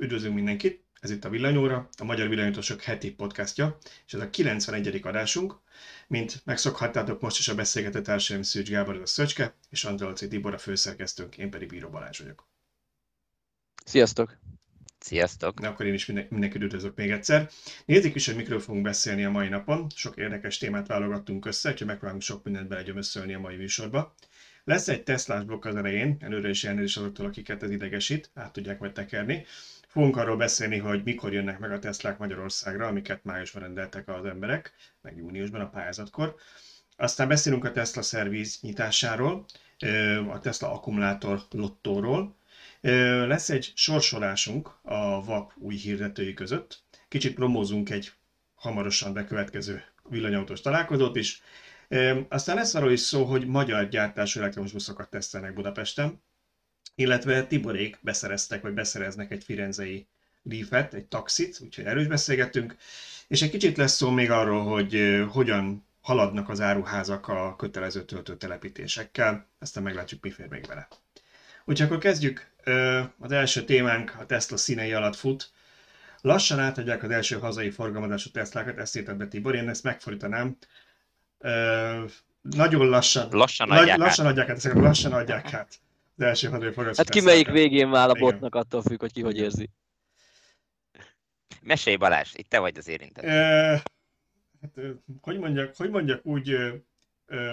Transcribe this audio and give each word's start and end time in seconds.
Üdvözlünk 0.00 0.34
mindenkit! 0.34 0.84
Ez 1.00 1.10
itt 1.10 1.24
a 1.24 1.28
Villanyóra, 1.28 1.88
a 1.98 2.04
Magyar 2.04 2.28
Villanyotosok 2.28 2.82
heti 2.82 3.12
podcastja, 3.12 3.78
és 4.06 4.12
ez 4.12 4.20
a 4.20 4.30
91. 4.30 5.00
adásunk. 5.02 5.54
Mint 6.08 6.40
megszokhattátok, 6.44 7.20
most 7.20 7.38
is 7.38 7.48
a 7.48 7.54
beszélgető 7.54 8.02
társaim 8.02 8.42
Szűcs 8.42 8.70
Gábor, 8.70 8.96
a 8.96 9.06
Szöcske, 9.06 9.54
és 9.70 9.84
Androlci 9.84 10.28
Tibor 10.28 10.54
a 10.54 10.58
főszerkesztőnk, 10.58 11.38
én 11.38 11.50
pedig 11.50 11.68
Bíró 11.68 11.88
Balázs 11.88 12.18
vagyok. 12.18 12.48
Sziasztok! 13.84 14.38
Sziasztok! 14.98 15.60
Na, 15.60 15.68
akkor 15.68 15.86
én 15.86 15.94
is 15.94 16.06
minden, 16.06 16.26
mindenkit 16.30 16.62
üdvözlök 16.62 16.96
még 16.96 17.10
egyszer. 17.10 17.50
Nézzük 17.84 18.14
is, 18.14 18.26
hogy 18.26 18.36
mikről 18.36 18.60
fogunk 18.60 18.84
beszélni 18.84 19.24
a 19.24 19.30
mai 19.30 19.48
napon. 19.48 19.86
Sok 19.94 20.16
érdekes 20.16 20.58
témát 20.58 20.86
válogattunk 20.86 21.46
össze, 21.46 21.70
úgyhogy 21.70 21.86
megpróbálunk 21.86 22.22
sok 22.22 22.44
mindent 22.44 22.68
belegyömösszölni 22.68 23.34
a 23.34 23.40
mai 23.40 23.56
műsorba. 23.56 24.14
Lesz 24.64 24.88
egy 24.88 25.02
Teslás 25.02 25.44
blokk 25.44 25.64
az 25.64 25.76
elején, 25.76 26.16
előre 26.20 26.48
is 26.48 26.64
elnézést 26.64 26.96
azoktól, 26.96 27.26
akiket 27.26 27.62
ez 27.62 27.70
idegesít, 27.70 28.30
át 28.34 28.52
tudják 28.52 28.78
majd 28.78 28.92
tekerni. 28.92 29.46
Fogunk 29.90 30.16
arról 30.16 30.36
beszélni, 30.36 30.78
hogy 30.78 31.02
mikor 31.04 31.32
jönnek 31.32 31.58
meg 31.58 31.72
a 31.72 31.78
Teslák 31.78 32.18
Magyarországra, 32.18 32.86
amiket 32.86 33.24
májusban 33.24 33.62
rendeltek 33.62 34.08
az 34.08 34.24
emberek, 34.24 34.72
meg 35.02 35.16
júniusban 35.16 35.60
a 35.60 35.68
pályázatkor. 35.68 36.34
Aztán 36.96 37.28
beszélünk 37.28 37.64
a 37.64 37.72
Tesla 37.72 38.02
szerviz 38.02 38.58
nyitásáról, 38.60 39.44
a 40.28 40.38
Tesla 40.38 40.72
akkumulátor 40.72 41.40
lottóról. 41.50 42.36
Lesz 42.80 43.50
egy 43.50 43.72
sorsolásunk 43.74 44.70
a 44.82 45.24
VAP 45.24 45.52
új 45.56 45.74
hirdetői 45.74 46.34
között. 46.34 46.82
Kicsit 47.08 47.34
promózunk 47.34 47.90
egy 47.90 48.12
hamarosan 48.54 49.12
bekövetkező 49.12 49.84
villanyautós 50.08 50.60
találkozót 50.60 51.16
is. 51.16 51.42
Aztán 52.28 52.56
lesz 52.56 52.74
arról 52.74 52.92
is 52.92 53.00
szó, 53.00 53.24
hogy 53.24 53.46
magyar 53.46 53.88
gyártású 53.88 54.40
elektromos 54.40 54.72
buszokat 54.72 55.10
tesztelnek 55.10 55.54
Budapesten, 55.54 56.22
illetve 57.00 57.46
Tiborék 57.46 57.98
beszereztek, 58.00 58.62
vagy 58.62 58.72
beszereznek 58.72 59.30
egy 59.30 59.44
firenzei 59.44 60.06
Leafet, 60.42 60.94
egy 60.94 61.04
taxit, 61.04 61.58
úgyhogy 61.60 61.84
erős 61.84 62.06
beszélgettünk, 62.06 62.76
és 63.28 63.42
egy 63.42 63.50
kicsit 63.50 63.76
lesz 63.76 63.96
szó 63.96 64.10
még 64.10 64.30
arról, 64.30 64.64
hogy 64.64 65.24
hogyan 65.30 65.84
haladnak 66.00 66.48
az 66.48 66.60
áruházak 66.60 67.28
a 67.28 67.56
kötelező 67.56 68.04
töltőtelepítésekkel, 68.04 69.46
aztán 69.58 69.82
meglátjuk, 69.82 70.22
mi 70.22 70.30
fér 70.30 70.48
még 70.48 70.66
bele. 70.66 70.88
Úgyhogy 71.64 71.86
akkor 71.86 71.98
kezdjük. 71.98 72.50
Az 73.18 73.32
első 73.32 73.64
témánk 73.64 74.16
a 74.18 74.26
Tesla 74.26 74.56
színei 74.56 74.92
alatt 74.92 75.16
fut. 75.16 75.50
Lassan 76.20 76.58
átadják 76.58 77.02
az 77.02 77.10
első 77.10 77.38
hazai 77.38 77.70
forgalmazású 77.70 78.30
Teslákat, 78.30 78.78
ezt 78.78 78.96
írtad 78.96 79.16
be 79.16 79.26
Tibor, 79.26 79.54
én 79.54 79.68
ezt 79.68 79.82
megfordítanám. 79.82 80.56
Nagyon 82.42 82.88
lassan, 82.88 83.28
lassan 83.30 83.70
adják, 83.70 83.86
nagy, 83.86 83.98
lassan 83.98 84.26
adják 84.26 84.48
át, 84.48 84.56
ezeket 84.56 84.82
lassan 84.82 85.12
adják 85.12 85.54
át 85.54 85.80
az 86.20 86.26
első 86.26 86.48
hazai 86.48 86.66
forgalmazású 86.66 87.08
Hát 87.08 87.18
ki 87.18 87.20
melyik 87.20 87.50
végén 87.50 87.94
áll 87.94 88.10
a 88.10 88.14
botnak, 88.14 88.54
attól 88.54 88.82
függ, 88.82 89.00
hogy 89.00 89.12
ki 89.12 89.22
hogy 89.22 89.38
érzi. 89.38 89.70
Mesélj 91.62 91.96
Balázs, 91.96 92.30
itt 92.34 92.48
te 92.48 92.58
vagy 92.58 92.78
az 92.78 92.88
érintett. 92.88 93.24
hát, 94.60 94.80
hogy, 95.20 95.38
mondjak, 95.38 95.76
hogy 95.76 95.90
mondjak 95.90 96.26
úgy, 96.26 96.56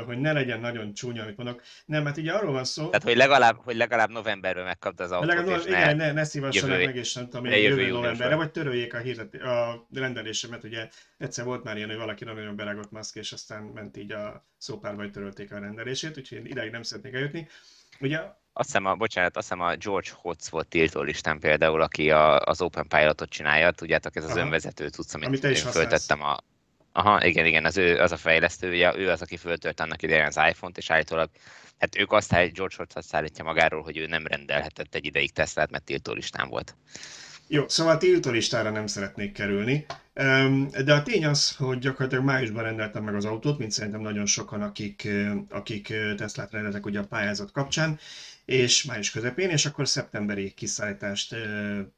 hogy 0.06 0.18
ne 0.18 0.32
legyen 0.32 0.60
nagyon 0.60 0.94
csúnya, 0.94 1.24
amit 1.24 1.38
mondok. 1.38 1.62
Nem, 1.86 2.04
mert 2.04 2.18
ugye 2.18 2.32
arról 2.32 2.52
van 2.52 2.64
szó... 2.64 2.86
Tehát, 2.86 3.04
hogy 3.04 3.16
legalább, 3.16 3.58
hogy 3.64 3.76
legalább 3.76 4.10
novemberben 4.10 4.64
megkapta 4.64 5.04
az 5.04 5.12
autót, 5.12 5.28
legalább, 5.28 5.60
és 5.60 5.66
igen, 5.66 5.96
ne, 5.96 6.06
ne, 6.06 6.12
ne 6.12 6.24
szívassanak 6.24 6.86
meg, 6.86 6.96
és 6.96 7.14
nem 7.14 7.30
tudom, 7.30 7.46
jövő, 7.46 7.62
jövő 7.62 7.92
novemberre, 7.92 8.36
vagy 8.36 8.52
töröljék 8.52 8.94
a, 8.94 8.98
hirdet, 8.98 9.34
a 9.34 9.88
rendelésemet. 9.94 10.64
Ugye 10.64 10.90
egyszer 11.18 11.46
volt 11.46 11.64
már 11.64 11.76
ilyen, 11.78 11.90
hogy 11.90 11.98
valaki 11.98 12.24
nagyon 12.24 12.56
berágott 12.56 12.92
maszk, 12.92 13.16
és 13.16 13.32
aztán 13.32 13.64
ment 13.64 13.98
így 13.98 14.12
a 14.12 14.48
szópárba, 14.58 15.02
hogy 15.02 15.12
törölték 15.12 15.52
a 15.52 15.60
rendelését, 15.60 16.18
úgyhogy 16.18 16.38
én 16.38 16.46
ideig 16.46 16.72
nem 16.72 16.84
szeretnék 16.84 17.14
eljutni. 17.14 17.48
Ugye? 18.00 18.20
Azt 18.54 18.68
hiszem, 18.68 18.86
a, 18.86 18.96
bocsánat, 18.96 19.38
azt 19.38 19.48
hiszem 19.50 19.66
a 19.66 19.76
George 19.76 20.10
Hotz 20.14 20.50
volt 20.50 20.68
tiltó 20.68 21.02
listán 21.02 21.40
például, 21.40 21.82
aki 21.82 22.12
a, 22.12 22.40
az 22.40 22.62
Open 22.62 22.88
Pilotot 22.88 23.30
csinálja, 23.30 23.72
tudjátok, 23.72 24.16
ez 24.16 24.24
az 24.24 24.30
Aha. 24.30 24.40
önvezető 24.40 24.90
tudsz, 24.90 25.14
amit, 25.14 25.28
amit 25.28 25.44
én 25.44 25.56
föltettem 25.56 26.22
a, 26.22 26.38
Aha, 26.98 27.26
igen, 27.26 27.46
igen, 27.46 27.66
az, 27.66 27.78
ő, 27.78 28.00
az 28.00 28.12
a 28.12 28.18
fejlesztője, 28.18 28.98
ő 28.98 29.10
az, 29.10 29.22
aki 29.22 29.38
föltölt 29.38 29.80
annak 29.80 30.02
idején 30.02 30.26
az 30.26 30.40
iPhone-t, 30.50 30.78
és 30.78 30.90
állítólag, 30.90 31.30
hát 31.80 31.98
ők 31.98 32.12
azt 32.12 32.34
állít, 32.34 32.54
George 32.54 32.76
Hotz 32.78 32.96
azt 32.96 33.16
állítja 33.16 33.44
magáról, 33.44 33.82
hogy 33.82 33.98
ő 33.98 34.08
nem 34.08 34.28
rendelhetett 34.28 34.96
egy 34.96 35.06
ideig 35.06 35.32
Teslát, 35.32 35.72
mert 35.72 35.84
tiltó 35.84 36.14
listán 36.14 36.50
volt. 36.50 36.76
Jó, 37.48 37.68
szóval 37.68 37.98
tiltó 37.98 38.30
listára 38.30 38.70
nem 38.70 38.88
szeretnék 38.88 39.32
kerülni, 39.32 39.86
de 40.84 40.94
a 40.94 41.04
tény 41.04 41.26
az, 41.26 41.56
hogy 41.56 41.80
gyakorlatilag 41.80 42.24
májusban 42.24 42.64
rendeltem 42.64 43.04
meg 43.04 43.16
az 43.16 43.26
autót, 43.26 43.58
mint 43.58 43.72
szerintem 43.72 44.02
nagyon 44.02 44.26
sokan, 44.26 44.62
akik, 44.62 45.08
akik 45.50 45.94
Teslát 46.16 46.52
rendeltek 46.52 46.86
ugye 46.86 47.00
a 47.00 47.08
pályázat 47.08 47.52
kapcsán, 47.52 48.00
és 48.46 48.84
május 48.84 49.12
közepén, 49.12 49.50
és 49.50 49.66
akkor 49.66 49.88
szeptemberi 49.88 50.52
kiszállítást 50.52 51.36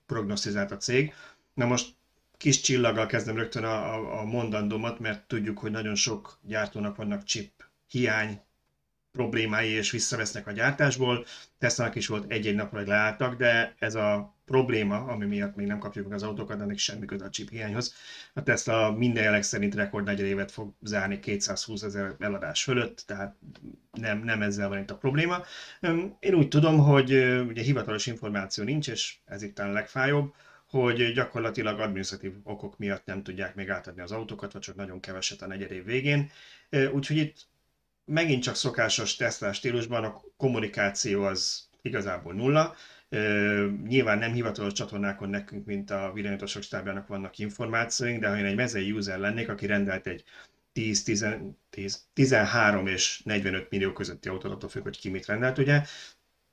prognosztizált 0.06 0.72
a 0.72 0.78
cég. 0.78 1.14
Na 1.54 1.66
most 1.66 1.96
kis 2.38 2.62
csillaggal 2.62 3.06
kezdem 3.06 3.36
rögtön 3.36 3.64
a, 3.64 3.94
a, 3.94 4.20
a 4.20 4.26
mondandómat, 4.26 5.00
mert 5.00 5.28
tudjuk, 5.28 5.60
hogy 5.60 5.72
nagyon 5.72 5.96
sok 5.96 6.40
gyártónak 6.42 6.96
vannak 6.96 7.24
chip 7.24 7.52
hiány 7.88 8.42
problémái, 9.20 9.70
és 9.70 9.92
visszavesznek 9.92 10.48
a 10.48 10.52
gyártásból. 10.52 11.26
Tesla-nak 11.58 11.96
is 11.96 12.08
volt 12.08 12.32
egy-egy 12.32 12.56
napra, 12.56 12.78
hogy 12.78 12.88
leálltak, 12.88 13.38
de 13.38 13.76
ez 13.80 13.96
a 13.96 14.36
probléma, 14.46 14.96
ami 14.96 15.26
miatt 15.26 15.56
még 15.56 15.68
nem 15.68 15.80
kapjuk 15.80 16.08
meg 16.08 16.16
az 16.16 16.24
autókat, 16.24 16.62
ennek 16.62 16.78
semmi 16.78 17.06
köze 17.06 17.26
a 17.26 17.30
chip 17.30 17.50
hiányhoz. 17.50 17.96
A 18.34 18.44
Tesla 18.44 18.92
minden 18.92 19.24
jelek 19.24 19.44
szerint 19.44 19.76
rekord 19.76 20.06
negyed 20.06 20.26
évet 20.26 20.52
fog 20.52 20.74
zárni 20.82 21.20
220 21.20 21.82
ezer 21.82 22.16
eladás 22.20 22.64
fölött, 22.64 23.04
tehát 23.08 23.36
nem, 23.92 24.24
nem 24.24 24.42
ezzel 24.42 24.70
van 24.70 24.80
itt 24.80 24.92
a 24.92 24.98
probléma. 24.98 25.44
Én 26.20 26.34
úgy 26.34 26.48
tudom, 26.48 26.78
hogy 26.78 27.12
ugye 27.48 27.62
hivatalos 27.62 28.06
információ 28.06 28.64
nincs, 28.64 28.88
és 28.88 29.16
ez 29.26 29.42
itt 29.42 29.60
a 29.60 29.72
legfájóbb, 29.72 30.34
hogy 30.70 31.14
gyakorlatilag 31.14 31.80
administratív 31.80 32.34
okok 32.44 32.78
miatt 32.78 33.06
nem 33.06 33.24
tudják 33.24 33.56
még 33.56 33.70
átadni 33.70 34.02
az 34.02 34.12
autókat, 34.12 34.54
vagy 34.54 34.62
csak 34.62 34.76
nagyon 34.76 35.00
keveset 35.00 35.42
a 35.42 35.48
negyed 35.48 35.72
év 35.72 35.86
végén. 35.86 36.32
Úgyhogy 36.94 37.18
itt 37.18 37.48
megint 38.10 38.44
csak 38.44 38.56
szokásos 38.56 39.16
Tesla 39.16 39.54
stílusban 39.54 40.04
a 40.04 40.22
kommunikáció 40.38 41.24
az 41.24 41.68
igazából 41.82 42.34
nulla. 42.34 42.76
Nyilván 43.88 44.18
nem 44.18 44.34
hivatalos 44.34 44.74
csatornákon 44.74 45.30
nekünk, 45.30 45.66
mint 45.66 45.92
a 45.92 46.12
villanyotosok 46.14 46.62
stábjának 46.62 47.08
vannak 47.08 47.38
információink, 47.38 48.20
de 48.20 48.30
ha 48.30 48.38
én 48.38 48.46
egy 48.46 48.56
mezei 48.56 48.92
user 48.92 49.20
lennék, 49.20 49.50
aki 49.50 49.66
rendelt 49.66 50.08
egy 50.08 50.24
10, 50.74 51.04
10, 51.04 51.26
10, 51.70 52.04
13 52.14 52.88
és 52.88 53.22
45 53.24 53.70
millió 53.70 53.94
közötti 53.94 54.30
autót, 54.30 54.52
attól 54.52 54.70
függ, 54.70 54.84
hogy 54.84 55.00
ki 55.00 55.10
mit 55.10 55.26
rendelt, 55.26 55.58
ugye, 55.58 55.82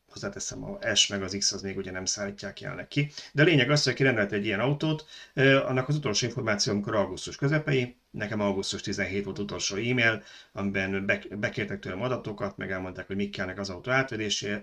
hozzáteszem, 0.09 0.65
a 0.65 0.95
S 0.95 1.07
meg 1.07 1.23
az 1.23 1.37
X 1.39 1.53
az 1.53 1.63
még 1.63 1.77
ugye 1.77 1.91
nem 1.91 2.05
szállítják 2.05 2.61
jelenleg 2.61 2.89
ki. 2.89 3.11
De 3.33 3.43
a 3.43 3.45
lényeg 3.45 3.71
az, 3.71 3.85
hogy 3.85 3.93
aki 3.93 4.03
rendelt 4.03 4.33
egy 4.33 4.45
ilyen 4.45 4.61
autót, 4.61 5.07
annak 5.65 5.89
az 5.89 5.97
utolsó 5.97 6.27
információ, 6.27 6.73
amikor 6.73 6.95
augusztus 6.95 7.37
közepei, 7.37 7.97
nekem 8.17 8.41
augusztus 8.41 8.81
17 8.81 9.25
volt 9.25 9.39
utolsó 9.39 9.77
e-mail, 9.77 10.23
amiben 10.53 11.07
bekértek 11.31 11.79
tőlem 11.79 12.03
adatokat, 12.03 12.57
meg 12.57 12.71
elmondták, 12.71 13.07
hogy 13.07 13.17
mik 13.17 13.31
kellnek 13.31 13.59
az 13.59 13.71
autó 13.71 13.91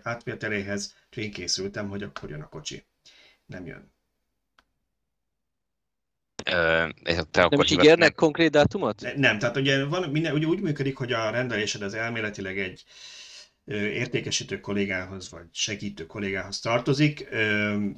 átvételéhez, 0.03 0.95
úgyhogy 1.07 1.23
én 1.23 1.31
készültem, 1.31 1.89
hogy 1.89 2.03
akkor 2.03 2.29
jön 2.29 2.41
a 2.41 2.49
kocsi. 2.49 2.83
Nem 3.45 3.65
jön. 3.65 3.91
Ö, 6.45 6.89
te 7.31 7.43
akkor 7.43 7.65
nem 7.65 7.79
ígérnek 7.79 8.15
konkrét 8.15 8.51
dátumot? 8.51 9.15
Nem, 9.15 9.39
tehát 9.39 9.57
ugye, 9.57 9.85
van, 9.85 10.09
minden, 10.09 10.33
ugye 10.33 10.45
úgy 10.45 10.59
működik, 10.59 10.97
hogy 10.97 11.11
a 11.11 11.29
rendelésed 11.29 11.81
az 11.81 11.93
elméletileg 11.93 12.59
egy 12.59 12.83
értékesítő 13.65 14.59
kollégához 14.59 15.31
vagy 15.31 15.45
segítő 15.51 16.05
kollégához 16.05 16.59
tartozik. 16.59 17.27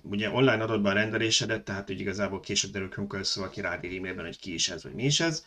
Ugye 0.02 0.30
online 0.30 0.64
adatban 0.64 0.94
rendelésedet, 0.94 1.64
tehát 1.64 1.88
hogy 1.88 2.00
igazából 2.00 2.40
később 2.40 2.72
derül 2.72 2.90
ki, 2.90 3.06
szóval 3.22 3.50
ki 3.50 3.62
rád 3.62 3.86
e-mailben, 3.86 4.26
hogy 4.26 4.40
ki 4.40 4.54
is 4.54 4.70
ez, 4.70 4.84
vagy 4.84 4.94
mi 4.94 5.04
is 5.04 5.20
ez. 5.20 5.46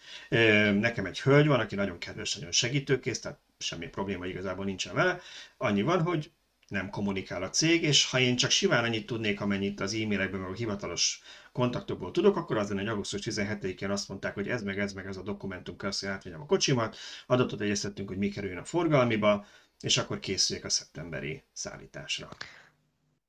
Nekem 0.74 1.06
egy 1.06 1.20
hölgy 1.20 1.46
van, 1.46 1.60
aki 1.60 1.74
nagyon 1.74 1.98
kedves, 1.98 2.34
nagyon 2.34 2.52
segítőkész, 2.52 3.20
tehát 3.20 3.38
semmi 3.58 3.86
probléma 3.86 4.26
igazából 4.26 4.64
nincsen 4.64 4.94
vele. 4.94 5.20
Annyi 5.56 5.82
van, 5.82 6.02
hogy 6.02 6.30
nem 6.68 6.90
kommunikál 6.90 7.42
a 7.42 7.50
cég, 7.50 7.82
és 7.82 8.10
ha 8.10 8.18
én 8.18 8.36
csak 8.36 8.50
simán 8.50 8.84
annyit 8.84 9.06
tudnék, 9.06 9.40
amennyit 9.40 9.80
az 9.80 9.94
e-mailekben, 9.94 10.40
meg 10.40 10.50
a 10.50 10.54
hivatalos 10.54 11.20
kontaktokból 11.52 12.10
tudok, 12.10 12.36
akkor 12.36 12.56
az 12.56 12.68
lenne, 12.68 12.80
hogy 12.80 12.90
augusztus 12.90 13.20
17-én 13.24 13.90
azt 13.90 14.08
mondták, 14.08 14.34
hogy 14.34 14.48
ez 14.48 14.62
meg 14.62 14.78
ez 14.78 14.92
meg 14.92 15.06
ez 15.06 15.16
a 15.16 15.22
dokumentum 15.22 15.76
kell, 15.76 15.90
hogy 16.00 16.08
átvegyem 16.08 16.40
a 16.40 16.46
kocsimat, 16.46 16.96
adatot 17.26 17.60
egyeztettünk, 17.60 18.08
hogy 18.08 18.18
mi 18.18 18.28
kerüljön 18.28 18.58
a 18.58 18.64
forgalmiba, 18.64 19.46
és 19.80 19.96
akkor 19.96 20.18
készüljek 20.18 20.64
a 20.64 20.68
szeptemberi 20.68 21.42
szállításra. 21.52 22.28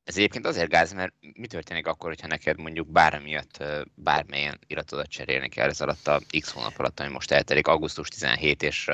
Ez 0.04 0.18
egyébként 0.18 0.46
azért 0.46 0.70
gáz, 0.70 0.94
mert 0.94 1.14
mi 1.34 1.48
történik 1.48 1.88
akkor, 1.88 2.10
hogyha 2.10 2.28
neked 2.28 2.60
mondjuk 2.60 2.92
bármi 2.92 3.24
miatt 3.24 3.64
bármilyen 3.96 4.60
iratodat 4.68 5.08
cserélni 5.10 5.50
kell 5.50 5.70
ez 5.70 5.82
alatt 5.82 6.08
a 6.08 6.22
X 6.40 6.52
hónap 6.52 6.80
alatt, 6.80 7.00
ami 7.00 7.10
most 7.10 7.32
eltelik, 7.32 7.68
augusztus 7.68 8.08
17 8.08 8.64
és 8.64 8.90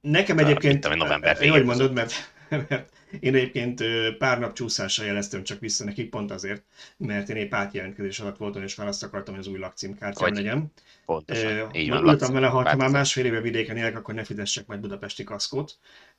Nekem 0.00 0.38
egyébként, 0.38 0.84
a, 0.84 0.94
november 0.94 1.42
jó, 1.42 1.52
hogy 1.52 1.64
mondod, 1.64 1.92
mert, 1.92 2.34
mert 2.68 2.92
én 3.20 3.34
egyébként 3.34 3.82
pár 4.18 4.38
nap 4.38 4.52
csúszással 4.52 5.06
jeleztem 5.06 5.42
csak 5.42 5.60
vissza 5.60 5.84
nekik, 5.84 6.10
pont 6.10 6.30
azért, 6.30 6.62
mert 6.96 7.28
én 7.28 7.36
épp 7.36 7.54
átjelentkezés 7.54 8.20
alatt 8.20 8.36
voltam, 8.36 8.62
és 8.62 8.74
választ 8.74 9.02
akartam, 9.02 9.34
hogy 9.34 9.42
az 9.46 9.52
új 9.52 9.58
lakcímkártyám 9.58 10.34
legyen. 10.34 10.72
Pontosan, 11.06 11.74
így 11.74 11.88
van. 11.88 12.04
Ültem 12.04 12.32
vele, 12.32 12.46
ha 12.46 12.76
már 12.76 12.90
másfél 12.90 13.24
éve 13.24 13.40
vidéken 13.40 13.76
élek, 13.76 13.96
akkor 13.96 14.14
ne 14.14 14.24
fizessek 14.24 14.66
majd 14.66 14.80
budapesti 14.80 15.24
kaszkót, 15.24 15.78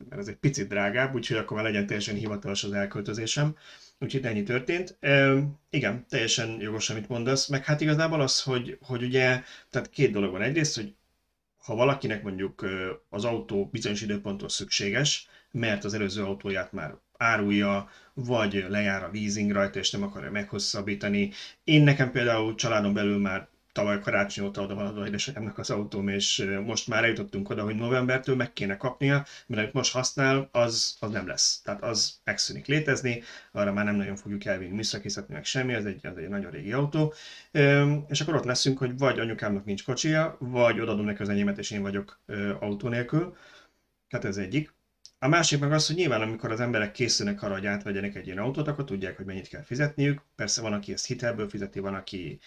mert 0.10 0.22
ez 0.22 0.28
egy 0.28 0.36
picit 0.36 0.68
drágább, 0.68 1.16
úgyhogy 1.16 1.38
akkor 1.38 1.58
már 1.58 1.66
legyen 1.66 1.88
teljesen 1.88 2.16
hivatalos 2.16 2.64
az 2.64 2.72
elköltözésem. 2.72 3.56
Úgyhogy 4.00 4.26
ennyi 4.26 4.44
történt. 4.44 4.98
E, 5.00 5.34
igen, 5.70 6.06
teljesen 6.10 6.62
jogos, 6.62 6.90
amit 6.90 7.10
mondasz, 7.10 7.48
meg 7.48 7.66
hát 7.66 7.82
igazából 7.82 8.22
az, 8.22 8.44
hogy, 8.44 8.78
hogy 8.82 9.04
ugye, 9.04 9.42
tehát 9.70 9.90
két 9.90 10.12
dolog 10.12 10.32
van. 10.32 10.42
Egyrészt, 10.42 10.76
hogy 10.76 10.94
ha 11.58 11.76
valakinek 11.76 12.24
mondjuk 12.24 12.66
az 13.10 13.26
autó 13.26 13.70
bizonyos 13.72 14.02
időponton 14.02 14.50
szükséges, 14.50 15.28
mert 15.60 15.84
az 15.84 15.94
előző 15.94 16.24
autóját 16.24 16.72
már 16.72 16.94
árulja, 17.18 17.90
vagy 18.14 18.66
lejár 18.70 19.04
a 19.04 19.10
leasing 19.14 19.52
rajta, 19.52 19.80
és 19.80 19.92
nem 19.92 20.04
akarja 20.04 20.32
meghosszabbítani. 20.32 21.32
Én 21.64 21.84
nekem 21.84 22.12
például 22.12 22.56
családon 22.56 22.94
belül 22.94 23.18
már 23.18 23.48
tavaly 23.72 24.00
karácsony 24.00 24.46
óta 24.46 24.62
oda 24.62 24.76
van 24.76 24.86
adva 24.86 25.52
az 25.56 25.70
autóm, 25.70 26.08
és 26.08 26.50
most 26.66 26.88
már 26.88 27.04
eljutottunk 27.04 27.50
oda, 27.50 27.64
hogy 27.64 27.76
novembertől 27.76 28.36
meg 28.36 28.54
kéne 28.54 28.78
kapnia, 28.78 29.26
mert 29.48 29.62
amit 29.62 29.74
most 29.74 29.92
használ, 29.92 30.50
az, 30.52 30.98
az 31.00 31.12
nem 31.12 31.28
lesz. 31.28 31.62
Tehát 31.62 31.84
az 31.84 32.20
megszűnik 32.24 32.66
létezni, 32.66 33.24
arra 33.52 33.74
már 33.74 33.86
nem 33.86 33.96
nagyon 33.96 34.16
fogjuk 34.16 34.46
elvinni 34.46 34.76
műszakészetni, 34.76 35.34
meg 35.34 35.46
semmi, 35.46 35.74
ez 35.74 35.86
egy, 35.86 36.06
ez 36.06 36.16
egy 36.16 36.30
nagyon 36.30 36.52
régi 36.52 36.72
autó. 36.72 37.14
És 38.08 38.22
akkor 38.22 38.36
ott 38.36 38.44
leszünk, 38.44 38.78
hogy 38.78 38.98
vagy 38.98 39.20
anyukámnak 39.20 39.66
nincs 39.66 39.84
kocsia, 39.84 40.36
vagy 40.40 40.80
odaadom 40.80 41.06
neki 41.06 41.22
az 41.22 41.30
enyémet, 41.30 41.58
és 41.58 41.72
én 41.72 41.82
vagyok 41.82 42.20
autó 42.60 42.88
nélkül. 42.88 43.36
Hát 44.10 44.26
ez 44.26 44.38
egyik. 44.38 44.77
A 45.20 45.28
másik 45.28 45.60
meg 45.60 45.72
az, 45.72 45.88
hogy 45.88 45.96
nyilván 45.96 46.22
amikor 46.22 46.52
az 46.52 46.60
emberek 46.60 46.92
készülnek 46.92 47.42
arra, 47.42 47.54
hogy 47.54 47.66
átvegyenek 47.66 48.16
egy 48.16 48.26
ilyen 48.26 48.38
autót, 48.38 48.68
akkor 48.68 48.84
tudják, 48.84 49.18
hogy 49.18 49.26
mennyit 49.26 49.48
kell 49.48 49.64
fizetniük. 49.64 50.22
Persze 50.36 50.62
van, 50.62 50.74
aki 50.74 50.94
ezt 50.94 51.06
hitelből 51.06 51.50
fizeti, 51.50 51.80
van, 51.80 51.94
aki 51.94 52.40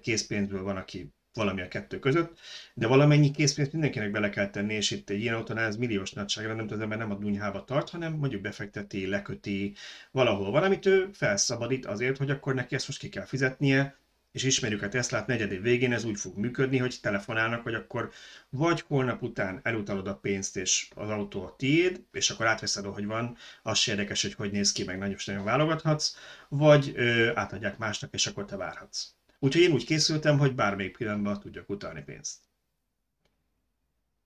készpénzből, 0.00 0.62
van, 0.62 0.76
aki 0.76 1.12
valami 1.32 1.60
a 1.60 1.68
kettő 1.68 1.98
között, 1.98 2.38
de 2.74 2.86
valamennyi 2.86 3.30
készpénzt 3.30 3.72
mindenkinek 3.72 4.10
bele 4.10 4.30
kell 4.30 4.50
tenni, 4.50 4.74
és 4.74 4.90
itt 4.90 5.10
egy 5.10 5.20
ilyen 5.20 5.34
autónál 5.34 5.66
ez 5.66 5.76
milliós 5.76 6.12
nagyságra, 6.12 6.54
nem 6.54 6.66
az 6.70 6.80
ember 6.80 6.98
nem 6.98 7.10
a 7.10 7.14
dunyhába 7.14 7.64
tart, 7.64 7.90
hanem 7.90 8.12
mondjuk 8.12 8.42
befekteti, 8.42 9.06
leköti 9.06 9.74
valahol 10.10 10.50
valamit, 10.50 10.86
ő 10.86 11.08
felszabadít 11.12 11.86
azért, 11.86 12.16
hogy 12.16 12.30
akkor 12.30 12.54
neki 12.54 12.74
ezt 12.74 12.86
most 12.86 13.00
ki 13.00 13.08
kell 13.08 13.24
fizetnie, 13.24 13.98
és 14.34 14.42
ismerjük 14.42 14.82
a 14.82 14.88
Teslát, 14.88 15.26
negyedév 15.26 15.62
végén 15.62 15.92
ez 15.92 16.04
úgy 16.04 16.18
fog 16.18 16.36
működni, 16.36 16.78
hogy 16.78 16.98
telefonálnak, 17.02 17.62
hogy 17.62 17.74
akkor 17.74 18.10
vagy 18.50 18.84
holnap 18.86 19.22
után 19.22 19.60
elutalod 19.62 20.08
a 20.08 20.16
pénzt, 20.16 20.56
és 20.56 20.88
az 20.94 21.10
autó 21.10 21.44
a 21.44 21.54
tiéd, 21.58 22.02
és 22.12 22.30
akkor 22.30 22.46
átveszed, 22.46 22.84
hogy 22.84 23.06
van, 23.06 23.36
az 23.62 23.78
se 23.78 23.90
érdekes, 23.90 24.22
hogy 24.22 24.34
hogy 24.34 24.50
néz 24.50 24.72
ki, 24.72 24.84
meg 24.84 24.98
nagyon 24.98 25.16
nagyon 25.26 25.44
válogathatsz, 25.44 26.16
vagy 26.48 26.92
ö, 26.94 27.30
átadják 27.34 27.78
másnak, 27.78 28.14
és 28.14 28.26
akkor 28.26 28.44
te 28.44 28.56
várhatsz. 28.56 29.06
Úgyhogy 29.38 29.62
én 29.62 29.72
úgy 29.72 29.84
készültem, 29.84 30.38
hogy 30.38 30.54
bármelyik 30.54 30.96
pillanatban 30.96 31.40
tudjak 31.40 31.70
utalni 31.70 32.02
pénzt. 32.02 32.36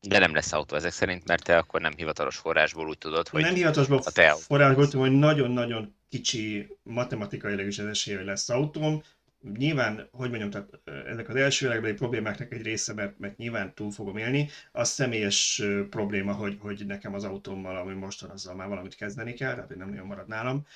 De 0.01 0.19
nem 0.19 0.35
lesz 0.35 0.53
autó 0.53 0.77
ezek 0.77 0.93
szerint, 0.93 1.27
mert 1.27 1.45
te 1.45 1.57
akkor 1.57 1.81
nem 1.81 1.93
hivatalos 1.97 2.37
forrásból 2.37 2.89
úgy 2.89 2.99
tudod, 2.99 3.29
hogy 3.29 3.43
Nem 3.43 3.55
hivatalos 3.55 4.07
a 4.07 4.11
te 4.11 4.35
forrásból 4.35 4.85
tudom, 4.89 5.01
hogy 5.01 5.19
nagyon-nagyon 5.19 5.97
kicsi 6.09 6.77
matematikailag 6.83 7.67
is 7.67 7.79
az 7.79 7.87
esély, 7.87 8.15
hogy 8.15 8.25
lesz 8.25 8.49
autóm 8.49 9.03
nyilván, 9.57 10.09
hogy 10.13 10.29
mondjam, 10.31 10.51
tehát 10.51 10.81
ezek 11.07 11.29
az 11.29 11.35
első 11.35 11.67
világbeli 11.67 11.93
problémáknak 11.95 12.53
egy 12.53 12.63
része, 12.63 12.95
mert, 12.95 13.19
mert 13.19 13.37
nyilván 13.37 13.75
túl 13.75 13.91
fogom 13.91 14.17
élni, 14.17 14.49
az 14.73 14.89
személyes 14.89 15.63
probléma, 15.91 16.33
hogy, 16.33 16.57
hogy 16.61 16.87
nekem 16.87 17.15
az 17.15 17.25
autómmal, 17.25 17.77
ami 17.77 17.95
most 17.95 18.21
van, 18.21 18.31
azzal 18.31 18.55
már 18.55 18.69
valamit 18.69 18.95
kezdeni 18.95 19.33
kell, 19.33 19.55
tehát 19.55 19.77
nem 19.77 19.89
nagyon 19.89 20.07
marad 20.07 20.29
nálam. 20.29 20.57
Úgyhogy 20.57 20.67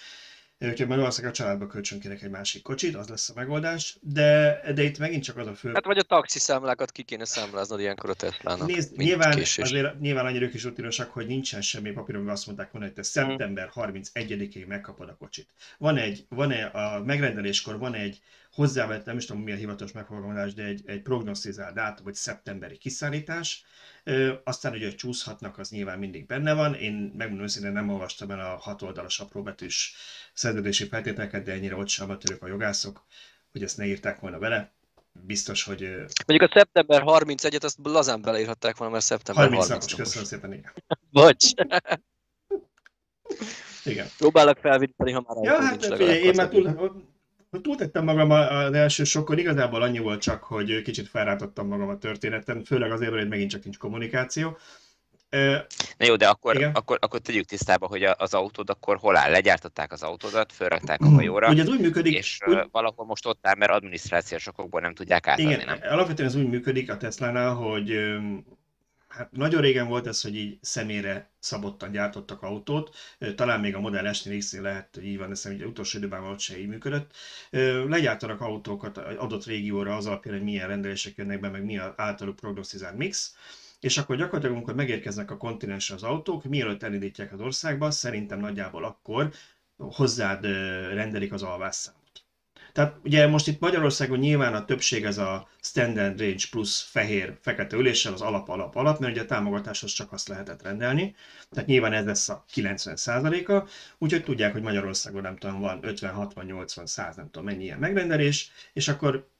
majd 0.62 0.86
valószínűleg 0.88 1.32
a 1.32 1.36
családba 1.36 1.66
kölcsönkérek 1.66 2.22
egy 2.22 2.30
másik 2.30 2.62
kocsit, 2.62 2.96
az 2.96 3.08
lesz 3.08 3.28
a 3.28 3.32
megoldás, 3.34 3.96
de, 4.00 4.60
de 4.74 4.82
itt 4.82 4.98
megint 4.98 5.22
csak 5.22 5.36
az 5.36 5.46
a 5.46 5.54
fő... 5.54 5.70
Hát 5.74 5.84
vagy 5.84 5.98
a 5.98 6.02
taxi 6.02 6.38
számlákat 6.38 6.90
ki 6.90 7.02
kéne 7.02 7.24
számláznod 7.24 7.80
ilyenkor 7.80 8.10
a 8.10 8.14
Tesla-nak. 8.14 8.66
Nézd, 8.66 8.96
nyilván, 8.96 9.38
azért, 9.56 10.00
nyilván 10.00 10.26
annyira 10.26 10.44
ők 10.44 10.54
is 10.54 10.64
rutinosak, 10.64 11.10
hogy 11.10 11.26
nincsen 11.26 11.60
semmi 11.60 11.90
papír, 11.90 12.14
amivel 12.14 12.34
azt 12.34 12.46
mondták 12.46 12.70
volna, 12.70 12.86
hogy 12.86 12.96
te 12.96 13.02
szeptember 13.02 13.70
31-ig 13.74 14.66
megkapod 14.66 15.08
a 15.08 15.16
kocsit. 15.16 15.48
Van 15.78 15.96
egy, 15.96 16.26
van 16.28 16.50
egy, 16.50 16.62
a 16.72 17.02
megrendeléskor 17.04 17.78
van 17.78 17.94
egy 17.94 18.20
hozzávett, 18.52 19.04
nem 19.04 19.16
is 19.16 19.26
tudom 19.26 19.42
mi 19.42 19.52
a 19.52 19.56
hivatalos 19.56 19.92
megfogalmazás, 19.92 20.54
de 20.54 20.64
egy, 20.64 20.82
egy 20.86 21.02
prognosztizált 21.02 21.74
dátum, 21.74 22.04
vagy 22.04 22.14
szeptemberi 22.14 22.76
kiszállítás. 22.76 23.64
Ö, 24.04 24.32
aztán, 24.44 24.72
hogy 24.72 24.94
csúszhatnak, 24.96 25.58
az 25.58 25.70
nyilván 25.70 25.98
mindig 25.98 26.26
benne 26.26 26.52
van. 26.52 26.74
Én 26.74 27.12
megmondom 27.16 27.44
őszintén 27.44 27.72
nem 27.72 27.88
olvastam 27.88 28.30
el 28.30 28.40
a 28.40 28.56
hat 28.56 28.82
oldalas 28.82 29.20
apróbetűs 29.20 29.94
szerződési 30.32 30.86
feltételeket, 30.86 31.44
de 31.44 31.52
ennyire 31.52 31.76
ott 31.76 31.88
sem 31.88 32.10
a 32.40 32.46
jogászok, 32.46 33.04
hogy 33.52 33.62
ezt 33.62 33.76
ne 33.76 33.86
írták 33.86 34.20
volna 34.20 34.38
bele. 34.38 34.72
Biztos, 35.12 35.64
hogy... 35.64 35.80
Mondjuk 36.26 36.50
a 36.50 36.52
szeptember 36.54 37.02
31-et 37.06 37.64
azt 37.64 37.78
lazán 37.82 38.22
beleírhatták 38.22 38.76
volna, 38.76 38.92
mert 38.92 39.04
szeptember 39.04 39.44
30 39.44 39.68
napos. 39.68 39.94
Köszönöm 39.94 40.24
szépen, 40.24 40.52
igen. 40.52 40.72
Bocs. 41.10 41.50
igen. 43.84 44.06
Próbálok 44.18 44.58
felvittani, 44.58 45.12
ha 45.12 45.24
már 45.26 45.44
Ja, 45.44 45.62
hát 45.62 45.84
figyelj, 45.84 46.22
én 46.22 46.32
már 46.36 46.48
túl, 46.48 47.02
túltettem 47.62 48.04
magam 48.04 48.30
az 48.30 48.72
első 48.72 49.04
sokkon, 49.04 49.38
igazából 49.38 49.82
annyi 49.82 49.98
volt 49.98 50.20
csak, 50.20 50.42
hogy 50.42 50.82
kicsit 50.82 51.08
felrátottam 51.08 51.66
magam 51.66 51.88
a 51.88 51.98
történeten, 51.98 52.64
főleg 52.64 52.90
azért, 52.90 53.12
mert 53.12 53.28
megint 53.28 53.50
csak 53.50 53.64
nincs 53.64 53.78
kommunikáció. 53.78 54.56
Na 55.96 56.06
jó, 56.06 56.16
de 56.16 56.28
akkor, 56.28 56.70
akkor, 56.74 56.98
akkor 57.00 57.20
tegyük 57.20 57.44
tisztába, 57.44 57.86
hogy 57.86 58.02
az 58.02 58.34
autód 58.34 58.70
akkor 58.70 58.96
hol 58.96 59.16
áll? 59.16 59.30
Legyártották 59.30 59.92
az 59.92 60.02
autódat, 60.02 60.52
fölrakták 60.52 61.00
a 61.00 61.08
hajóra, 61.08 61.50
Ugye 61.50 61.62
ez 61.62 61.68
úgy 61.68 61.80
működik, 61.80 62.14
és 62.14 62.38
úgy... 62.46 62.58
valahol 62.70 63.06
most 63.06 63.26
ott 63.26 63.46
áll, 63.46 63.54
mert 63.54 63.72
adminisztrációs 63.72 64.46
okokból 64.46 64.80
nem 64.80 64.94
tudják 64.94 65.26
átadni, 65.26 65.52
Igen, 65.52 65.66
nem? 65.66 65.78
alapvetően 65.92 66.28
ez 66.28 66.34
úgy 66.34 66.48
működik 66.48 66.90
a 66.90 66.96
Tesla-nál, 66.96 67.54
hogy 67.54 67.96
hát 69.08 69.32
nagyon 69.32 69.60
régen 69.60 69.88
volt 69.88 70.06
ez, 70.06 70.20
hogy 70.20 70.36
így 70.36 70.58
személyre 70.60 71.30
szabottan 71.38 71.90
gyártottak 71.90 72.42
autót, 72.42 72.96
talán 73.34 73.60
még 73.60 73.74
a 73.74 73.80
Model 73.80 74.12
S-nél 74.12 74.36
is 74.36 74.52
lehet, 74.52 74.88
hogy 74.94 75.06
így 75.06 75.18
van, 75.18 75.28
de 75.28 75.34
szerintem 75.34 75.68
utolsó 75.68 75.98
időben 75.98 76.22
ott 76.22 76.40
se 76.40 76.58
így 76.58 76.68
működött. 76.68 77.12
Legyártanak 77.88 78.40
autókat 78.40 78.98
adott 78.98 79.44
régióra 79.44 79.96
az 79.96 80.06
alapján, 80.06 80.34
hogy 80.34 80.44
milyen 80.44 80.68
rendelések 80.68 81.16
jönnek 81.16 81.40
be, 81.40 81.48
meg 81.48 81.64
mi 81.64 81.78
az 81.78 81.92
általuk 81.96 82.36
prognosztizált 82.36 82.96
mix, 82.96 83.34
és 83.82 83.98
akkor 83.98 84.16
gyakorlatilag, 84.16 84.56
amikor 84.56 84.74
megérkeznek 84.74 85.30
a 85.30 85.36
kontinensre 85.36 85.94
az 85.94 86.02
autók, 86.02 86.44
mielőtt 86.44 86.82
elindítják 86.82 87.32
az 87.32 87.40
országba, 87.40 87.90
szerintem 87.90 88.40
nagyjából 88.40 88.84
akkor 88.84 89.32
hozzád 89.76 90.44
rendelik 90.94 91.32
az 91.32 91.42
alvásszám. 91.42 91.94
Tehát 92.72 92.96
ugye 93.04 93.26
most 93.26 93.48
itt 93.48 93.60
Magyarországon 93.60 94.18
nyilván 94.18 94.54
a 94.54 94.64
többség 94.64 95.04
ez 95.04 95.18
a 95.18 95.48
standard 95.60 96.20
range 96.20 96.44
plusz 96.50 96.80
fehér, 96.90 97.38
fekete 97.40 97.76
üléssel 97.76 98.12
az 98.12 98.20
alap, 98.20 98.48
alap, 98.48 98.76
alap, 98.76 98.98
mert 98.98 99.12
ugye 99.12 99.22
a 99.22 99.26
támogatáshoz 99.26 99.92
csak 99.92 100.12
azt 100.12 100.28
lehetett 100.28 100.62
rendelni. 100.62 101.14
Tehát 101.50 101.68
nyilván 101.68 101.92
ez 101.92 102.04
lesz 102.04 102.28
a 102.28 102.44
90%-a, 102.54 103.68
úgyhogy 103.98 104.24
tudják, 104.24 104.52
hogy 104.52 104.62
Magyarországon 104.62 105.22
nem 105.22 105.36
tudom, 105.36 105.60
van 105.60 105.78
50, 105.82 106.14
60, 106.14 106.44
80, 106.44 106.86
100, 106.86 107.16
nem 107.16 107.30
tudom 107.30 107.44
mennyi 107.44 107.64
ilyen 107.64 107.78
megrendelés, 107.78 108.50
és 108.72 108.88
akkor 108.88 109.30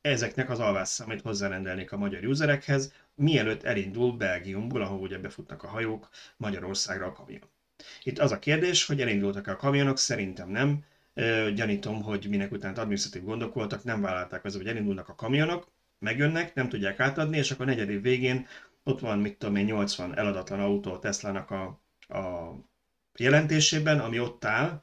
ezeknek 0.00 0.50
az 0.50 0.58
alvásszámait 0.58 1.20
hozzárendelnék 1.20 1.92
a 1.92 1.96
magyar 1.96 2.24
userekhez, 2.24 2.92
mielőtt 3.20 3.62
elindul 3.62 4.12
Belgiumból, 4.12 4.82
ahol 4.82 4.98
ugye 4.98 5.18
befutnak 5.18 5.62
a 5.62 5.68
hajók, 5.68 6.08
Magyarországra 6.36 7.06
a 7.06 7.12
kamion. 7.12 7.50
Itt 8.02 8.18
az 8.18 8.32
a 8.32 8.38
kérdés, 8.38 8.86
hogy 8.86 9.00
elindultak-e 9.00 9.50
a 9.50 9.56
kamionok, 9.56 9.98
szerintem 9.98 10.48
nem, 10.48 10.84
Gyanítom, 11.54 12.02
hogy 12.02 12.26
minek 12.28 12.52
után 12.52 12.74
adminisztratív 12.74 13.24
gondok 13.24 13.54
voltak, 13.54 13.84
nem 13.84 14.00
vállalták 14.00 14.44
az, 14.44 14.56
hogy 14.56 14.66
elindulnak 14.66 15.08
a 15.08 15.14
kamionok, 15.14 15.72
megjönnek, 15.98 16.54
nem 16.54 16.68
tudják 16.68 17.00
átadni, 17.00 17.36
és 17.36 17.50
akkor 17.50 17.66
negyed 17.66 18.00
végén 18.00 18.46
ott 18.84 19.00
van, 19.00 19.18
mit 19.18 19.38
tudom 19.38 19.56
én, 19.56 19.64
80 19.64 20.18
eladatlan 20.18 20.60
autó 20.60 20.98
Tesla-nak 20.98 21.50
a, 21.50 21.64
a 22.18 22.54
jelentésében, 23.18 24.00
ami 24.00 24.20
ott 24.20 24.44
áll, 24.44 24.82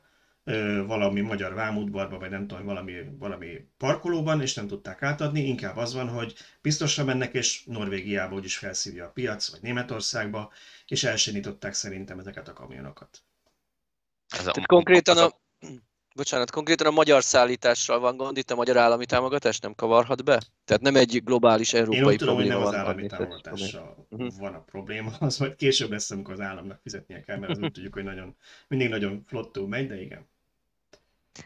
valami 0.86 1.22
magyar 1.22 1.54
vámútbarban, 1.54 2.20
vagy 2.20 2.30
nem 2.30 2.48
tudom, 2.48 2.66
valami, 2.66 2.94
valami 3.20 3.68
parkolóban, 3.78 4.42
és 4.42 4.54
nem 4.54 4.68
tudták 4.68 5.02
átadni, 5.02 5.40
inkább 5.42 5.78
az 5.78 5.94
van, 5.94 6.10
hogy 6.10 6.34
biztosra 6.62 7.04
mennek, 7.04 7.34
és 7.34 7.64
Norvégiába 7.66 8.36
úgyis 8.36 8.58
felszívja 8.58 9.06
a 9.06 9.10
piac, 9.10 9.52
vagy 9.52 9.62
Németországba, 9.62 10.52
és 10.88 11.04
elsenították 11.04 11.74
szerintem 11.74 12.20
ezeket 12.20 12.48
a 12.48 12.54
kamionokat. 12.54 13.24
Ez 14.28 14.48
a, 14.48 14.52
Tehát 14.52 14.68
konkrétan 14.68 15.18
a, 15.18 15.32
Bocsánat, 16.18 16.52
konkrétan 16.52 16.88
a 16.88 16.92
magyar 16.92 17.24
szállítással 17.24 18.00
van 18.00 18.18
gond, 18.18 18.38
itt 18.38 18.52
a 18.52 18.56
magyar 18.56 18.78
állami 18.78 19.06
támogatás 19.06 19.60
nem 19.60 19.76
kavarhat 19.76 20.24
be? 20.24 20.42
Tehát 20.66 20.82
nem 20.82 20.96
egy 20.96 21.22
globális 21.24 21.74
európai 21.74 22.00
Én 22.00 22.06
úgy 22.06 22.16
tudom, 22.16 22.36
hogy 22.36 22.48
nem 22.48 22.62
az 22.62 22.74
állami 22.74 23.08
támogatással 23.08 24.08
uh-huh. 24.10 24.38
van 24.40 24.54
a 24.54 24.64
probléma, 24.64 25.12
az 25.20 25.38
majd 25.38 25.56
később 25.56 25.92
lesz, 25.92 26.12
amikor 26.12 26.34
az 26.34 26.40
államnak 26.40 26.80
fizetnie 26.82 27.22
kell, 27.22 27.38
mert 27.38 27.52
az 27.52 27.58
úgy 27.58 27.72
tudjuk, 27.72 27.94
hogy 27.94 28.04
nagyon, 28.04 28.36
mindig 28.68 28.90
nagyon 28.90 29.24
flottú 29.28 29.66
megy, 29.66 29.88
de 29.88 30.02
igen. 30.02 30.28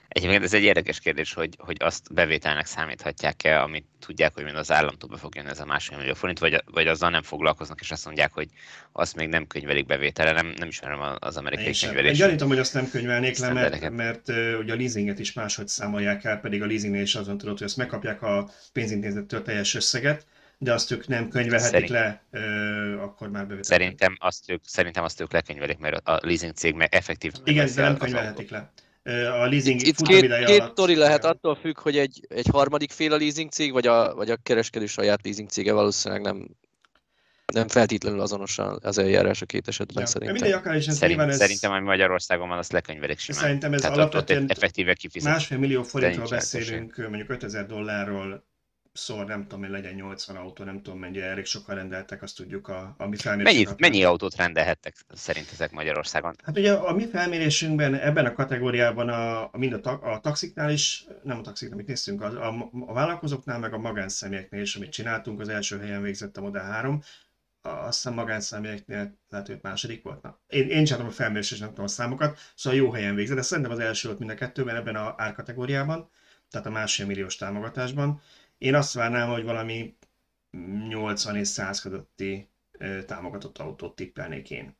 Egyébként 0.07 0.43
ez 0.43 0.53
egy 0.53 0.63
érdekes 0.63 0.99
kérdés, 0.99 1.33
hogy, 1.33 1.55
hogy 1.57 1.77
azt 1.79 2.13
bevételnek 2.13 2.65
számíthatják-e, 2.65 3.61
amit 3.61 3.85
tudják, 3.99 4.33
hogy 4.33 4.43
mind 4.43 4.55
az 4.55 4.71
államtól 4.71 5.09
be 5.09 5.17
fog 5.17 5.35
jönni 5.35 5.49
ez 5.49 5.59
a 5.59 5.65
másfél 5.65 5.97
millió 5.97 6.13
forint, 6.13 6.39
vagy, 6.39 6.63
vagy 6.65 6.87
azzal 6.87 7.09
nem 7.09 7.21
foglalkoznak, 7.21 7.81
és 7.81 7.91
azt 7.91 8.05
mondják, 8.05 8.33
hogy 8.33 8.49
azt 8.91 9.15
még 9.15 9.27
nem 9.27 9.47
könyvelik 9.47 9.85
bevétele, 9.85 10.31
nem, 10.31 10.53
nem 10.57 10.67
ismerem 10.67 11.15
az 11.19 11.37
amerikai 11.37 11.73
könyvelést. 11.79 12.19
Én 12.19 12.25
gyanítom, 12.25 12.47
hogy 12.47 12.59
azt 12.59 12.73
nem 12.73 12.89
könyvelnék 12.89 13.37
le, 13.37 13.53
mert, 13.53 13.89
mert 13.89 14.29
uh, 14.29 14.55
ugye 14.59 14.73
a 14.73 14.75
leasinget 14.75 15.19
is 15.19 15.33
máshogy 15.33 15.67
számolják 15.67 16.23
el, 16.23 16.39
pedig 16.39 16.61
a 16.61 16.65
leasingnél 16.65 17.01
is 17.01 17.15
azon 17.15 17.37
tudod, 17.37 17.57
hogy 17.57 17.67
azt 17.67 17.77
megkapják 17.77 18.21
a 18.21 18.49
pénzintézettől 18.73 19.41
teljes 19.41 19.75
összeget, 19.75 20.25
de 20.57 20.73
azt 20.73 20.91
ők 20.91 21.07
nem 21.07 21.29
könyvelhetik 21.29 21.71
Szerint... 21.71 21.89
le, 21.89 22.21
ö, 22.31 23.01
akkor 23.01 23.29
már 23.29 23.47
bevétel. 23.47 23.63
Szerintem 23.63 24.17
azt, 24.19 24.49
ők, 24.49 24.61
szerintem 24.65 25.03
azt 25.03 25.21
ők 25.21 25.31
lekönyvelik, 25.31 25.77
mert 25.77 26.07
a 26.07 26.19
leasing 26.21 26.53
cég 26.53 26.73
meg 26.73 26.93
effektív. 26.93 27.31
Igen, 27.43 27.69
de 27.75 27.81
nem 27.81 27.97
könyvelhetik 27.97 28.49
le. 28.49 28.71
A 29.03 29.45
leasing 29.45 29.79
itt, 29.79 29.87
itt 29.87 30.07
két, 30.07 30.45
két 30.45 30.61
alatt... 30.61 30.95
lehet 30.95 31.25
attól 31.25 31.55
függ, 31.55 31.79
hogy 31.79 31.97
egy, 31.97 32.25
egy 32.29 32.47
harmadik 32.51 32.91
fél 32.91 33.13
a 33.13 33.17
leasing 33.17 33.49
cég, 33.49 33.71
vagy 33.71 33.87
a, 33.87 34.15
vagy 34.15 34.29
a 34.29 34.35
kereskedő 34.35 34.85
saját 34.85 35.19
leasing 35.23 35.49
cége 35.49 35.73
valószínűleg 35.73 36.23
nem, 36.23 36.47
nem 37.53 37.67
feltétlenül 37.67 38.19
azonosan 38.19 38.79
az 38.81 38.97
eljárás 38.97 39.41
a 39.41 39.45
két 39.45 39.67
esetben 39.67 40.03
ja. 40.03 40.09
szerintem. 40.09 40.35
Mindegy, 40.35 40.59
akár 40.59 40.75
is 40.75 40.87
ez 40.87 40.97
Szerint, 40.97 41.19
ez... 41.19 41.37
Szerintem, 41.37 41.71
ami 41.71 41.85
Magyarországon 41.85 42.47
van, 42.47 42.57
azt 42.57 42.71
lekönyvelik 42.71 43.19
simán. 43.19 43.41
Szerintem 43.41 43.73
ez 43.73 43.85
alapvetően 43.85 44.45
effektíve 44.47 44.93
kifizet. 44.93 45.31
Másfél 45.31 45.57
millió 45.57 45.83
forintról 45.83 46.27
beszélünk, 46.27 46.97
mondjuk 46.97 47.29
5000 47.29 47.65
dollárról 47.65 48.49
szor, 48.93 49.25
nem 49.25 49.41
tudom, 49.41 49.59
hogy 49.59 49.69
legyen 49.69 49.93
80 49.93 50.35
autó, 50.35 50.63
nem 50.63 50.81
tudom 50.81 50.99
mennyire, 50.99 51.25
elég 51.25 51.45
sokan 51.45 51.75
rendeltek, 51.75 52.21
azt 52.21 52.35
tudjuk 52.35 52.67
a, 52.67 52.95
a 52.97 53.07
mi 53.07 53.15
felmérésünkben. 53.15 53.75
Mennyi, 53.79 53.93
mennyi 53.93 54.03
autót 54.03 54.35
rendelhettek 54.35 54.95
szerintetek 55.13 55.71
Magyarországon? 55.71 56.35
Hát 56.43 56.57
ugye 56.57 56.73
a 56.73 56.93
mi 56.93 57.07
felmérésünkben 57.07 57.95
ebben 57.95 58.25
a 58.25 58.33
kategóriában 58.33 59.09
a, 59.09 59.43
a 59.43 59.57
mind 59.57 59.73
a, 59.73 59.79
ta, 59.79 59.91
a 59.91 60.19
taxiknál 60.19 60.71
is, 60.71 61.05
nem 61.23 61.37
a 61.37 61.41
taxiknál, 61.41 61.77
amit 61.77 61.87
néztünk, 61.87 62.21
a, 62.21 62.47
a, 62.47 62.69
a 62.87 62.93
vállalkozóknál, 62.93 63.59
meg 63.59 63.73
a 63.73 63.77
magánszemélyeknél 63.77 64.61
is, 64.61 64.75
amit 64.75 64.91
csináltunk, 64.91 65.39
az 65.39 65.49
első 65.49 65.79
helyen 65.79 66.01
végzett 66.01 66.37
a 66.37 66.41
Model 66.41 66.63
3, 66.63 67.01
azt 67.61 68.01
hiszem 68.01 68.13
magánszemélyeknél 68.13 69.17
lehet, 69.29 69.47
hogy 69.47 69.59
második 69.61 70.03
volt. 70.03 70.21
Na, 70.21 70.39
én, 70.47 70.69
én 70.69 70.83
csináltam 70.83 71.09
a 71.09 71.11
felmérés, 71.11 71.51
és 71.51 71.59
nem 71.59 71.69
tudom 71.69 71.85
a 71.85 71.87
számokat, 71.87 72.39
szóval 72.55 72.79
jó 72.79 72.91
helyen 72.91 73.15
végzett, 73.15 73.35
de 73.35 73.41
szerintem 73.41 73.73
az 73.73 73.79
első 73.79 74.07
volt 74.07 74.19
mind 74.19 74.31
a 74.31 74.35
kettőben 74.35 74.75
ebben 74.75 74.95
a 74.95 75.13
árkategóriában, 75.17 76.09
tehát 76.49 76.67
a 76.67 76.69
másfél 76.69 77.05
milliós 77.05 77.35
támogatásban. 77.35 78.21
Én 78.61 78.75
azt 78.75 78.93
várnám, 78.93 79.29
hogy 79.29 79.43
valami 79.43 79.97
80 80.87 81.35
és 81.35 81.47
100 81.47 81.81
közötti 81.81 82.49
támogatott 83.05 83.57
autót 83.57 83.95
tippelnék 83.95 84.49
én. 84.49 84.77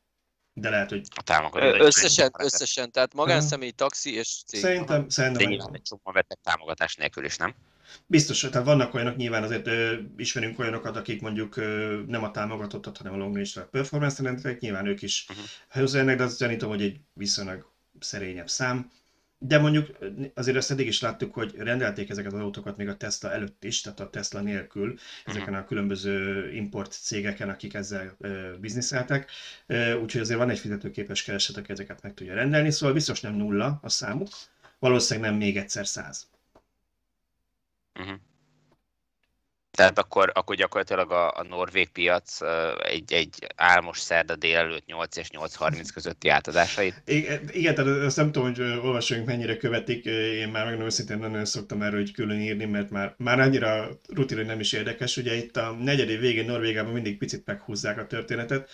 De 0.52 0.70
lehet, 0.70 0.88
hogy... 0.90 1.06
A 1.14 1.22
támogató. 1.22 1.84
Összesen, 1.84 2.30
összesen, 2.38 2.90
tehát 2.90 3.14
magánszemély, 3.14 3.70
taxi 3.70 4.14
és 4.14 4.42
cég. 4.46 4.60
Szerintem, 4.60 5.08
szerintem. 5.08 5.48
Nyilván 5.48 5.74
egy 5.74 5.82
csomó 5.82 6.00
vettek 6.12 6.38
támogatás 6.42 6.96
nélkül 6.96 7.24
is, 7.24 7.36
nem? 7.36 7.54
Biztos, 8.06 8.40
tehát 8.40 8.66
vannak 8.66 8.94
olyanok, 8.94 9.16
nyilván 9.16 9.42
azért 9.42 9.66
ö, 9.66 9.96
ismerünk 10.16 10.58
olyanokat, 10.58 10.96
akik 10.96 11.20
mondjuk 11.20 11.56
ö, 11.56 12.02
nem 12.06 12.24
a 12.24 12.30
támogatottat, 12.30 12.96
hanem 12.96 13.12
a 13.12 13.16
long 13.16 13.34
range 13.34 13.68
performance 13.70 14.22
rendeltek, 14.22 14.60
nyilván 14.60 14.86
ők 14.86 15.02
is 15.02 15.26
uh-huh. 15.28 15.44
hozzájönnek, 15.68 16.16
de 16.16 16.24
azt 16.24 16.38
gyanítom, 16.38 16.68
hogy 16.68 16.82
egy 16.82 17.00
viszonylag 17.12 17.72
szerényebb 17.98 18.48
szám. 18.48 18.90
De 19.44 19.58
mondjuk 19.58 19.98
azért 20.34 20.56
ezt 20.56 20.70
eddig 20.70 20.86
is 20.86 21.00
láttuk, 21.00 21.34
hogy 21.34 21.54
rendelték 21.56 22.10
ezeket 22.10 22.32
az 22.32 22.40
autókat 22.40 22.76
még 22.76 22.88
a 22.88 22.96
Tesla 22.96 23.32
előtt 23.32 23.64
is, 23.64 23.80
tehát 23.80 24.00
a 24.00 24.10
Tesla 24.10 24.40
nélkül, 24.40 24.82
uh-huh. 24.92 25.00
ezeken 25.24 25.54
a 25.54 25.64
különböző 25.64 26.48
import 26.52 26.92
cégeken, 26.92 27.48
akik 27.48 27.74
ezzel 27.74 28.16
uh, 28.18 28.58
bizniszeltek. 28.60 29.30
Uh, 29.68 30.02
úgyhogy 30.02 30.20
azért 30.20 30.38
van 30.38 30.50
egy 30.50 30.58
fizetőképes 30.58 31.22
kereset, 31.22 31.56
aki 31.56 31.72
ezeket 31.72 32.02
meg 32.02 32.14
tudja 32.14 32.34
rendelni, 32.34 32.70
szóval 32.70 32.94
biztos 32.94 33.20
nem 33.20 33.34
nulla 33.34 33.78
a 33.82 33.88
számuk, 33.88 34.28
valószínűleg 34.78 35.30
nem 35.30 35.38
még 35.38 35.56
egyszer 35.56 35.86
száz. 35.86 36.28
Uh-huh. 37.94 38.18
Tehát 39.76 39.98
akkor, 39.98 40.30
akkor 40.34 40.56
gyakorlatilag 40.56 41.10
a, 41.10 41.28
a 41.28 41.44
norvég 41.48 41.88
piac 41.88 42.38
egy, 42.82 43.12
egy 43.12 43.46
álmos 43.56 43.98
szerda 43.98 44.36
délelőtt 44.36 44.86
8 44.86 45.16
és 45.16 45.28
8.30 45.30 45.88
közötti 45.94 46.28
átadásait. 46.28 47.02
Igen, 47.52 47.74
tehát 47.74 48.02
azt 48.02 48.16
nem 48.16 48.32
tudom, 48.32 48.52
hogy 48.52 48.60
olvasóink 48.60 49.26
mennyire 49.26 49.56
követik, 49.56 50.04
én 50.04 50.48
már 50.48 50.62
megmondom 50.62 50.86
őszintén 50.86 51.18
nagyon 51.18 51.44
szoktam 51.44 51.82
erről 51.82 51.98
hogy 51.98 52.12
külön 52.12 52.40
írni, 52.40 52.64
mert 52.64 52.90
már, 52.90 53.14
már 53.16 53.40
annyira 53.40 53.88
rutin, 54.08 54.36
hogy 54.36 54.46
nem 54.46 54.60
is 54.60 54.72
érdekes. 54.72 55.16
Ugye 55.16 55.34
itt 55.34 55.56
a 55.56 55.70
negyedév 55.70 56.20
végén 56.20 56.46
Norvégában 56.46 56.92
mindig 56.92 57.18
picit 57.18 57.46
meghúzzák 57.46 57.98
a 57.98 58.06
történetet, 58.06 58.70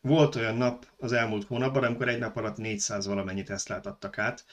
volt 0.00 0.34
olyan 0.34 0.56
nap 0.56 0.86
az 0.98 1.12
elmúlt 1.12 1.46
hónapban, 1.46 1.84
amikor 1.84 2.08
egy 2.08 2.18
nap 2.18 2.36
alatt 2.36 2.56
400 2.56 3.06
valamennyi 3.06 3.42
Teslát 3.42 3.86
adtak 3.86 4.18
át. 4.18 4.44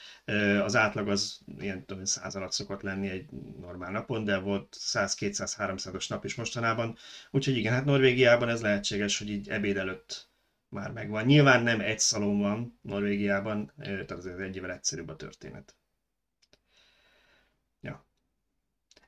Az 0.62 0.76
átlag 0.76 1.08
az 1.08 1.40
ilyen 1.58 1.84
tudom, 1.84 2.04
100 2.04 2.36
alatt 2.36 2.52
szokott 2.52 2.82
lenni 2.82 3.08
egy 3.08 3.30
normál 3.60 3.90
napon, 3.90 4.24
de 4.24 4.38
volt 4.38 4.76
100-200-300-os 4.80 6.08
nap 6.08 6.24
is 6.24 6.34
mostanában. 6.34 6.96
Úgyhogy 7.30 7.56
igen, 7.56 7.72
hát 7.72 7.84
Norvégiában 7.84 8.48
ez 8.48 8.62
lehetséges, 8.62 9.18
hogy 9.18 9.30
így 9.30 9.48
ebéd 9.48 9.76
előtt 9.76 10.28
már 10.68 10.90
megvan. 10.90 11.24
Nyilván 11.24 11.62
nem 11.62 11.80
egy 11.80 11.98
szalon 11.98 12.38
van 12.38 12.78
Norvégiában, 12.82 13.72
tehát 13.76 14.10
azért 14.10 14.38
egy 14.38 14.56
évvel 14.56 14.72
egyszerűbb 14.72 15.08
a 15.08 15.16
történet. 15.16 15.77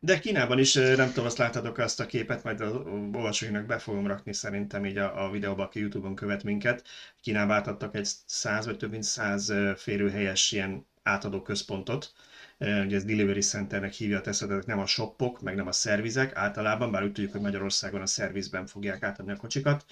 De 0.03 0.19
Kínában 0.19 0.59
is, 0.59 0.75
nem 0.75 1.09
tudom, 1.09 1.25
azt 1.25 1.39
láthatok 1.39 1.79
azt 1.79 2.01
a 2.01 2.07
képet, 2.07 2.45
majd 2.45 2.61
az 2.61 2.73
olvasóinak 3.13 3.67
be 3.67 3.79
fogom 3.79 4.07
rakni 4.07 4.33
szerintem 4.33 4.87
így 4.87 4.97
a, 4.97 5.25
a 5.25 5.31
videóba, 5.31 5.63
aki 5.63 5.81
Youtube-on 5.81 6.15
követ 6.15 6.45
minket. 6.45 6.87
Kínában 7.21 7.57
átadtak 7.57 7.95
egy 7.95 8.09
100 8.27 8.67
vagy 8.67 8.77
több 8.77 8.91
mint 8.91 9.03
100 9.03 9.53
férőhelyes 9.77 10.53
ilyen 10.53 10.87
átadó 11.03 11.43
központot, 11.43 12.13
ugye 12.59 12.97
ez 12.97 13.05
Delivery 13.05 13.41
Centernek 13.41 13.93
hívja 13.93 14.19
a 14.19 14.21
teszetet, 14.21 14.67
nem 14.67 14.79
a 14.79 14.87
shopok, 14.87 15.41
meg 15.41 15.55
nem 15.55 15.67
a 15.67 15.73
szervizek 15.73 16.37
általában, 16.37 16.91
bár 16.91 17.03
úgy 17.03 17.13
tudjuk, 17.13 17.33
hogy 17.33 17.41
Magyarországon 17.41 18.01
a 18.01 18.07
szervizben 18.07 18.67
fogják 18.67 19.03
átadni 19.03 19.33
a 19.33 19.37
kocsikat, 19.37 19.85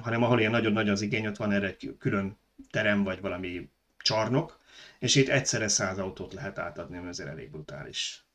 hanem 0.00 0.22
ahol 0.22 0.38
ilyen 0.38 0.50
nagyon 0.50 0.72
nagy 0.72 0.88
az 0.88 1.00
igény, 1.00 1.26
ott 1.26 1.36
van 1.36 1.52
erre 1.52 1.66
egy 1.66 1.96
külön 1.98 2.38
terem, 2.70 3.04
vagy 3.04 3.20
valami 3.20 3.70
csarnok, 3.98 4.60
és 4.98 5.14
itt 5.14 5.28
egyszerre 5.28 5.68
száz 5.68 5.98
autót 5.98 6.32
lehet 6.32 6.58
átadni, 6.58 6.96
ami 6.96 7.08
azért 7.08 7.28
elég 7.28 7.50
brutális. 7.50 8.25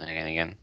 Igen, 0.00 0.26
igen. 0.26 0.58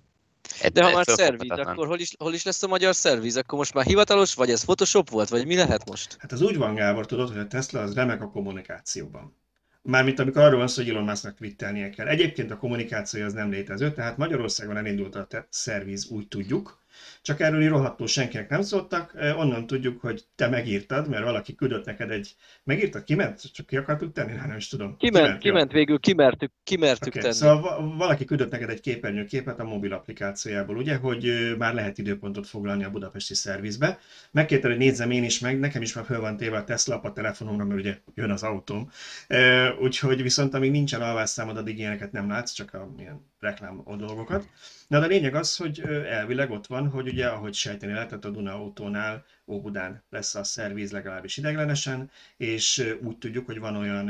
Ed, 0.61 0.73
De 0.73 0.83
ha 0.83 0.91
már 0.91 1.05
szerviz, 1.07 1.49
akkor 1.49 1.87
hol 1.87 1.99
is, 1.99 2.13
hol 2.17 2.33
is 2.33 2.43
lesz 2.43 2.63
a 2.63 2.67
magyar 2.67 2.95
szerviz? 2.95 3.37
Akkor 3.37 3.57
most 3.57 3.73
már 3.73 3.85
hivatalos, 3.85 4.33
vagy 4.33 4.49
ez 4.49 4.63
Photoshop 4.63 5.09
volt, 5.09 5.29
vagy 5.29 5.45
mi 5.45 5.55
lehet 5.55 5.89
most? 5.89 6.15
Hát 6.19 6.31
az 6.31 6.41
úgy 6.41 6.57
van, 6.57 6.75
Gábor, 6.75 7.05
tudod, 7.05 7.29
hogy 7.29 7.37
a 7.37 7.47
Tesla 7.47 7.81
az 7.81 7.93
remek 7.93 8.21
a 8.21 8.29
kommunikációban. 8.29 9.39
Mármint 9.81 10.19
amikor 10.19 10.41
arról 10.41 10.57
van 10.57 10.67
szó, 10.67 10.81
hogy 10.81 10.91
Elon 10.91 11.03
Musknak 11.03 11.35
twittelnie 11.35 11.89
kell. 11.89 12.07
Egyébként 12.07 12.51
a 12.51 12.57
kommunikáció 12.57 13.25
az 13.25 13.33
nem 13.33 13.51
létező, 13.51 13.91
tehát 13.91 14.17
Magyarországon 14.17 14.77
elindult 14.77 15.15
a 15.15 15.27
szerviz, 15.49 16.07
úgy 16.09 16.27
tudjuk, 16.27 16.80
csak 17.21 17.39
erről 17.39 17.69
rohadtul 17.69 18.07
senkinek 18.07 18.49
nem 18.49 18.61
szóltak, 18.61 19.13
onnan 19.37 19.67
tudjuk, 19.67 20.01
hogy 20.01 20.23
te 20.35 20.47
megírtad, 20.47 21.09
mert 21.09 21.23
valaki 21.23 21.55
küldött 21.55 21.85
neked 21.85 22.11
egy... 22.11 22.35
Megírtad? 22.63 23.03
Kiment? 23.03 23.53
Csak 23.53 23.65
ki 23.65 23.77
akartuk 23.77 24.13
tenni? 24.13 24.37
Hát 24.37 24.47
nem 24.47 24.57
is 24.57 24.67
tudom. 24.67 24.97
Kiment, 24.97 25.23
kiment, 25.25 25.41
kiment 25.41 25.71
végül, 25.71 25.99
kimertük, 25.99 26.51
kimertük 26.63 27.07
okay. 27.07 27.21
tenni. 27.21 27.33
Szóval 27.33 27.95
valaki 27.97 28.25
küldött 28.25 28.51
neked 28.51 28.69
egy 28.69 28.81
képernyőképet 28.81 29.59
a 29.59 29.63
mobil 29.63 29.93
applikációjából, 29.93 30.77
ugye, 30.77 30.95
hogy 30.95 31.55
már 31.57 31.73
lehet 31.73 31.97
időpontot 31.97 32.47
foglalni 32.47 32.83
a 32.83 32.89
budapesti 32.89 33.33
szervizbe. 33.33 33.99
Megkérted, 34.31 34.69
hogy 34.69 34.79
nézzem 34.79 35.11
én 35.11 35.23
is 35.23 35.39
meg, 35.39 35.59
nekem 35.59 35.81
is 35.81 35.93
már 35.93 36.05
föl 36.05 36.19
van 36.19 36.37
téve 36.37 36.57
a 36.57 36.63
Tesla 36.63 36.99
a 37.01 37.13
telefonomra, 37.13 37.65
mert 37.65 37.79
ugye 37.79 37.97
jön 38.13 38.31
az 38.31 38.43
autóm. 38.43 38.89
Úgyhogy 39.81 40.21
viszont 40.21 40.53
amíg 40.53 40.71
nincsen 40.71 41.01
alvásszámod, 41.01 41.57
addig 41.57 41.77
ilyeneket 41.77 42.11
nem 42.11 42.29
látsz, 42.29 42.51
csak 42.51 42.73
a 42.73 42.93
ilyen 42.97 43.30
reklám 43.41 43.83
dolgokat. 43.97 44.47
Na 44.87 44.99
de 44.99 45.05
a 45.05 45.07
lényeg 45.07 45.35
az, 45.35 45.55
hogy 45.55 45.79
elvileg 46.05 46.51
ott 46.51 46.67
van, 46.67 46.89
hogy 46.89 47.07
ugye, 47.07 47.27
ahogy 47.27 47.53
sejteni 47.53 47.93
lehetett, 47.93 48.25
a 48.25 48.29
Duna 48.29 48.53
autónál 48.53 49.25
Óbudán 49.47 50.03
lesz 50.09 50.35
a 50.35 50.43
szerviz 50.43 50.91
legalábbis 50.91 51.37
ideglenesen, 51.37 52.11
és 52.37 52.95
úgy 53.01 53.17
tudjuk, 53.17 53.45
hogy 53.45 53.59
van 53.59 53.75
olyan 53.75 54.09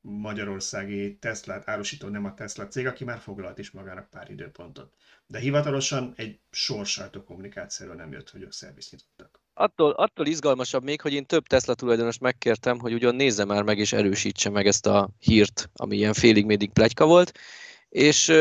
magyarországi 0.00 1.16
Teslát 1.20 1.68
árusító, 1.68 2.08
nem 2.08 2.24
a 2.24 2.34
Tesla 2.34 2.68
cég, 2.68 2.86
aki 2.86 3.04
már 3.04 3.18
foglalt 3.18 3.58
is 3.58 3.70
magának 3.70 4.10
pár 4.10 4.30
időpontot. 4.30 4.92
De 5.26 5.38
hivatalosan 5.38 6.12
egy 6.16 6.38
sors 6.50 6.90
sajtókommunikációról 6.90 7.94
nem 7.94 8.12
jött, 8.12 8.30
hogy 8.30 8.42
ők 8.42 8.52
szervizt 8.52 8.90
nyitottak. 8.90 9.40
Attól, 9.54 9.90
attól 9.90 10.26
izgalmasabb 10.26 10.82
még, 10.82 11.00
hogy 11.00 11.12
én 11.12 11.26
több 11.26 11.46
Tesla 11.46 11.74
tulajdonos 11.74 12.18
megkértem, 12.18 12.78
hogy 12.78 12.92
ugyan 12.92 13.14
nézze 13.14 13.44
már 13.44 13.62
meg 13.62 13.78
és 13.78 13.92
erősítse 13.92 14.50
meg 14.50 14.66
ezt 14.66 14.86
a 14.86 15.08
hírt, 15.18 15.70
ami 15.74 15.96
ilyen 15.96 16.12
félig 16.12 16.44
médig 16.44 16.70
plegyka 16.70 17.06
volt, 17.06 17.38
és 17.88 18.32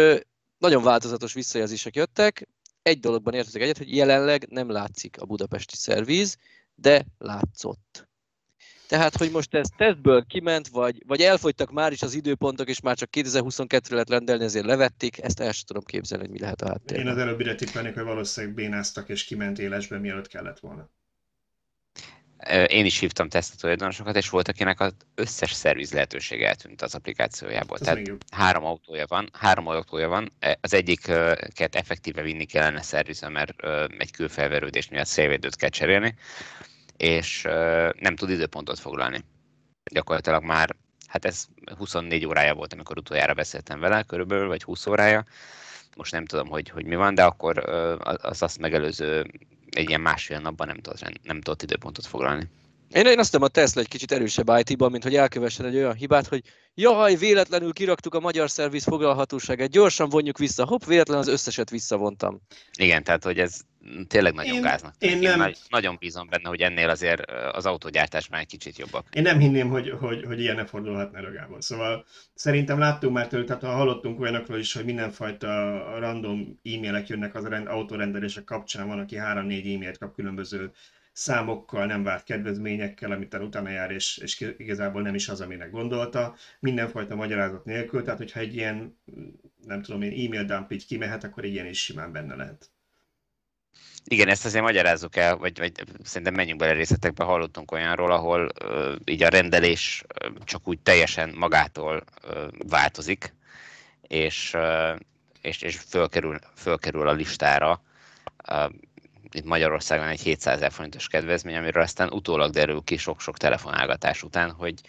nagyon 0.58 0.84
változatos 0.84 1.34
visszajelzések 1.34 1.96
jöttek. 1.96 2.48
Egy 2.82 3.00
dologban 3.00 3.34
értetek 3.34 3.62
egyet, 3.62 3.78
hogy 3.78 3.96
jelenleg 3.96 4.48
nem 4.50 4.70
látszik 4.70 5.22
a 5.22 5.26
budapesti 5.26 5.76
szervíz, 5.76 6.38
de 6.76 7.06
látszott. 7.18 8.08
Tehát, 8.88 9.18
hogy 9.18 9.32
most 9.32 9.54
ez 9.54 9.68
tesztből 9.78 10.26
kiment, 10.26 10.68
vagy, 10.68 11.04
vagy 11.08 11.22
elfogytak 11.22 11.72
már 11.72 11.92
is 11.92 12.02
az 12.02 12.14
időpontok, 12.14 12.70
és 12.70 12.82
már 12.82 12.96
csak 12.96 13.10
2022-re 13.12 13.82
lehet 13.90 14.10
rendelni, 14.10 14.44
ezért 14.44 14.66
levették, 14.66 15.22
ezt 15.22 15.40
el 15.40 15.52
sem 15.52 15.64
tudom 15.66 15.84
képzelni, 15.84 16.24
hogy 16.24 16.34
mi 16.34 16.40
lehet 16.40 16.62
a 16.62 16.68
háttérben. 16.68 17.06
Én 17.06 17.12
az 17.12 17.18
előbb 17.18 17.56
tippelnék, 17.56 17.94
hogy 17.94 18.04
valószínűleg 18.04 18.56
bénáztak 18.56 19.10
és 19.10 19.24
kiment 19.24 19.60
élesbe, 19.60 19.98
mielőtt 19.98 20.28
kellett 20.28 20.60
volna. 20.60 20.90
Én 22.68 22.86
is 22.86 23.00
hívtam 23.00 23.30
teszt 23.30 23.60
tulajdonosokat, 23.60 24.16
és 24.16 24.30
volt, 24.30 24.48
akinek 24.48 24.80
az 24.80 24.94
összes 25.16 25.52
szerviz 25.52 25.94
lehetőség 25.94 26.42
eltűnt 26.44 26.82
az 26.82 26.96
applikációjából. 26.96 27.78
Ez 27.78 27.86
Tehát 27.86 28.08
három 28.32 28.66
autója 28.66 29.06
van, 29.08 29.30
három 29.34 29.68
autója 29.68 30.08
van, 30.08 30.32
az 30.62 30.74
egyiket 30.74 31.76
effektíve 31.76 32.22
vinni 32.22 32.46
kellene 32.46 32.82
szervizre, 32.82 33.30
mert 33.30 33.54
egy 33.98 34.12
külfelverődés 34.12 34.90
miatt 34.90 35.06
szélvédőt 35.06 35.56
kell 35.56 35.70
cserélni, 35.70 36.16
és 36.98 37.42
nem 38.00 38.16
tud 38.16 38.30
időpontot 38.30 38.80
foglalni. 38.80 39.24
Gyakorlatilag 39.92 40.44
már, 40.44 40.76
hát 41.08 41.26
ez 41.26 41.46
24 41.78 42.26
órája 42.26 42.54
volt, 42.54 42.74
amikor 42.74 42.98
utoljára 42.98 43.34
beszéltem 43.34 43.80
vele, 43.80 44.04
körülbelül, 44.04 44.48
vagy 44.48 44.64
20 44.64 44.86
órája, 44.86 45.26
most 45.96 46.12
nem 46.12 46.26
tudom, 46.26 46.48
hogy, 46.48 46.70
hogy 46.70 46.86
mi 46.86 46.96
van, 46.96 47.16
de 47.16 47.24
akkor 47.24 47.58
az 48.22 48.42
azt 48.42 48.60
megelőző 48.60 49.26
egy 49.70 49.90
ilyen 49.90 50.02
másfél 50.02 50.40
napban 50.40 50.68
nem 50.68 50.78
tudott, 50.78 51.24
nem 51.24 51.42
tudott 51.42 51.62
időpontot 51.62 52.06
foglalni. 52.06 52.50
Én, 52.94 53.06
én 53.06 53.20
azt 53.20 53.36
a 53.36 53.48
Tesla 53.48 53.82
egy 53.82 53.88
kicsit 53.88 54.12
erősebb 54.12 54.50
IT-ban, 54.58 54.92
mint 54.92 55.04
hogy 55.04 55.16
elkövessen 55.16 55.66
egy 55.66 55.76
olyan 55.76 55.94
hibát, 55.94 56.28
hogy 56.28 56.42
jaj, 56.74 57.16
véletlenül 57.16 57.74
kiraktuk 57.74 58.16
a 58.16 58.20
magyar 58.20 58.50
szerviz 58.50 58.84
foglalhatóságát, 58.84 59.70
gyorsan 59.70 60.10
vonjuk 60.10 60.38
vissza, 60.38 60.66
hopp, 60.66 60.84
véletlenül 60.86 61.22
az 61.22 61.28
összeset 61.28 61.70
visszavontam. 61.70 62.42
Igen, 62.80 63.04
tehát 63.04 63.24
hogy 63.24 63.40
ez 63.40 63.60
tényleg 64.08 64.34
nagyon 64.34 64.56
én, 64.56 64.62
gáznak. 64.62 64.94
Én, 65.00 65.12
én 65.12 65.20
nem... 65.20 65.40
Nagy, 65.40 65.58
nagyon 65.70 65.96
bízom 66.00 66.28
benne, 66.30 66.50
hogy 66.50 66.62
ennél 66.62 66.90
azért 66.90 67.32
az 67.52 67.66
autógyártás 67.66 68.28
már 68.28 68.42
egy 68.42 68.48
kicsit 68.48 68.78
jobbak. 68.78 69.06
Én 69.12 69.22
nem 69.22 69.40
hinném, 69.40 69.70
hogy, 69.70 69.90
hogy, 70.00 70.24
hogy 70.26 70.40
ilyen 70.40 70.56
ne 70.56 70.66
fordulhatna 70.66 71.20
Rögából. 71.20 71.62
Szóval 71.62 72.06
szerintem 72.34 72.80
láttunk 72.80 73.14
már 73.14 73.28
tőle, 73.28 73.44
tehát 73.44 73.64
hallottunk 73.64 74.20
olyanokról 74.20 74.58
is, 74.58 74.74
hogy 74.74 74.86
mindenfajta 74.86 75.50
random 76.00 76.60
e-mailek 76.64 77.08
jönnek 77.08 77.36
az 77.36 77.48
autórendelések 77.66 78.44
kapcsán, 78.44 78.88
van, 78.88 79.00
aki 79.00 79.16
3-4 79.20 79.76
e-mailt 79.76 79.98
kap 79.98 80.14
különböző 80.14 80.72
számokkal, 81.18 81.86
nem 81.86 82.04
várt 82.04 82.24
kedvezményekkel, 82.24 83.12
amit 83.12 83.34
utána 83.34 83.70
jár, 83.70 83.92
és, 83.92 84.18
és 84.18 84.54
igazából 84.58 85.02
nem 85.02 85.16
is 85.16 85.30
az, 85.30 85.42
aminek 85.42 85.72
gondolta, 85.72 86.36
mindenfajta 86.60 87.16
magyarázat 87.16 87.66
nélkül, 87.66 88.04
tehát 88.04 88.20
hogyha 88.20 88.40
egy 88.40 88.56
ilyen, 88.56 89.00
nem 89.66 89.82
tudom 89.82 90.02
én, 90.02 90.26
e-mail 90.26 90.44
dump 90.44 90.72
így 90.72 90.86
kimehet, 90.86 91.24
akkor 91.24 91.46
ilyen 91.46 91.66
is 91.66 91.84
simán 91.84 92.12
benne 92.12 92.36
lehet. 92.36 92.72
Igen, 94.04 94.28
ezt 94.28 94.46
azért 94.46 94.64
magyarázzuk 94.64 95.16
el, 95.16 95.38
vagy, 95.38 95.58
vagy 95.58 95.72
szerintem 96.04 96.34
menjünk 96.34 96.60
bele 96.60 96.72
részletekbe, 96.74 97.24
hallottunk 97.24 97.72
olyanról, 97.72 98.12
ahol 98.12 98.52
uh, 98.64 98.96
így 99.06 99.24
a 99.24 99.30
rendelés 99.30 100.04
csak 100.44 100.68
úgy 100.68 100.80
teljesen 100.80 101.34
magától 101.36 102.04
uh, 102.24 102.48
változik, 102.68 103.34
és, 104.02 104.54
uh, 104.54 105.00
és, 105.42 105.62
és 105.62 105.78
fölkerül, 105.78 106.40
fölkerül 106.56 107.08
a 107.08 107.14
listára. 107.14 107.82
Itt 109.38 109.46
Magyarországon 109.46 110.08
egy 110.08 110.22
700 110.22 110.56
ezer 110.56 110.72
forintos 110.72 111.08
kedvezmény, 111.08 111.56
amiről 111.56 111.84
aztán 111.84 112.12
utólag 112.12 112.52
derül 112.52 112.82
ki 112.84 112.98
sok-sok 112.98 113.38
telefonálgatás 113.38 114.24
után, 114.24 114.52
hogy 114.52 114.82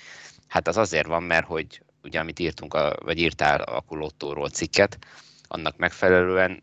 hát 0.49 0.69
az 0.69 0.77
azért 0.77 1.07
van, 1.07 1.23
mert 1.23 1.47
hogy 1.47 1.83
ugye 2.03 2.21
amit 2.21 2.39
írtunk, 2.39 2.75
a, 2.75 2.97
vagy 3.05 3.19
írtál 3.19 3.61
a 3.61 3.81
kulottóról 3.81 4.49
cikket, 4.49 4.99
annak 5.49 5.77
megfelelően 5.77 6.63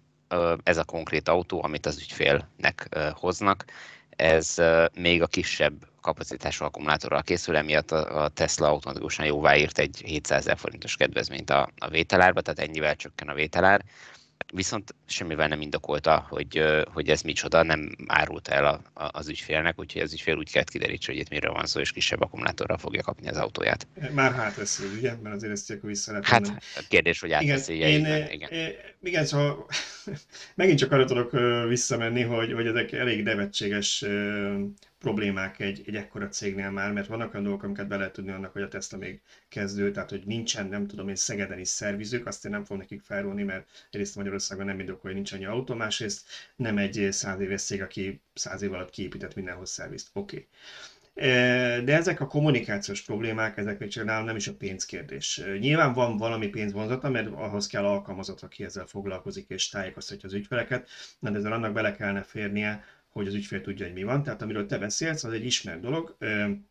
ez 0.64 0.78
a 0.78 0.84
konkrét 0.84 1.30
autó, 1.30 1.64
amit 1.64 1.86
az 1.86 1.98
ügyfélnek 1.98 2.98
hoznak, 3.14 3.66
ez 4.10 4.56
még 4.94 5.22
a 5.22 5.28
kisebb 5.28 5.74
kapacitású 6.02 6.66
akkumulátorral 6.66 7.22
készül, 7.22 7.56
emiatt 7.56 7.92
a 7.92 8.30
Tesla 8.34 8.68
automatikusan 8.68 9.26
jóváírt 9.26 9.78
egy 9.78 10.02
700 10.06 10.40
ezer 10.40 10.58
forintos 10.58 10.96
kedvezményt 10.96 11.50
a, 11.50 11.70
a 11.78 11.88
vételárba, 11.88 12.42
tehát 12.42 12.70
ennyivel 12.70 12.96
csökken 12.96 13.28
a 13.28 13.34
vételár 13.34 13.84
viszont 14.54 14.96
semmivel 15.06 15.48
nem 15.48 15.62
indokolta, 15.62 16.26
hogy, 16.30 16.64
hogy 16.94 17.10
ez 17.10 17.22
micsoda, 17.22 17.64
nem 17.64 17.96
árult 18.08 18.48
el 18.48 18.66
a, 18.66 19.04
a, 19.04 19.10
az 19.12 19.28
ügyfélnek, 19.28 19.80
úgyhogy 19.80 20.02
az 20.02 20.14
ügyfél 20.14 20.38
úgy 20.38 20.52
kellett 20.52 20.70
kiderítse, 20.70 21.12
hogy 21.12 21.22
itt 21.22 21.30
miről 21.30 21.54
van 21.54 21.66
szó, 21.66 21.80
és 21.80 21.92
kisebb 21.92 22.22
akkumulátorral 22.22 22.78
fogja 22.78 23.02
kapni 23.02 23.28
az 23.28 23.38
autóját. 23.38 23.88
Már 24.14 24.34
hátveszi, 24.34 24.84
ugye? 24.98 25.14
Mert 25.22 25.36
azért 25.36 25.52
ezt 25.52 25.72
akkor 25.72 25.90
vissza 25.90 26.12
lehet 26.12 26.28
Hát 26.28 26.48
a 26.76 26.84
kérdés, 26.88 27.20
hogy 27.20 27.32
átveszi. 27.32 27.76
Igen, 27.76 27.90
én, 27.90 28.00
igen. 28.00 28.32
igen. 28.32 28.74
igen, 29.04 29.26
szóval 29.26 29.66
megint 30.56 30.80
csak 30.80 30.92
arra 30.92 31.06
tudok 31.06 31.32
visszamenni, 31.68 32.22
hogy, 32.22 32.54
hogy 32.54 32.68
ezek 32.68 32.92
elég 32.92 33.24
nevetséges 33.24 34.06
problémák 35.06 35.60
egy, 35.60 35.82
egy 35.86 35.96
ekkora 35.96 36.28
cégnél 36.28 36.72
már, 36.72 36.92
mert 36.92 37.08
vannak 37.08 37.34
olyan 37.34 37.44
dolgok, 37.44 37.64
amiket 37.64 37.88
be 37.88 37.98
lehet 37.98 38.14
tudni 38.14 38.32
annak, 38.32 38.54
hogy 38.54 38.62
a 38.62 38.68
Tesla 38.68 38.98
még 38.98 39.22
kezdő, 39.50 39.92
tehát 39.92 40.10
hogy 40.10 40.24
nincsen, 40.26 40.68
nem 40.68 40.88
tudom 40.88 41.08
én, 41.08 41.16
Szegeden 41.16 41.60
is 41.60 41.68
szervizük, 41.68 42.28
azt 42.28 42.46
én 42.46 42.52
nem 42.52 42.64
fogom 42.64 42.78
nekik 42.78 43.02
felrólni, 43.02 43.44
mert 43.44 43.88
egyrészt 43.92 44.16
Magyarországon 44.16 44.66
nem 44.66 44.80
indok, 44.80 45.02
hogy 45.02 45.14
nincs 45.14 45.32
annyi 45.32 45.46
autó, 45.46 45.74
másrészt 45.74 46.28
nem 46.56 46.78
egy 46.78 47.08
száz 47.12 47.40
éves 47.40 47.62
cég, 47.62 47.82
aki 47.82 48.22
száz 48.34 48.62
év 48.62 48.74
alatt 48.74 48.90
kiépített 48.90 49.36
mindenhoz 49.36 49.70
szervizt. 49.70 50.10
Oké. 50.14 50.36
Okay. 50.36 50.48
De 51.84 51.96
ezek 51.96 52.20
a 52.20 52.28
kommunikációs 52.28 53.02
problémák, 53.02 53.58
ezek 53.58 53.80
még 53.80 53.90
csak 53.90 54.06
nálam 54.06 54.26
nem 54.26 54.36
is 54.36 54.48
a 54.48 54.56
pénzkérdés. 54.56 55.42
Nyilván 55.60 55.94
van 55.94 56.18
valami 56.18 56.48
pénzvonzata, 56.48 57.10
mert 57.10 57.28
ahhoz 57.28 57.68
kell 57.68 57.86
alkalmazott, 57.86 58.42
aki 58.42 58.64
ezzel 58.64 58.86
foglalkozik 58.86 59.50
és 59.50 59.70
tájékoztatja 59.70 60.30
az 60.30 60.36
ügyfeleket, 60.36 60.90
de 61.20 61.32
ezzel 61.32 61.52
annak 61.52 61.74
bele 61.74 61.96
kellene 61.96 62.24
férnie, 62.24 62.84
hogy 63.16 63.28
az 63.28 63.34
ügyfél 63.34 63.62
tudja, 63.62 63.86
hogy 63.86 63.94
mi 63.94 64.04
van. 64.04 64.24
Tehát 64.24 64.42
amiről 64.42 64.66
te 64.66 64.78
beszélsz, 64.78 65.24
az 65.24 65.34
egy 65.34 65.46
ismert 65.46 65.80
dolog, 65.80 66.18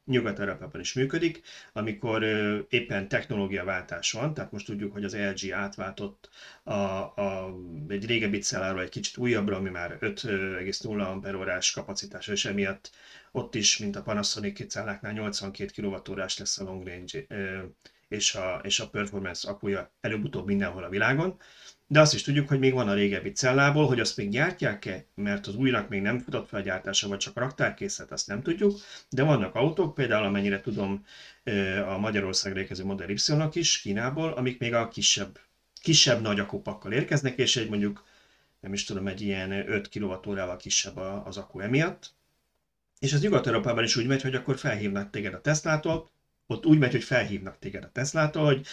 Nyugat-Európában 0.04 0.80
is 0.80 0.92
működik, 0.92 1.42
amikor 1.72 2.22
éppen 2.68 3.08
technológiaváltás 3.08 4.12
van, 4.12 4.34
tehát 4.34 4.52
most 4.52 4.66
tudjuk, 4.66 4.92
hogy 4.92 5.04
az 5.04 5.16
LG 5.16 5.52
átváltott 5.52 6.30
a, 6.62 6.72
a, 6.72 7.54
egy 7.88 8.06
régebbi 8.06 8.38
celláról 8.38 8.82
egy 8.82 8.88
kicsit 8.88 9.16
újabbra, 9.16 9.56
ami 9.56 9.70
már 9.70 9.98
5,0 10.00 11.36
órás 11.36 11.70
kapacitás, 11.70 12.28
és 12.28 12.44
emiatt 12.44 12.90
ott 13.32 13.54
is, 13.54 13.78
mint 13.78 13.96
a 13.96 14.02
Panasonic 14.02 14.66
celláknál 14.66 15.12
82 15.12 15.82
kWh 15.82 16.16
lesz 16.16 16.58
a 16.58 16.64
long 16.64 16.86
range 16.86 17.26
és 18.08 18.34
a, 18.34 18.60
és 18.62 18.80
a 18.80 18.88
performance 18.88 19.48
akkuja 19.48 19.90
előbb-utóbb 20.00 20.46
mindenhol 20.46 20.84
a 20.84 20.88
világon. 20.88 21.36
De 21.86 22.00
azt 22.00 22.14
is 22.14 22.22
tudjuk, 22.22 22.48
hogy 22.48 22.58
még 22.58 22.72
van 22.72 22.88
a 22.88 22.94
régebbi 22.94 23.32
cellából, 23.32 23.86
hogy 23.86 24.00
azt 24.00 24.16
még 24.16 24.30
gyártják-e, 24.30 25.04
mert 25.14 25.46
az 25.46 25.54
újnak 25.56 25.88
még 25.88 26.02
nem 26.02 26.18
futott 26.18 26.48
fel 26.48 26.60
a 26.60 26.62
gyártása, 26.62 27.08
vagy 27.08 27.18
csak 27.18 27.36
raktárkészlet, 27.36 28.12
azt 28.12 28.26
nem 28.26 28.42
tudjuk. 28.42 28.78
De 29.10 29.22
vannak 29.22 29.54
autók, 29.54 29.94
például 29.94 30.24
amennyire 30.24 30.60
tudom 30.60 31.04
a 31.86 31.98
Magyarországra 31.98 32.60
érkező 32.60 32.84
Model 32.84 33.08
y 33.08 33.18
is 33.52 33.80
Kínából, 33.80 34.32
amik 34.32 34.58
még 34.58 34.74
a 34.74 34.88
kisebb, 34.88 35.38
kisebb 35.82 36.20
nagy 36.20 36.40
akupakkal 36.40 36.92
érkeznek, 36.92 37.38
és 37.38 37.56
egy 37.56 37.68
mondjuk 37.68 38.04
nem 38.60 38.72
is 38.72 38.84
tudom, 38.84 39.06
egy 39.06 39.20
ilyen 39.20 39.50
5 39.50 39.88
kWh-val 39.88 40.56
kisebb 40.56 40.96
az 40.96 41.36
akku 41.36 41.60
emiatt. 41.60 42.10
És 42.98 43.12
az 43.12 43.20
Nyugat-Európában 43.20 43.84
is 43.84 43.96
úgy 43.96 44.06
megy, 44.06 44.22
hogy 44.22 44.34
akkor 44.34 44.58
felhívnak 44.58 45.10
téged 45.10 45.34
a 45.34 45.40
Teslától, 45.40 46.10
ott 46.46 46.66
úgy 46.66 46.78
megy, 46.78 46.92
hogy 46.92 47.04
felhívnak 47.04 47.58
téged 47.58 47.84
a 47.84 47.90
Teslától, 47.90 48.44
hogy 48.44 48.66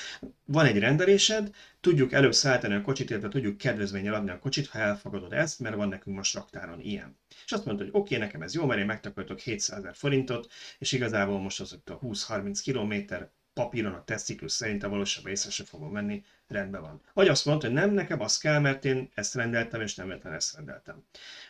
van 0.45 0.65
egy 0.65 0.79
rendelésed, 0.79 1.55
tudjuk 1.79 2.11
előbb 2.11 2.33
szállítani 2.33 2.73
a 2.73 2.81
kocsit, 2.81 3.09
illetve 3.09 3.27
tudjuk 3.27 3.57
kedvezménnyel 3.57 4.13
adni 4.13 4.29
a 4.29 4.39
kocsit, 4.39 4.67
ha 4.67 4.79
elfogadod 4.79 5.33
ezt, 5.33 5.59
mert 5.59 5.75
van 5.75 5.87
nekünk 5.87 6.15
most 6.15 6.33
raktáron 6.33 6.79
ilyen. 6.79 7.17
És 7.45 7.51
azt 7.51 7.65
mondta, 7.65 7.83
hogy 7.83 7.93
oké, 7.93 8.15
okay, 8.15 8.25
nekem 8.25 8.41
ez 8.41 8.53
jó, 8.53 8.65
mert 8.65 8.79
én 8.79 8.85
megtakarítok 8.85 9.39
700 9.39 9.77
ezer 9.77 9.95
forintot, 9.95 10.51
és 10.79 10.91
igazából 10.91 11.39
most 11.39 11.59
az 11.59 11.79
a 11.85 11.99
20-30 11.99 12.59
km 12.63 13.13
papíron 13.53 13.93
a 13.93 14.03
tesztciklus 14.03 14.51
szerint 14.51 14.83
a 14.83 14.89
valóságban 14.89 15.31
észre 15.31 15.49
sem 15.49 15.65
fogom 15.65 15.91
menni, 15.91 16.23
rendben 16.47 16.81
van. 16.81 17.01
Vagy 17.13 17.27
azt 17.27 17.45
mondta, 17.45 17.65
hogy 17.65 17.75
nem, 17.75 17.91
nekem 17.91 18.21
az 18.21 18.37
kell, 18.37 18.59
mert 18.59 18.85
én 18.85 19.09
ezt 19.13 19.35
rendeltem, 19.35 19.81
és 19.81 19.95
nem 19.95 20.07
vettem 20.07 20.31
ezt 20.31 20.55
rendeltem. 20.55 21.03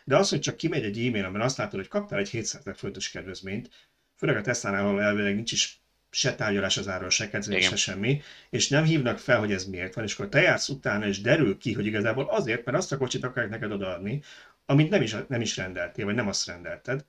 De 0.04 0.16
az, 0.16 0.28
hogy 0.28 0.40
csak 0.40 0.56
kimegy 0.56 0.84
egy 0.84 1.06
e-mail, 1.06 1.24
amiben 1.24 1.46
azt 1.46 1.56
látod, 1.56 1.78
hogy 1.78 1.88
kaptál 1.88 2.18
egy 2.18 2.28
700 2.28 2.60
ezer 2.60 2.76
forintos 2.76 3.10
kedvezményt, 3.10 3.70
főleg 4.16 4.36
a 4.36 4.40
Tesla-nál 4.40 5.00
elvileg 5.00 5.34
nincs 5.34 5.52
is 5.52 5.81
se 6.14 6.34
tárgyalás 6.34 6.76
az 6.76 6.88
árról, 6.88 7.10
se 7.10 7.30
kedvezés, 7.30 7.68
se 7.68 7.76
semmi, 7.76 8.22
és 8.50 8.68
nem 8.68 8.84
hívnak 8.84 9.18
fel, 9.18 9.38
hogy 9.38 9.52
ez 9.52 9.64
miért 9.64 9.94
van, 9.94 10.04
és 10.04 10.14
akkor 10.14 10.28
te 10.28 10.40
jársz 10.40 10.68
utána, 10.68 11.06
és 11.06 11.20
derül 11.20 11.58
ki, 11.58 11.72
hogy 11.72 11.86
igazából 11.86 12.24
azért, 12.24 12.64
mert 12.64 12.76
azt 12.76 12.92
a 12.92 12.96
kocsit 12.96 13.24
akarják 13.24 13.52
neked 13.52 13.72
odaadni, 13.72 14.22
amit 14.66 14.90
nem 14.90 15.02
is, 15.02 15.16
nem 15.28 15.40
is 15.40 15.56
rendeltél, 15.56 16.04
vagy 16.04 16.14
nem 16.14 16.28
azt 16.28 16.46
rendelted. 16.46 17.04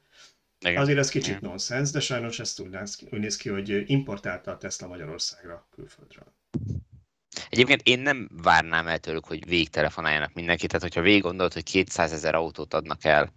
Igen. 0.59 0.81
Azért 0.81 0.97
ez 0.97 1.09
kicsit 1.09 1.37
Igen. 1.37 1.49
nonsens, 1.49 1.91
de 1.91 1.99
sajnos 1.99 2.39
ezt 2.39 2.59
úgy 2.59 2.77
úgy 3.09 3.19
néz 3.19 3.35
ki, 3.35 3.49
hogy 3.49 3.83
importálta 3.89 4.51
a 4.51 4.57
Tesla 4.57 4.87
Magyarországra 4.87 5.67
külföldről. 5.75 6.33
Egyébként 7.49 7.81
én 7.83 7.99
nem 7.99 8.29
várnám 8.41 8.87
el 8.87 8.99
tőlük, 8.99 9.25
hogy 9.25 9.47
végtelefonáljanak 9.47 10.33
mindenki, 10.33 10.67
tehát 10.67 10.81
hogyha 10.81 11.01
végig 11.01 11.21
gondolod, 11.21 11.53
hogy 11.53 11.63
200 11.63 12.11
ezer 12.11 12.35
autót 12.35 12.73
adnak 12.73 13.03
el 13.03 13.33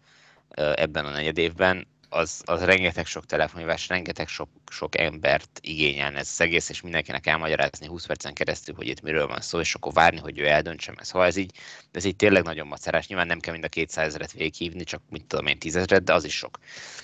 ebben 0.56 1.04
a 1.04 1.10
negyed 1.10 1.38
évben, 1.38 1.86
az, 2.16 2.42
az 2.44 2.64
rengeteg 2.64 3.06
sok 3.06 3.26
telefonhívás, 3.26 3.88
rengeteg 3.88 4.28
sok, 4.28 4.48
sok 4.70 4.98
embert 4.98 5.58
igényelne 5.60 6.18
ez 6.18 6.28
az 6.32 6.40
egész, 6.40 6.68
és 6.68 6.80
mindenkinek 6.80 7.26
elmagyarázni 7.26 7.86
20 7.86 8.06
percen 8.06 8.34
keresztül, 8.34 8.74
hogy 8.74 8.86
itt 8.86 9.00
miről 9.00 9.26
van 9.26 9.40
szó, 9.40 9.60
és 9.60 9.74
akkor 9.74 9.92
várni, 9.92 10.18
hogy 10.18 10.38
ő 10.38 10.46
eldöntse 10.46 10.92
ezt. 10.96 11.10
Ha 11.10 11.24
ez 11.24 11.36
így, 11.36 11.50
ez 11.92 12.04
így 12.04 12.16
tényleg 12.16 12.42
nagyon 12.42 12.66
macerás. 12.66 13.06
Nyilván 13.06 13.26
nem 13.26 13.40
kell 13.40 13.52
mind 13.52 13.64
a 13.64 13.68
200 13.68 14.06
ezeret 14.06 14.32
végighívni, 14.32 14.84
csak 14.84 15.02
mit 15.10 15.24
tudom 15.24 15.46
én, 15.46 15.58
10 15.58 15.76
ezeret, 15.76 16.04
de 16.04 16.14
az 16.14 16.24
is 16.24 16.36
sok. 16.36 16.58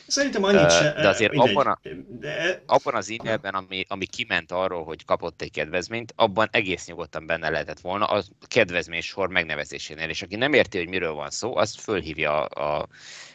Szerintem 0.07 0.45
annyit 0.45 0.71
se. 0.71 0.93
De 0.93 1.09
azért 1.09 1.33
abban, 1.35 1.67
a, 1.67 1.81
de... 2.09 2.63
abban 2.67 2.95
az 2.95 3.11
e-mailben, 3.19 3.55
ami, 3.55 3.85
ami 3.89 4.07
kiment 4.07 4.53
arról, 4.53 4.85
hogy 4.85 5.05
kapott 5.05 5.43
egy 5.43 5.51
kedvezményt, 5.51 6.13
abban 6.17 6.49
egész 6.51 6.87
nyugodtan 6.87 7.27
benne 7.27 7.51
lehetett 7.51 7.81
volna 7.81 8.05
a 8.05 8.23
kedvezmény 8.49 9.01
sor 9.01 9.29
megnevezésénél, 9.29 10.09
és 10.09 10.23
aki 10.23 10.37
nem 10.37 10.53
érti, 10.53 10.79
hogy 10.79 10.89
miről 10.89 11.13
van 11.13 11.31
szó, 11.31 11.57
azt 11.57 11.81
fölhívja 11.81 12.45
a, 12.45 12.81
a 12.81 12.89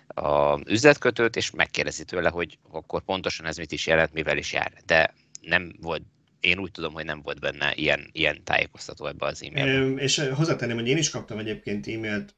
a 0.08 0.60
üzletkötőt, 0.66 1.36
és 1.36 1.52
megkérdezi 1.52 2.04
tőle, 2.04 2.30
hogy 2.30 2.58
akkor 2.72 3.02
pontosan 3.02 3.46
ez 3.46 3.58
mit 3.58 3.72
is 3.72 3.88
jelent, 3.88 4.14
mivel 4.14 4.38
is 4.38 4.54
jár. 4.54 4.74
De 4.86 5.14
nem 5.42 5.76
volt 5.82 6.02
én 6.40 6.60
úgy 6.60 6.72
tudom, 6.72 6.94
hogy 6.94 7.06
nem 7.06 7.22
volt 7.22 7.40
benne 7.40 7.74
ilyen, 7.76 8.10
ilyen 8.12 8.44
tájékoztató 8.44 9.06
ebbe 9.06 9.26
az 9.26 9.44
e-mailben. 9.44 9.98
És 9.98 10.30
hozzátenném, 10.34 10.76
hogy 10.76 10.88
én 10.88 10.98
is 10.98 11.10
kaptam 11.10 11.38
egyébként 11.38 11.88
e-mailt, 11.88 12.36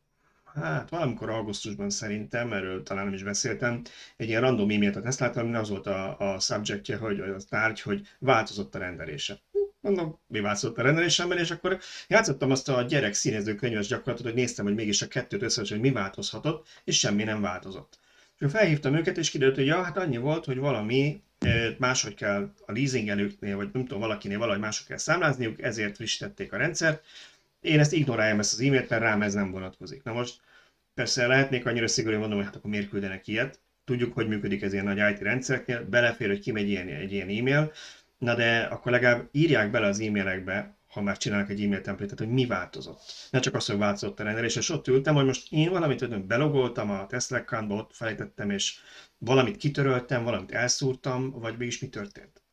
hát 0.54 0.90
valamikor 0.90 1.30
augusztusban 1.30 1.90
szerintem, 1.90 2.54
erről 2.54 2.84
talán 2.84 3.06
nem 3.06 3.14
is 3.14 3.24
beszéltem, 3.24 3.82
egy 4.18 4.28
ilyen 4.28 4.42
random 4.42 4.70
e-mailt 4.70 4.96
a 4.96 5.02
Teslától, 5.02 5.56
az 5.56 5.70
volt 5.70 5.88
a, 5.88 6.34
a 6.34 6.40
subjectje, 6.40 6.98
hogy 6.98 7.20
a 7.20 7.36
tárgy, 7.50 7.82
hogy 7.82 8.08
változott 8.20 8.76
a 8.76 8.80
rendelése 8.80 9.40
mondom, 9.82 10.20
mi 10.28 10.40
változott 10.40 10.78
a 10.78 10.82
rendelésemben, 10.82 11.38
és 11.38 11.52
akkor 11.52 11.80
játszottam 12.08 12.52
azt 12.52 12.70
a 12.70 12.82
gyerek 12.82 13.14
színező 13.14 13.56
könyves 13.56 13.88
gyakorlatot, 13.88 14.26
hogy 14.26 14.36
néztem, 14.36 14.66
hogy 14.66 14.76
mégis 14.76 15.02
a 15.02 15.08
kettőt 15.08 15.42
össze, 15.42 15.64
hogy 15.70 15.80
mi 15.80 15.92
változhatott, 15.92 16.68
és 16.84 17.00
semmi 17.00 17.24
nem 17.24 17.42
változott. 17.42 18.00
És 18.38 18.52
felhívtam 18.52 18.96
őket, 18.96 19.18
és 19.18 19.30
kiderült, 19.30 19.56
hogy 19.56 19.66
ja, 19.66 19.84
hát 19.84 19.98
annyi 19.98 20.18
volt, 20.18 20.46
hogy 20.46 20.58
valami 20.58 21.22
máshogy 21.78 22.14
kell 22.14 22.54
a 22.66 22.72
leasingelőknél, 22.72 23.56
vagy 23.56 23.70
nem 23.74 23.82
tudom, 23.82 24.00
valakinél 24.00 24.38
valahogy 24.38 24.62
máshogy 24.62 24.88
kell 24.88 24.98
számlázniuk, 24.98 25.62
ezért 25.62 25.96
frissítették 25.96 26.54
a 26.54 26.58
rendszert. 26.58 27.06
Én 27.62 27.80
ezt 27.80 27.94
ignoráljam 27.94 28.40
ezt 28.40 28.54
az 28.54 28.60
e-mailt, 28.60 28.90
mert 28.90 29.02
rám 29.02 29.22
ez 29.22 29.34
nem 29.34 29.52
vonatkozik. 29.52 30.04
Na 30.04 30.14
most 30.14 30.42
persze 30.94 31.28
lehetnék 31.28 31.66
annyira 31.66 31.88
szigorúan 31.88 32.20
mondom, 32.20 32.38
hogy 32.38 32.48
hát 32.48 32.56
akkor 32.56 32.70
miért 32.70 32.90
küldenek 32.90 33.28
ilyet. 33.28 33.60
Tudjuk, 33.86 34.14
hogy 34.14 34.28
működik 34.28 34.62
ez 34.62 34.74
ilyen 34.74 34.86
nagy 34.86 35.12
IT 35.12 35.20
rendszereknél, 35.20 35.86
belefér, 35.86 36.28
hogy 36.28 36.40
kimegy 36.40 36.70
ilyen, 36.70 36.88
egy 36.88 37.12
ilyen 37.12 37.30
e-mail, 37.30 37.72
na 38.20 38.36
de 38.36 38.62
akkor 38.62 38.92
legalább 38.92 39.30
írják 39.32 39.72
bele 39.72 39.88
az 39.88 40.00
e-mailekbe, 40.00 40.78
ha 40.88 41.02
már 41.02 41.18
csinálnak 41.18 41.50
egy 41.50 41.64
e-mail 41.64 41.82
templétet, 41.82 42.18
hogy 42.18 42.30
mi 42.30 42.46
változott. 42.46 43.02
Ne 43.32 43.40
csak 43.40 43.54
az, 43.56 43.66
hogy 43.66 43.78
változott 43.78 44.20
a 44.20 44.24
rendelés, 44.24 44.56
és 44.56 44.70
ott 44.70 44.88
ültem, 44.88 45.16
hogy 45.16 45.26
most 45.26 45.52
én 45.52 45.70
valamit 45.70 46.00
hogy 46.00 46.24
belogoltam 46.24 46.90
a 46.90 47.08
Tesla 47.08 47.38
accountba, 47.38 47.76
ott 47.76 47.96
felejtettem, 47.96 48.50
és 48.50 48.78
valamit 49.18 49.58
kitöröltem, 49.58 50.24
valamit 50.24 50.52
elszúrtam, 50.52 51.32
vagy 51.32 51.58
mégis 51.58 51.80
mi 51.80 51.88
történt. 51.88 52.44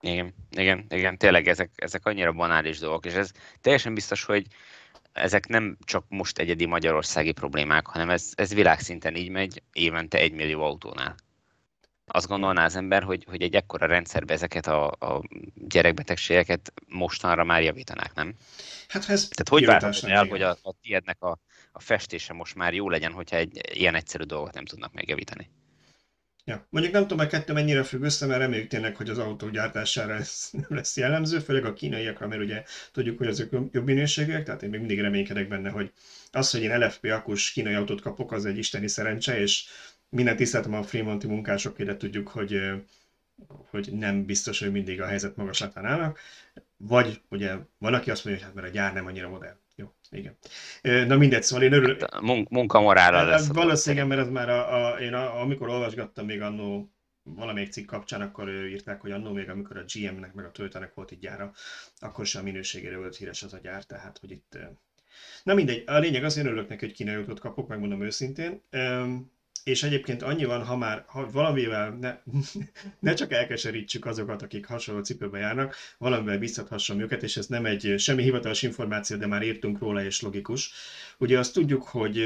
Igen, 0.00 0.34
igen, 0.50 0.86
igen, 0.88 1.18
tényleg 1.18 1.48
ezek, 1.48 1.70
ezek 1.74 2.06
annyira 2.06 2.32
banális 2.32 2.78
dolgok, 2.78 3.06
és 3.06 3.14
ez 3.14 3.30
teljesen 3.60 3.94
biztos, 3.94 4.24
hogy 4.24 4.46
ezek 5.12 5.46
nem 5.46 5.76
csak 5.84 6.04
most 6.08 6.38
egyedi 6.38 6.66
magyarországi 6.66 7.32
problémák, 7.32 7.86
hanem 7.86 8.10
ez, 8.10 8.32
ez 8.34 8.54
világszinten 8.54 9.16
így 9.16 9.28
megy 9.28 9.62
évente 9.72 10.18
egy 10.18 10.32
millió 10.32 10.62
autónál 10.62 11.14
azt 12.06 12.26
gondolná 12.26 12.64
az 12.64 12.76
ember, 12.76 13.02
hogy, 13.02 13.24
hogy 13.28 13.42
egy 13.42 13.54
ekkora 13.54 13.86
rendszerbe 13.86 14.32
ezeket 14.32 14.66
a, 14.66 14.86
a 14.86 15.22
gyerekbetegségeket 15.54 16.72
mostanra 16.88 17.44
már 17.44 17.62
javítanák, 17.62 18.14
nem? 18.14 18.34
Hát 18.88 19.02
ez 19.02 19.28
Tehát 19.28 19.48
hogy 19.48 19.66
várhatod 19.66 20.10
el, 20.10 20.26
hogy 20.26 20.42
a, 20.42 20.56
a 20.62 20.74
tiédnek 20.82 21.22
a, 21.22 21.38
a 21.72 21.80
festése 21.80 22.32
most 22.32 22.54
már 22.54 22.74
jó 22.74 22.88
legyen, 22.88 23.12
hogyha 23.12 23.36
egy 23.36 23.60
ilyen 23.72 23.94
egyszerű 23.94 24.24
dolgot 24.24 24.54
nem 24.54 24.64
tudnak 24.64 24.92
megjavítani? 24.92 25.50
Ja. 26.46 26.66
Mondjuk 26.70 26.94
nem 26.94 27.02
tudom, 27.02 27.18
hogy 27.18 27.28
kettő 27.28 27.52
mennyire 27.52 27.82
függ 27.82 28.02
össze, 28.02 28.26
mert 28.26 28.40
reméljük 28.40 28.68
tényleg, 28.68 28.96
hogy 28.96 29.08
az 29.08 29.18
autó 29.18 29.48
gyártására 29.48 30.14
ez 30.14 30.48
nem 30.68 30.76
lesz 30.76 30.96
jellemző, 30.96 31.38
főleg 31.38 31.64
a 31.64 31.72
kínaiakra, 31.72 32.26
mert 32.26 32.42
ugye 32.42 32.62
tudjuk, 32.92 33.18
hogy 33.18 33.26
azok 33.26 33.48
jobb 33.72 33.84
minőségűek, 33.84 34.44
tehát 34.44 34.62
én 34.62 34.70
még 34.70 34.78
mindig 34.78 35.00
reménykedek 35.00 35.48
benne, 35.48 35.70
hogy 35.70 35.92
az, 36.30 36.50
hogy 36.50 36.62
én 36.62 36.78
LFP 36.78 37.04
akus 37.04 37.52
kínai 37.52 37.74
autót 37.74 38.00
kapok, 38.00 38.32
az 38.32 38.44
egy 38.44 38.58
isteni 38.58 38.88
szerencse, 38.88 39.40
és 39.40 39.64
minden 40.14 40.36
tiszteltem 40.36 40.74
a 40.74 40.82
Fremonti 40.82 41.26
munkásokért, 41.26 41.98
tudjuk, 41.98 42.28
hogy, 42.28 42.60
hogy 43.70 43.92
nem 43.92 44.24
biztos, 44.24 44.58
hogy 44.60 44.72
mindig 44.72 45.00
a 45.00 45.06
helyzet 45.06 45.36
magaslatán 45.36 45.84
állnak. 45.84 46.18
Vagy 46.76 47.20
ugye 47.28 47.54
van, 47.78 47.94
aki 47.94 48.10
azt 48.10 48.24
mondja, 48.24 48.44
hogy 48.44 48.52
hát 48.52 48.62
mert 48.62 48.74
a 48.74 48.76
gyár 48.76 48.92
nem 48.92 49.06
annyira 49.06 49.28
modern. 49.28 49.56
Jó, 49.76 49.92
igen. 50.10 50.36
Na 51.06 51.16
mindegy, 51.16 51.42
szóval 51.42 51.64
én 51.64 51.72
örülök. 51.72 52.00
Hát 52.00 52.12
a 52.12 52.44
munkamorára 52.50 53.16
hát, 53.16 53.26
lesz. 53.26 53.46
Valószínűleg, 53.46 54.06
mert 54.06 54.20
ez 54.20 54.28
már 54.28 54.48
a, 54.48 54.92
a, 54.92 54.98
én 55.00 55.14
a, 55.14 55.40
amikor 55.40 55.68
olvasgattam 55.68 56.26
még 56.26 56.40
annó 56.40 56.90
valamelyik 57.22 57.72
cikk 57.72 57.86
kapcsán, 57.86 58.20
akkor 58.20 58.48
írták, 58.48 59.00
hogy 59.00 59.10
annó 59.10 59.32
még 59.32 59.48
amikor 59.48 59.76
a 59.76 59.84
GM-nek 59.94 60.34
meg 60.34 60.44
a 60.44 60.50
toyota 60.50 60.90
volt 60.94 61.10
itt 61.10 61.20
gyára, 61.20 61.52
akkor 61.98 62.26
sem 62.26 62.40
a 62.40 62.44
minőségére 62.44 62.96
volt 62.96 63.16
híres 63.16 63.42
az 63.42 63.52
a 63.52 63.58
gyár, 63.62 63.84
tehát 63.84 64.18
hogy 64.18 64.30
itt... 64.30 64.58
Na 65.42 65.54
mindegy, 65.54 65.82
a 65.86 65.98
lényeg 65.98 66.24
az, 66.24 66.36
én 66.36 66.46
örülök 66.46 66.68
neki, 66.68 66.84
hogy 66.84 66.94
kínai 66.94 67.24
kapok, 67.40 67.68
megmondom 67.68 68.02
őszintén 68.02 68.62
és 69.64 69.82
egyébként 69.82 70.22
annyi 70.22 70.44
van, 70.44 70.64
ha 70.64 70.76
már 70.76 71.04
ha 71.06 71.30
valamivel 71.30 71.90
ne, 71.90 72.18
ne 73.08 73.14
csak 73.14 73.32
elkeserítsük 73.32 74.06
azokat, 74.06 74.42
akik 74.42 74.66
hasonló 74.66 75.02
cipőbe 75.02 75.38
járnak, 75.38 75.76
valamivel 75.98 76.38
biztathassam 76.38 77.00
őket, 77.00 77.22
és 77.22 77.36
ez 77.36 77.46
nem 77.46 77.66
egy 77.66 77.94
semmi 77.98 78.22
hivatalos 78.22 78.62
információ, 78.62 79.16
de 79.16 79.26
már 79.26 79.42
írtunk 79.42 79.78
róla, 79.78 80.04
és 80.04 80.20
logikus. 80.20 80.72
Ugye 81.18 81.38
azt 81.38 81.52
tudjuk, 81.52 81.82
hogy, 81.82 82.24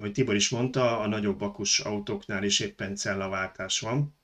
hogy 0.00 0.12
Tibor 0.12 0.34
is 0.34 0.48
mondta, 0.48 0.98
a 1.00 1.06
nagyobb 1.06 1.40
akus 1.40 1.80
autóknál 1.80 2.44
is 2.44 2.60
éppen 2.60 2.96
cellaváltás 2.96 3.80
van. 3.80 4.16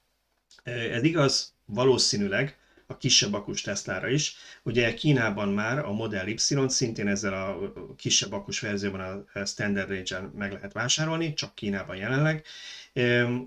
Ez 0.65 1.03
igaz 1.03 1.55
valószínűleg, 1.65 2.60
a 2.91 2.97
kisebb 2.97 3.33
akus 3.33 3.61
Teslára 3.61 4.09
is. 4.09 4.37
Ugye 4.63 4.95
Kínában 4.95 5.49
már 5.49 5.79
a 5.79 5.93
Model 5.93 6.29
Y 6.29 6.37
szintén 6.67 7.09
ezzel 7.09 7.33
a 7.33 7.95
kisebb 7.97 8.33
akus 8.33 8.61
verzióban 8.61 9.27
a 9.35 9.45
Standard 9.45 9.89
Range-en 9.89 10.33
meg 10.37 10.53
lehet 10.53 10.73
vásárolni, 10.73 11.35
csak 11.35 11.55
Kínában 11.55 11.97
jelenleg, 11.97 12.45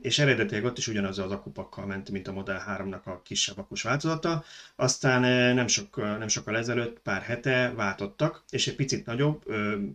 és 0.01 0.19
eredetileg 0.19 0.63
ott 0.63 0.77
is 0.77 0.87
ugyanaz 0.87 1.19
az 1.19 1.31
akupakkal 1.31 1.85
ment, 1.85 2.09
mint 2.09 2.27
a 2.27 2.31
Model 2.31 2.63
3-nak 2.69 3.03
a 3.03 3.21
kisebb 3.21 3.57
akus 3.57 3.81
változata. 3.81 4.43
Aztán 4.75 5.21
nem, 5.55 5.67
sok, 5.67 5.95
nem 5.95 6.27
sokkal 6.27 6.57
ezelőtt, 6.57 6.99
pár 6.99 7.21
hete 7.21 7.73
váltottak, 7.75 8.43
és 8.49 8.67
egy 8.67 8.75
picit 8.75 9.05
nagyobb, 9.05 9.43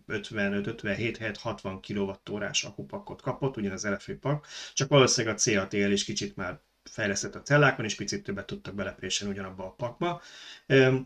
55-57-60 0.08 1.78
kWh-s 2.26 2.64
akupakot 2.64 3.22
kapott, 3.22 3.56
ugyanaz 3.56 3.86
LFP 3.86 4.12
pak, 4.12 4.46
csak 4.74 4.88
valószínűleg 4.88 5.36
a 5.36 5.38
CATL 5.38 5.76
is 5.76 6.04
kicsit 6.04 6.36
már 6.36 6.60
fejlesztett 6.88 7.34
a 7.34 7.42
cellákon, 7.42 7.84
és 7.84 7.94
picit 7.94 8.22
többet 8.22 8.46
tudtak 8.46 8.74
belepréselni 8.74 9.32
ugyanabba 9.32 9.64
a 9.64 9.74
pakba, 9.76 10.22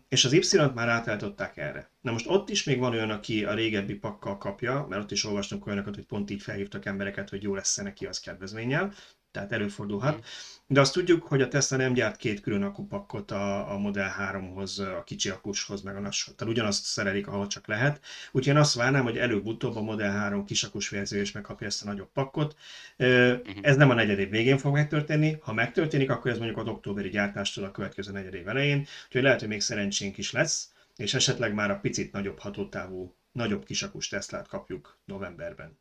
és 0.08 0.24
az 0.24 0.32
Y-t 0.32 0.74
már 0.74 0.88
átállították 0.88 1.56
erre. 1.56 1.88
Na 2.00 2.12
most 2.12 2.26
ott 2.28 2.48
is 2.48 2.64
még 2.64 2.78
van 2.78 2.92
olyan, 2.92 3.10
aki 3.10 3.44
a 3.44 3.54
régebbi 3.54 3.94
pakkal 3.94 4.38
kapja, 4.38 4.86
mert 4.88 5.02
ott 5.02 5.10
is 5.10 5.24
olvastunk 5.24 5.66
olyanokat, 5.66 5.94
hogy 5.94 6.06
pont 6.06 6.30
így 6.30 6.42
felhívtak 6.42 6.84
embereket, 6.84 7.28
hogy 7.28 7.42
jó 7.42 7.54
lesz 7.54 7.76
neki 7.76 8.06
az 8.06 8.20
kedvezménnyel, 8.20 8.92
tehát 9.32 9.52
előfordulhat. 9.52 10.24
De 10.66 10.80
azt 10.80 10.92
tudjuk, 10.92 11.22
hogy 11.22 11.42
a 11.42 11.48
Tesla 11.48 11.76
nem 11.76 11.92
gyárt 11.92 12.16
két 12.16 12.40
külön 12.40 12.62
akupakkot 12.62 13.30
a, 13.30 13.72
a 13.72 13.78
Model 13.78 14.14
3-hoz, 14.32 14.78
a 14.78 15.02
kicsi 15.04 15.28
akushoz, 15.28 15.82
meg 15.82 15.96
a 15.96 16.00
nagy 16.00 16.16
Tehát 16.36 16.52
ugyanazt 16.54 16.84
szerelik, 16.84 17.26
ahol 17.26 17.46
csak 17.46 17.66
lehet. 17.66 18.00
Úgyhogy 18.32 18.54
én 18.54 18.60
azt 18.60 18.74
várnám, 18.74 19.02
hogy 19.02 19.18
előbb-utóbb 19.18 19.76
a 19.76 19.82
Model 19.82 20.12
3 20.12 20.44
kisakus 20.44 20.88
verzió 20.88 21.20
is 21.20 21.32
megkapja 21.32 21.66
ezt 21.66 21.82
a 21.82 21.86
nagyobb 21.86 22.12
pakkot. 22.12 22.56
Mhm. 22.96 23.40
Ez 23.60 23.76
nem 23.76 23.90
a 23.90 23.94
negyed 23.94 24.18
év 24.18 24.30
végén 24.30 24.58
fog 24.58 24.72
megtörténni. 24.72 25.36
Ha 25.40 25.52
megtörténik, 25.52 26.10
akkor 26.10 26.30
ez 26.30 26.38
mondjuk 26.38 26.58
az 26.58 26.66
októberi 26.66 27.08
gyártástól 27.08 27.64
a 27.64 27.70
következő 27.70 28.12
negyed 28.12 28.34
év 28.34 28.48
elején. 28.48 28.86
Úgyhogy 29.06 29.22
lehet, 29.22 29.40
hogy 29.40 29.48
még 29.48 29.60
szerencsénk 29.60 30.18
is 30.18 30.32
lesz, 30.32 30.70
és 30.96 31.14
esetleg 31.14 31.54
már 31.54 31.70
a 31.70 31.78
picit 31.78 32.12
nagyobb 32.12 32.38
hatótávú, 32.38 33.14
nagyobb 33.32 33.64
kisakus 33.64 34.08
Teslát 34.08 34.48
kapjuk 34.48 34.98
novemberben. 35.04 35.78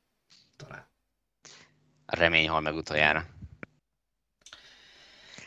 Talán. 0.55 0.85
Remény 2.05 2.49
hal 2.49 2.61
meg 2.61 2.75
utoljára. 2.75 3.25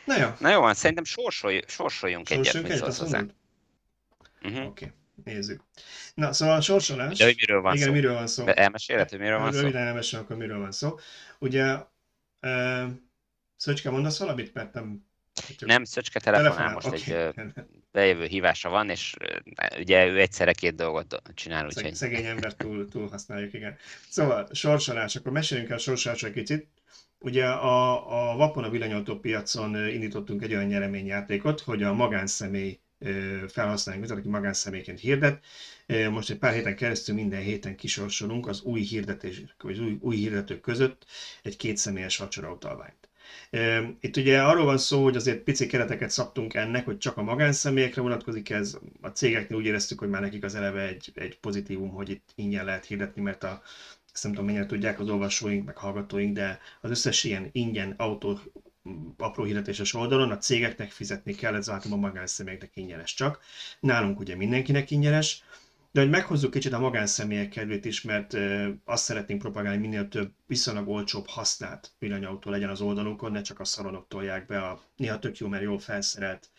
Na 0.05 0.17
jó. 0.17 0.27
Na 0.39 0.49
jó, 0.49 0.59
van, 0.59 0.73
szerintem 0.73 1.03
sorsolj, 1.03 1.61
sorsoljunk 1.67 2.29
egyet, 2.29 2.61
mit 2.61 2.75
szólsz 2.75 2.97
hozzá. 2.97 3.23
Uh-huh. 4.41 4.65
Oké, 4.65 4.65
okay, 4.65 4.91
nézzük. 5.33 5.63
Na, 6.13 6.33
szóval 6.33 6.55
a 6.55 6.61
sorsolás... 6.61 7.11
Ugye, 7.11 7.25
hogy 7.25 7.35
miről 7.35 7.61
van 7.61 7.75
igen, 7.75 7.87
szó? 7.87 7.93
miről 7.93 8.13
van 8.13 8.27
szó? 8.27 8.47
Elmeséled, 8.47 9.09
hogy 9.09 9.19
miről 9.19 9.39
van 9.39 9.51
szó? 9.51 9.59
Röviden 9.59 9.87
elmesélem, 9.87 10.25
akkor 10.25 10.37
miről 10.37 10.59
van 10.59 10.71
szó. 10.71 10.95
Ugye, 11.39 11.77
uh, 12.41 12.83
Szöcske, 13.57 13.89
mondasz 13.89 14.19
valamit, 14.19 14.53
mert 14.53 14.73
nem... 14.73 15.05
Nem, 15.59 15.83
Szöcske 15.83 16.19
telefonál, 16.19 16.73
most 16.73 16.87
okay. 16.87 17.13
egy 17.35 17.53
bejövő 17.91 18.25
hívása 18.25 18.69
van, 18.69 18.89
és 18.89 19.15
ugye 19.77 20.05
ő 20.05 20.19
egyszerre 20.19 20.53
két 20.53 20.75
dolgot 20.75 21.21
csinál, 21.33 21.65
úgyhogy... 21.65 21.95
Szegény 21.95 22.25
ember 22.25 22.53
túl, 22.53 22.87
túl 22.87 23.09
használjuk, 23.09 23.53
igen. 23.53 23.77
Szóval, 24.09 24.47
sorsolás, 24.51 25.15
akkor 25.15 25.31
meséljünk 25.31 25.69
el 25.69 25.77
sorsolásra 25.77 26.27
egy 26.27 26.33
kicsit. 26.33 26.67
Ugye 27.25 27.45
a, 27.45 28.31
a 28.31 28.35
Vapon 28.35 28.63
a 28.63 28.69
villanyautó 28.69 29.19
piacon 29.19 29.87
indítottunk 29.87 30.43
egy 30.43 30.53
olyan 30.53 30.65
nyereményjátékot, 30.65 31.59
hogy 31.59 31.83
a 31.83 31.93
magánszemély 31.93 32.79
felhasználóink 33.47 34.11
aki 34.11 34.27
magánszemélyként 34.27 34.99
hirdet. 34.99 35.43
Most 36.09 36.29
egy 36.29 36.37
pár 36.37 36.53
héten 36.53 36.75
keresztül 36.75 37.15
minden 37.15 37.41
héten 37.41 37.75
kisorsolunk 37.75 38.47
az 38.47 38.61
új 38.61 38.81
hirdetés, 38.81 39.43
vagy 39.57 39.79
új, 39.79 39.97
új 40.01 40.15
hirdetők 40.15 40.61
között 40.61 41.05
egy 41.43 41.57
kétszemélyes 41.57 42.17
vacsorautalványt. 42.17 43.09
Itt 43.99 44.17
ugye 44.17 44.41
arról 44.41 44.65
van 44.65 44.77
szó, 44.77 45.03
hogy 45.03 45.15
azért 45.15 45.43
pici 45.43 45.67
kereteket 45.67 46.09
szabtunk 46.09 46.53
ennek, 46.53 46.85
hogy 46.85 46.97
csak 46.97 47.17
a 47.17 47.23
magánszemélyekre 47.23 48.01
vonatkozik 48.01 48.49
ez. 48.49 48.77
A 49.01 49.07
cégeknél 49.07 49.57
úgy 49.57 49.65
éreztük, 49.65 49.99
hogy 49.99 50.09
már 50.09 50.21
nekik 50.21 50.43
az 50.43 50.55
eleve 50.55 50.87
egy, 50.87 51.11
egy 51.15 51.39
pozitívum, 51.39 51.89
hogy 51.89 52.09
itt 52.09 52.29
ingyen 52.35 52.65
lehet 52.65 52.85
hirdetni, 52.85 53.21
mert 53.21 53.43
a 53.43 53.61
ezt 54.15 54.23
nem 54.23 54.33
tudom 54.33 54.45
mennyire 54.45 54.65
tudják 54.65 54.99
az 54.99 55.09
olvasóink, 55.09 55.65
meg 55.65 55.77
hallgatóink, 55.77 56.35
de 56.35 56.59
az 56.81 56.89
összes 56.89 57.23
ilyen 57.23 57.49
ingyen 57.51 57.93
autó 57.97 58.39
apró 59.17 59.43
hirdetéses 59.43 59.93
oldalon 59.93 60.31
a 60.31 60.37
cégeknek 60.37 60.91
fizetni 60.91 61.33
kell, 61.33 61.55
ez 61.55 61.69
általában 61.69 62.03
a 62.03 62.07
magánszemélyeknek 62.07 62.71
ingyenes 62.73 63.13
csak. 63.13 63.39
Nálunk 63.79 64.19
ugye 64.19 64.35
mindenkinek 64.35 64.91
ingyenes, 64.91 65.43
de 65.91 66.01
hogy 66.01 66.09
meghozzuk 66.09 66.51
kicsit 66.51 66.73
a 66.73 66.79
magánszemélyek 66.79 67.49
kedvét 67.49 67.85
is, 67.85 68.01
mert 68.01 68.37
azt 68.85 69.03
szeretnénk 69.03 69.41
propagálni, 69.41 69.79
minél 69.79 70.07
több 70.07 70.31
viszonylag 70.47 70.87
olcsóbb 70.87 71.27
használt 71.27 71.91
villanyautó 71.99 72.49
legyen 72.49 72.69
az 72.69 72.81
oldalunkon, 72.81 73.31
ne 73.31 73.41
csak 73.41 73.59
a 73.59 73.65
szalonok 73.65 74.07
tolják 74.07 74.45
be 74.45 74.59
a 74.59 74.83
néha 74.95 75.19
tök 75.19 75.37
jó, 75.37 75.47
mert 75.47 75.63
jól 75.63 75.79
felszerelt 75.79 76.49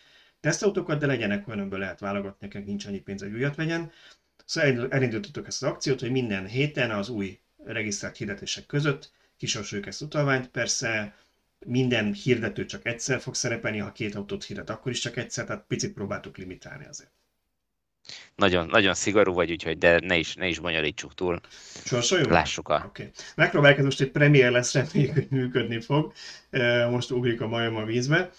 tesztautókat, 0.41 0.99
de 0.99 1.07
legyenek 1.07 1.49
olyan, 1.49 1.61
amiből 1.61 1.79
lehet 1.79 2.01
válogatni, 2.01 2.47
nekünk 2.47 2.67
nincs 2.67 2.87
annyi 2.87 3.01
pénz, 3.01 3.23
hogy 3.23 3.33
újat 3.33 3.57
vegyen. 3.57 3.91
Szóval 4.45 4.89
elindítottuk 4.91 5.47
ezt 5.47 5.63
az 5.63 5.69
akciót, 5.69 6.01
hogy 6.01 6.11
minden 6.11 6.47
héten 6.47 6.91
az 6.91 7.09
új 7.09 7.39
regisztrált 7.67 8.17
hirdetések 8.17 8.67
között 8.67 9.13
kisorsoljuk 9.37 9.87
ezt 9.87 10.03
utalványt. 10.03 10.49
Persze 10.49 11.15
minden 11.67 12.13
hirdető 12.13 12.65
csak 12.65 12.87
egyszer 12.87 13.21
fog 13.21 13.35
szerepelni, 13.35 13.79
ha 13.79 13.93
két 13.93 14.15
autót 14.15 14.45
hirdet, 14.45 14.71
akkor 14.71 14.93
is 14.93 15.01
csak 15.01 15.17
egyszer, 15.17 15.45
tehát 15.45 15.65
picit 15.69 15.93
próbáltuk 15.93 16.37
limitálni 16.37 16.87
azért. 16.87 17.11
nagyon, 18.35 18.67
nagyon 18.67 18.95
szigorú 18.95 19.33
vagy, 19.33 19.51
úgyhogy 19.51 19.79
de 19.79 20.01
ne 20.01 20.17
is, 20.17 20.35
ne 20.35 20.49
is 20.49 20.59
bonyolítsuk 20.59 21.15
túl. 21.15 21.41
Sorsoljunk? 21.85 22.31
Lássuk 22.31 22.69
a... 22.69 22.85
Okay. 22.87 23.11
Megpróbáljuk, 23.35 23.85
most 23.85 24.01
egy 24.01 24.11
premier 24.11 24.51
lesz, 24.51 24.73
reméljük, 24.73 25.13
hogy 25.13 25.27
működni 25.31 25.81
fog. 25.81 26.13
Most 26.91 27.11
ugrik 27.11 27.41
a 27.41 27.47
majom 27.47 27.77
a 27.77 27.85
vízbe. 27.85 28.31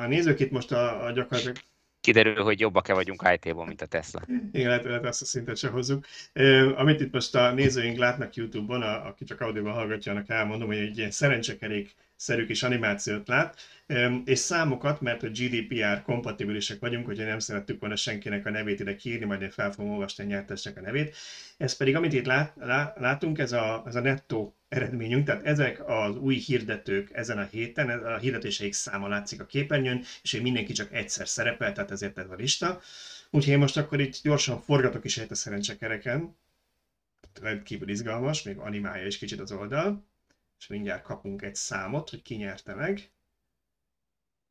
A 0.00 0.06
nézők 0.06 0.40
itt 0.40 0.50
most 0.50 0.72
a, 0.72 1.04
a 1.04 1.10
gyakorlatilag 1.10 1.56
kiderül, 2.00 2.42
hogy 2.42 2.60
jobbak-e 2.60 2.94
vagyunk 2.94 3.22
IT-ban, 3.34 3.66
mint 3.66 3.82
a 3.82 3.86
Tesla. 3.86 4.22
Igen, 4.52 4.68
lehet, 4.68 4.84
lehet 4.84 5.04
ezt 5.04 5.22
a 5.22 5.24
szintet 5.24 5.56
se 5.56 5.68
hozzuk. 5.68 6.06
Amit 6.74 7.00
itt 7.00 7.12
most 7.12 7.34
a 7.34 7.52
nézőink 7.52 7.98
látnak 7.98 8.34
YouTube-on, 8.34 8.82
aki 8.82 9.24
csak 9.24 9.40
audio 9.40 9.70
hallgatja, 9.70 10.12
annak 10.12 10.28
elmondom, 10.28 10.68
hogy 10.68 10.76
egy 10.76 10.98
ilyen 10.98 11.10
szerencsekerék 11.10 11.94
szerű 12.16 12.46
kis 12.46 12.62
animációt 12.62 13.28
lát, 13.28 13.58
és 14.24 14.38
számokat, 14.38 15.00
mert 15.00 15.22
a 15.22 15.28
GDPR 15.28 16.02
kompatibilisek 16.02 16.80
vagyunk, 16.80 17.06
hogyha 17.06 17.24
nem 17.24 17.38
szerettük 17.38 17.80
volna 17.80 17.96
senkinek 17.96 18.46
a 18.46 18.50
nevét 18.50 18.80
ide 18.80 18.96
kiírni, 18.96 19.24
majd 19.24 19.42
én 19.42 19.50
fel 19.50 19.72
fogom 19.72 19.90
olvasni 19.90 20.24
a 20.24 20.26
nyertesnek 20.26 20.76
a 20.76 20.80
nevét. 20.80 21.16
Ez 21.56 21.76
pedig, 21.76 21.96
amit 21.96 22.12
itt 22.12 22.26
lát, 22.26 22.54
látunk, 22.96 23.38
ez 23.38 23.52
a, 23.52 23.82
ez 23.86 23.94
a 23.94 24.00
nettó 24.00 24.54
eredményünk, 24.70 25.26
tehát 25.26 25.44
ezek 25.44 25.88
az 25.88 26.16
új 26.16 26.36
hirdetők 26.36 27.10
ezen 27.12 27.38
a 27.38 27.42
héten, 27.42 27.88
a 27.88 28.18
hirdetéseik 28.18 28.72
száma 28.72 29.08
látszik 29.08 29.40
a 29.40 29.46
képernyőn, 29.46 30.04
és 30.22 30.32
hogy 30.32 30.42
mindenki 30.42 30.72
csak 30.72 30.92
egyszer 30.92 31.28
szerepel, 31.28 31.72
tehát 31.72 31.90
ezért 31.90 32.18
ez 32.18 32.30
a 32.30 32.34
lista. 32.34 32.80
Úgyhogy 33.30 33.52
én 33.52 33.58
most 33.58 33.76
akkor 33.76 34.00
itt 34.00 34.22
gyorsan 34.22 34.60
forgatok 34.60 35.04
is 35.04 35.18
egy 35.18 35.30
a 35.30 35.34
szerencsekereken, 35.34 36.36
rendkívül 37.40 37.88
izgalmas, 37.88 38.42
még 38.42 38.58
animálja 38.58 39.06
is 39.06 39.18
kicsit 39.18 39.40
az 39.40 39.52
oldal, 39.52 40.04
és 40.58 40.66
mindjárt 40.66 41.02
kapunk 41.02 41.42
egy 41.42 41.54
számot, 41.54 42.10
hogy 42.10 42.22
ki 42.22 42.34
nyerte 42.34 42.74
meg. 42.74 43.10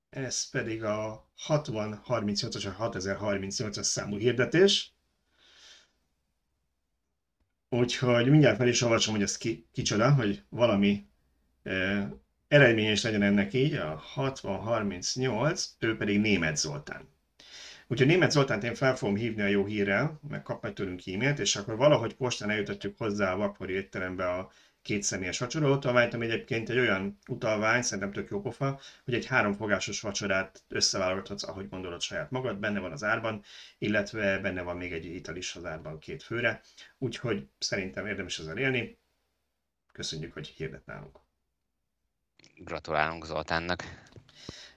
Ez 0.09 0.49
pedig 0.49 0.83
a 0.83 1.27
6038-as, 1.47 2.75
a 2.77 2.89
6038-as 2.89 3.81
számú 3.81 4.17
hirdetés. 4.17 4.93
Úgyhogy 7.69 8.29
mindjárt 8.29 8.57
fel 8.57 8.67
is 8.67 8.81
olvasom, 8.81 9.13
hogy 9.13 9.23
ez 9.23 9.37
ki, 9.37 9.65
kicsoda, 9.71 10.13
hogy 10.13 10.43
valami 10.49 11.05
e, 11.63 12.09
eredményes 12.47 13.03
legyen 13.03 13.21
ennek 13.21 13.53
így, 13.53 13.73
a 13.73 13.97
6038, 13.97 15.75
ő 15.79 15.97
pedig 15.97 16.19
Német 16.19 16.57
Zoltán. 16.57 17.07
Úgyhogy 17.87 18.07
Német 18.07 18.31
Zoltánt 18.31 18.63
én 18.63 18.75
fel 18.75 18.95
fogom 18.95 19.15
hívni 19.15 19.41
a 19.41 19.47
jó 19.47 19.65
hírrel, 19.65 20.19
meg 20.29 20.43
kap 20.43 20.61
majd 20.61 20.73
tőlünk 20.73 21.07
e-mailt, 21.07 21.39
és 21.39 21.55
akkor 21.55 21.75
valahogy 21.75 22.15
postán 22.15 22.49
eljutatjuk 22.49 22.97
hozzá 22.97 23.33
a 23.33 23.37
Vapori 23.37 23.73
étterembe 23.73 24.29
a 24.29 24.51
két 24.81 25.03
személyes 25.03 25.39
vacsoraótalványt, 25.39 26.13
ami 26.13 26.25
egyébként 26.25 26.69
egy 26.69 26.77
olyan 26.77 27.17
utalvány, 27.27 27.81
szerintem 27.81 28.11
tök 28.11 28.29
jó 28.29 28.41
pofa, 28.41 28.79
hogy 29.03 29.13
egy 29.13 29.25
háromfogásos 29.25 30.01
vacsorát 30.01 30.63
összeválogathatsz, 30.67 31.43
ahogy 31.43 31.69
gondolod 31.69 32.01
saját 32.01 32.31
magad, 32.31 32.57
benne 32.57 32.79
van 32.79 32.91
az 32.91 33.03
árban, 33.03 33.43
illetve 33.77 34.39
benne 34.39 34.61
van 34.61 34.77
még 34.77 34.93
egy 34.93 35.05
ital 35.05 35.35
is 35.35 35.55
az 35.55 35.65
árban 35.65 35.99
két 35.99 36.23
főre, 36.23 36.61
úgyhogy 36.97 37.47
szerintem 37.59 38.05
érdemes 38.05 38.39
ezzel 38.39 38.57
élni. 38.57 38.97
Köszönjük, 39.91 40.33
hogy 40.33 40.47
hirdet 40.47 40.85
nálunk. 40.85 41.19
Gratulálunk 42.55 43.25
Zoltánnak. 43.25 43.83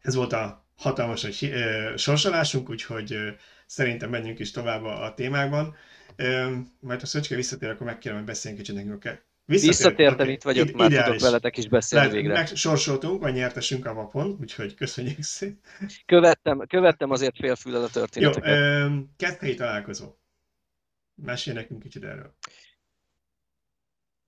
Ez 0.00 0.14
volt 0.14 0.32
a 0.32 0.66
hatalmas 0.76 1.22
hogy, 1.22 1.50
ö, 1.52 1.94
sorsolásunk, 1.96 2.70
úgyhogy 2.70 3.12
ö, 3.12 3.30
szerintem 3.66 4.10
menjünk 4.10 4.38
is 4.38 4.50
tovább 4.50 4.84
a, 4.84 5.04
a 5.04 5.14
témákban. 5.14 5.76
Ö, 6.16 6.56
majd 6.80 7.02
a 7.02 7.06
Szöcske 7.06 7.34
visszatér, 7.34 7.70
akkor 7.70 7.86
megkérem, 7.86 8.16
hogy 8.16 8.26
beszéljünk 8.26 8.62
kicsit 8.62 8.78
nekünk 8.78 9.04
a 9.04 9.08
Visszatértem, 9.44 10.28
itt 10.28 10.42
vagyok, 10.42 10.70
már 10.72 10.90
ideális. 10.90 11.06
tudok 11.06 11.22
veletek 11.22 11.56
is 11.56 11.68
beszélni 11.68 12.06
Lehet, 12.06 12.20
végre. 12.20 12.38
Megsorsoltunk, 12.38 13.22
vagy 13.22 13.32
nyertesünk 13.32 13.86
a 13.86 13.94
vapon, 13.94 14.36
úgyhogy 14.40 14.74
köszönjük 14.74 15.22
szépen. 15.22 15.60
Követtem, 16.06 16.66
követtem 16.66 17.10
azért 17.10 17.36
félfüllel 17.36 17.82
a 17.82 17.88
történeteket. 17.88 18.58
Jó, 18.90 19.02
ketthelyi 19.16 19.54
találkozó. 19.54 20.06
Mesélj 21.14 21.56
nekünk 21.56 21.82
kicsit 21.82 22.04
erről. 22.04 22.34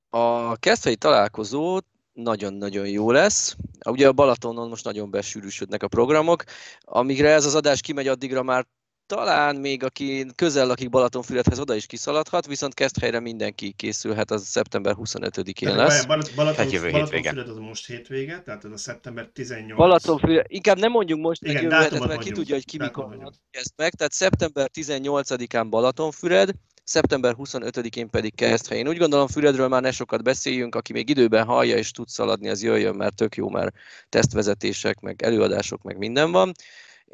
A 0.09 0.57
keszthelyi 0.57 0.96
találkozó 0.96 1.79
nagyon-nagyon 2.12 2.88
jó 2.88 3.11
lesz. 3.11 3.57
Ugye 3.90 4.09
a 4.09 4.12
Balatonon 4.12 4.68
most 4.68 4.85
nagyon 4.85 5.11
besűrűsödnek 5.11 5.83
a 5.83 5.88
programok. 5.88 6.44
Amígre 6.81 7.31
ez 7.31 7.44
az 7.44 7.55
adás 7.55 7.81
kimegy, 7.81 8.09
addigra 8.09 8.42
már 8.42 8.66
talán 9.06 9.56
még 9.56 9.82
aki 9.82 10.26
közel 10.34 10.66
lakik 10.66 10.90
Balatonfüredhez, 10.90 11.58
oda 11.58 11.74
is 11.74 11.86
kiszaladhat, 11.86 12.46
viszont 12.46 12.98
helyre 13.00 13.20
mindenki 13.20 13.72
készülhet, 13.72 14.30
az 14.30 14.46
szeptember 14.46 14.94
25-én 14.98 15.76
lesz. 15.76 16.04
Balat, 16.04 16.32
Balaton, 16.34 16.64
hát 16.64 16.72
jövő 16.72 16.90
Balatonfüred 16.90 17.48
az 17.48 17.56
most 17.56 17.86
hétvége, 17.86 18.42
tehát 18.42 18.64
ez 18.64 18.70
a 18.70 18.76
szeptember 18.76 19.28
18. 19.32 19.78
Balatonfüred, 19.78 20.44
inkább 20.48 20.78
nem 20.78 20.90
mondjunk 20.90 21.22
most, 21.22 21.42
Igen, 21.42 21.62
jövő 21.62 21.74
hetet, 21.74 22.06
mert 22.06 22.22
ki 22.22 22.30
tudja, 22.30 22.54
hogy 22.54 22.64
ki 22.64 22.78
mikor 22.78 23.32
ezt 23.50 23.72
meg. 23.76 23.94
Tehát 23.94 24.12
szeptember 24.12 24.70
18-án 24.74 25.66
Balatonfüred, 25.70 26.50
szeptember 26.84 27.34
25-én 27.38 28.10
pedig 28.10 28.34
Keszthely. 28.34 28.78
Én 28.78 28.88
úgy 28.88 28.98
gondolom, 28.98 29.26
Füredről 29.26 29.68
már 29.68 29.82
ne 29.82 29.90
sokat 29.90 30.22
beszéljünk, 30.22 30.74
aki 30.74 30.92
még 30.92 31.08
időben 31.08 31.44
hallja 31.44 31.76
és 31.76 31.90
tud 31.90 32.08
szaladni, 32.08 32.48
az 32.48 32.62
jöjjön, 32.62 32.94
mert 32.94 33.14
tök 33.14 33.36
jó, 33.36 33.48
mert 33.48 33.74
tesztvezetések, 34.08 35.00
meg 35.00 35.22
előadások, 35.22 35.82
meg 35.82 35.98
minden 35.98 36.32
van 36.32 36.52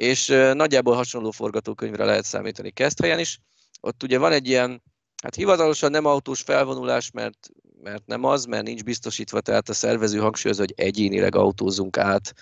és 0.01 0.27
nagyjából 0.53 0.95
hasonló 0.95 1.31
forgatókönyvre 1.31 2.05
lehet 2.05 2.25
számítani 2.25 2.71
Keszthelyen 2.71 3.19
is. 3.19 3.39
Ott 3.81 4.03
ugye 4.03 4.19
van 4.19 4.33
egy 4.33 4.49
ilyen, 4.49 4.83
hát 5.23 5.35
hivatalosan 5.35 5.91
nem 5.91 6.05
autós 6.05 6.41
felvonulás, 6.41 7.11
mert, 7.11 7.49
mert 7.83 8.07
nem 8.07 8.25
az, 8.25 8.45
mert 8.45 8.65
nincs 8.65 8.85
biztosítva, 8.85 9.41
tehát 9.41 9.69
a 9.69 9.73
szervező 9.73 10.19
hangsúlyozza, 10.19 10.63
hogy 10.63 10.75
egyénileg 10.77 11.35
autózunk 11.35 11.97
át 11.97 12.35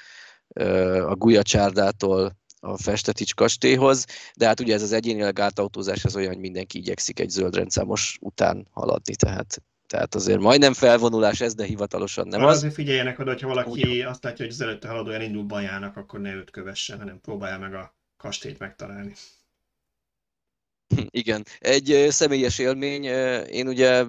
a 1.06 1.14
Gulyacsárdától 1.14 2.36
a 2.60 2.76
Festetics 2.76 3.34
kastélyhoz, 3.34 4.04
de 4.34 4.46
hát 4.46 4.60
ugye 4.60 4.74
ez 4.74 4.82
az 4.82 4.92
egyénileg 4.92 5.38
átautózás 5.38 6.04
az 6.04 6.16
olyan, 6.16 6.28
hogy 6.32 6.40
mindenki 6.40 6.78
igyekszik 6.78 7.20
egy 7.20 7.30
zöld 7.30 7.54
rendszámos 7.54 8.18
után 8.20 8.68
haladni, 8.70 9.14
tehát 9.14 9.62
tehát 9.88 10.14
azért 10.14 10.40
majdnem 10.40 10.72
felvonulás 10.72 11.40
ez, 11.40 11.54
de 11.54 11.64
hivatalosan 11.64 12.28
nem 12.28 12.44
az. 12.44 12.56
Azért 12.56 12.74
figyeljenek 12.74 13.18
oda, 13.18 13.30
hogyha 13.30 13.48
valaki 13.48 13.82
Úgy. 13.82 14.00
azt 14.00 14.24
látja, 14.24 14.44
hogy 14.44 14.54
az 14.54 14.60
előtte 14.60 14.88
haladóan 14.88 15.22
indul 15.22 15.42
bajának, 15.42 15.96
akkor 15.96 16.20
ne 16.20 16.34
őt 16.34 16.50
kövesse, 16.50 16.96
hanem 16.96 17.20
próbálja 17.20 17.58
meg 17.58 17.74
a 17.74 17.96
kastélyt 18.16 18.58
megtalálni. 18.58 19.12
Igen, 21.10 21.44
egy 21.58 22.06
személyes 22.08 22.58
élmény. 22.58 23.04
Én 23.44 23.68
ugye 23.68 24.04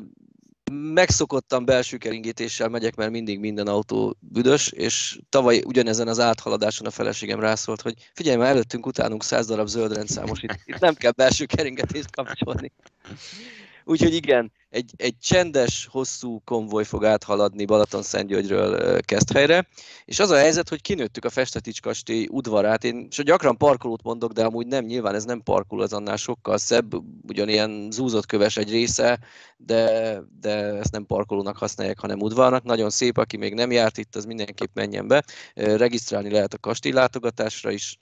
megszokottam 0.71 1.65
belső 1.65 1.97
keringítéssel 1.97 2.69
megyek, 2.69 2.95
mert 2.95 3.11
mindig 3.11 3.39
minden 3.39 3.67
autó 3.67 4.15
büdös, 4.19 4.71
és 4.71 5.19
tavaly 5.29 5.61
ugyanezen 5.65 6.07
az 6.07 6.19
áthaladáson 6.19 6.87
a 6.87 6.91
feleségem 6.91 7.39
rászólt, 7.39 7.81
hogy 7.81 8.09
figyelj 8.13 8.37
már 8.37 8.49
előttünk, 8.49 8.85
utánunk 8.85 9.23
száz 9.23 9.47
darab 9.47 9.67
zöld 9.67 9.93
rendszámos, 9.93 10.41
itt, 10.41 10.59
itt 10.65 10.79
nem 10.79 10.93
kell 10.93 11.11
belső 11.11 11.45
keringetést 11.45 12.11
kapcsolni. 12.11 12.71
Úgyhogy 13.89 14.13
igen, 14.13 14.51
egy, 14.69 14.91
egy 14.97 15.17
csendes, 15.17 15.87
hosszú 15.91 16.41
konvoj 16.45 16.83
fog 16.83 17.05
áthaladni 17.05 17.65
Balaton-Szentgyörgyről 17.65 18.99
Keszthelyre, 19.01 19.67
és 20.05 20.19
az 20.19 20.29
a 20.29 20.37
helyzet, 20.37 20.69
hogy 20.69 20.81
kinőttük 20.81 21.25
a 21.25 21.29
Festetics 21.29 21.81
kastély 21.81 22.27
udvarát. 22.31 22.83
Én 22.83 23.07
so 23.11 23.23
gyakran 23.23 23.57
parkolót 23.57 24.03
mondok, 24.03 24.31
de 24.31 24.43
amúgy 24.45 24.67
nem, 24.67 24.85
nyilván 24.85 25.15
ez 25.15 25.23
nem 25.23 25.41
parkoló, 25.43 25.81
az 25.81 25.93
annál 25.93 26.15
sokkal 26.15 26.57
szebb, 26.57 26.91
ugyanilyen 27.27 27.87
zúzott 27.91 28.25
köves 28.25 28.57
egy 28.57 28.69
része, 28.69 29.19
de, 29.57 30.15
de 30.39 30.49
ezt 30.55 30.91
nem 30.91 31.05
parkolónak 31.05 31.57
használják, 31.57 31.99
hanem 31.99 32.21
udvarnak. 32.21 32.63
Nagyon 32.63 32.89
szép, 32.89 33.17
aki 33.17 33.37
még 33.37 33.53
nem 33.53 33.71
járt 33.71 33.97
itt, 33.97 34.15
az 34.15 34.25
mindenképp 34.25 34.75
menjen 34.75 35.07
be. 35.07 35.23
Regisztrálni 35.53 36.31
lehet 36.31 36.53
a 36.53 36.57
kastély 36.57 36.91
látogatásra 36.91 37.71
is, 37.71 37.97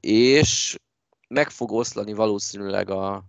és 0.00 0.78
meg 1.28 1.50
fog 1.50 1.72
oszlani 1.72 2.12
valószínűleg 2.12 2.90
a, 2.90 3.24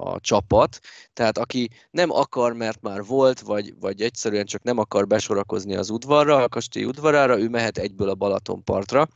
a 0.00 0.20
csapat, 0.20 0.80
tehát 1.12 1.38
aki 1.38 1.70
nem 1.90 2.10
akar, 2.10 2.52
mert 2.52 2.80
már 2.80 3.04
volt, 3.04 3.40
vagy, 3.40 3.78
vagy 3.80 4.02
egyszerűen 4.02 4.44
csak 4.44 4.62
nem 4.62 4.78
akar 4.78 5.06
besorakozni 5.06 5.74
az 5.74 5.90
udvarra, 5.90 6.36
a 6.36 6.48
kastély 6.48 6.84
udvarára, 6.84 7.38
ő 7.38 7.48
mehet 7.48 7.78
egyből 7.78 8.08
a 8.08 8.14
Balatonpartra, 8.14 9.08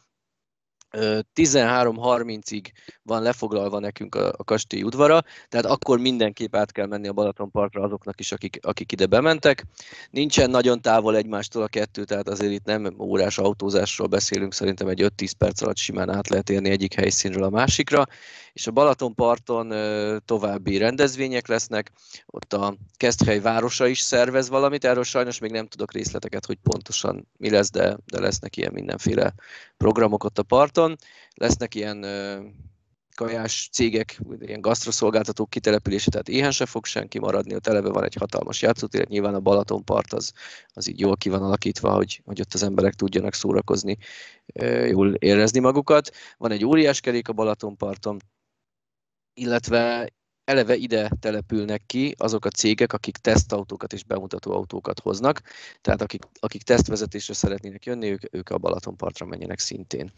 13.30-ig 1.35 2.67
van 3.03 3.23
lefoglalva 3.23 3.79
nekünk 3.79 4.15
a, 4.15 4.33
kastély 4.45 4.83
udvara, 4.83 5.23
tehát 5.49 5.67
akkor 5.67 5.99
mindenképp 5.99 6.57
át 6.57 6.73
kell 6.73 6.87
menni 6.87 7.09
a 7.09 7.13
Balatonpartra 7.13 7.83
azoknak 7.83 8.21
is, 8.21 8.33
akik, 8.33 8.59
akik 8.63 8.93
ide 8.93 9.07
bementek. 9.07 9.65
Nincsen 10.11 10.51
nagyon 10.51 10.81
távol 10.81 11.17
egymástól 11.17 11.63
a 11.63 11.69
kettő, 11.69 12.05
tehát 12.05 12.29
azért 12.29 12.53
itt 12.53 12.65
nem 12.65 12.95
órás 12.99 13.39
autózásról 13.39 14.07
beszélünk, 14.07 14.55
szerintem 14.55 14.89
egy 14.89 15.13
5-10 15.17 15.31
perc 15.39 15.63
alatt 15.63 15.77
simán 15.77 16.11
át 16.11 16.29
lehet 16.29 16.51
érni 16.51 16.71
egyik 16.71 16.95
helyszínről 16.95 17.45
a 17.45 17.51
másikra, 17.51 18.07
és 18.53 18.67
a 18.67 18.71
Balatonparton 18.71 19.75
további 20.25 20.77
rendezvények 20.77 21.49
lesznek, 21.49 21.93
ott 22.27 22.53
a 22.53 22.77
Keszthely 22.97 23.41
városa 23.41 23.87
is 23.87 24.01
szervez 24.01 24.49
valamit, 24.49 24.85
erről 24.85 25.05
sajnos 25.05 25.39
még 25.39 25.51
nem 25.51 25.67
tudok 25.67 25.93
részleteket, 25.93 26.47
hogy 26.47 26.59
pontosan 26.63 27.29
mi 27.37 27.51
lesz, 27.51 27.71
de, 27.71 27.97
de 28.07 28.21
lesznek 28.21 28.57
ilyen 28.57 28.73
mindenféle 28.73 29.35
programok 29.77 30.25
ott 30.25 30.39
a 30.39 30.43
parton. 30.43 30.84
Lesznek 31.35 31.75
ilyen 31.75 32.05
kajás 33.15 33.69
cégek, 33.73 34.21
ilyen 34.41 34.61
gasztroszolgáltatók 34.61 35.51
kitelepülése, 35.51 36.11
tehát 36.11 36.29
éhen 36.29 36.51
se 36.51 36.67
fog 36.67 36.87
senki 36.87 37.19
maradni, 37.19 37.55
ott 37.55 37.67
eleve 37.67 37.89
van 37.89 38.05
egy 38.05 38.15
hatalmas 38.15 38.63
játszótér, 38.63 39.09
nyilván 39.09 39.35
a 39.35 39.41
Balatonpart 39.41 40.13
az, 40.13 40.33
az 40.73 40.89
így 40.89 41.01
jól 41.01 41.17
ki 41.17 41.29
van 41.29 41.43
alakítva, 41.43 41.95
hogy, 41.95 42.23
hogy 42.25 42.41
ott 42.41 42.55
az 42.55 42.63
emberek 42.63 42.95
tudjanak 42.95 43.35
szórakozni, 43.35 43.97
jól 44.89 45.15
érezni 45.15 45.61
magukat. 45.61 46.11
Van 46.37 46.51
egy 46.51 46.65
óriás 46.65 47.01
kerék 47.01 47.29
a 47.29 47.33
Balatonparton, 47.33 48.21
illetve 49.35 50.13
eleve 50.45 50.75
ide 50.75 51.11
települnek 51.21 51.83
ki 51.87 52.15
azok 52.19 52.45
a 52.45 52.51
cégek, 52.51 52.93
akik 52.93 53.17
tesztautókat 53.17 53.93
és 53.93 54.05
bemutató 54.05 54.53
autókat 54.53 55.01
hoznak, 55.01 55.43
tehát 55.81 56.03
akik, 56.03 56.23
akik 56.41 56.63
tesztvezetésre 56.63 57.35
szeretnének 57.35 57.85
jönni, 57.85 58.11
ők, 58.11 58.35
ők 58.35 58.49
a 58.49 58.59
Balatonpartra 58.59 59.27
menjenek 59.27 59.59
szintén. 59.59 60.13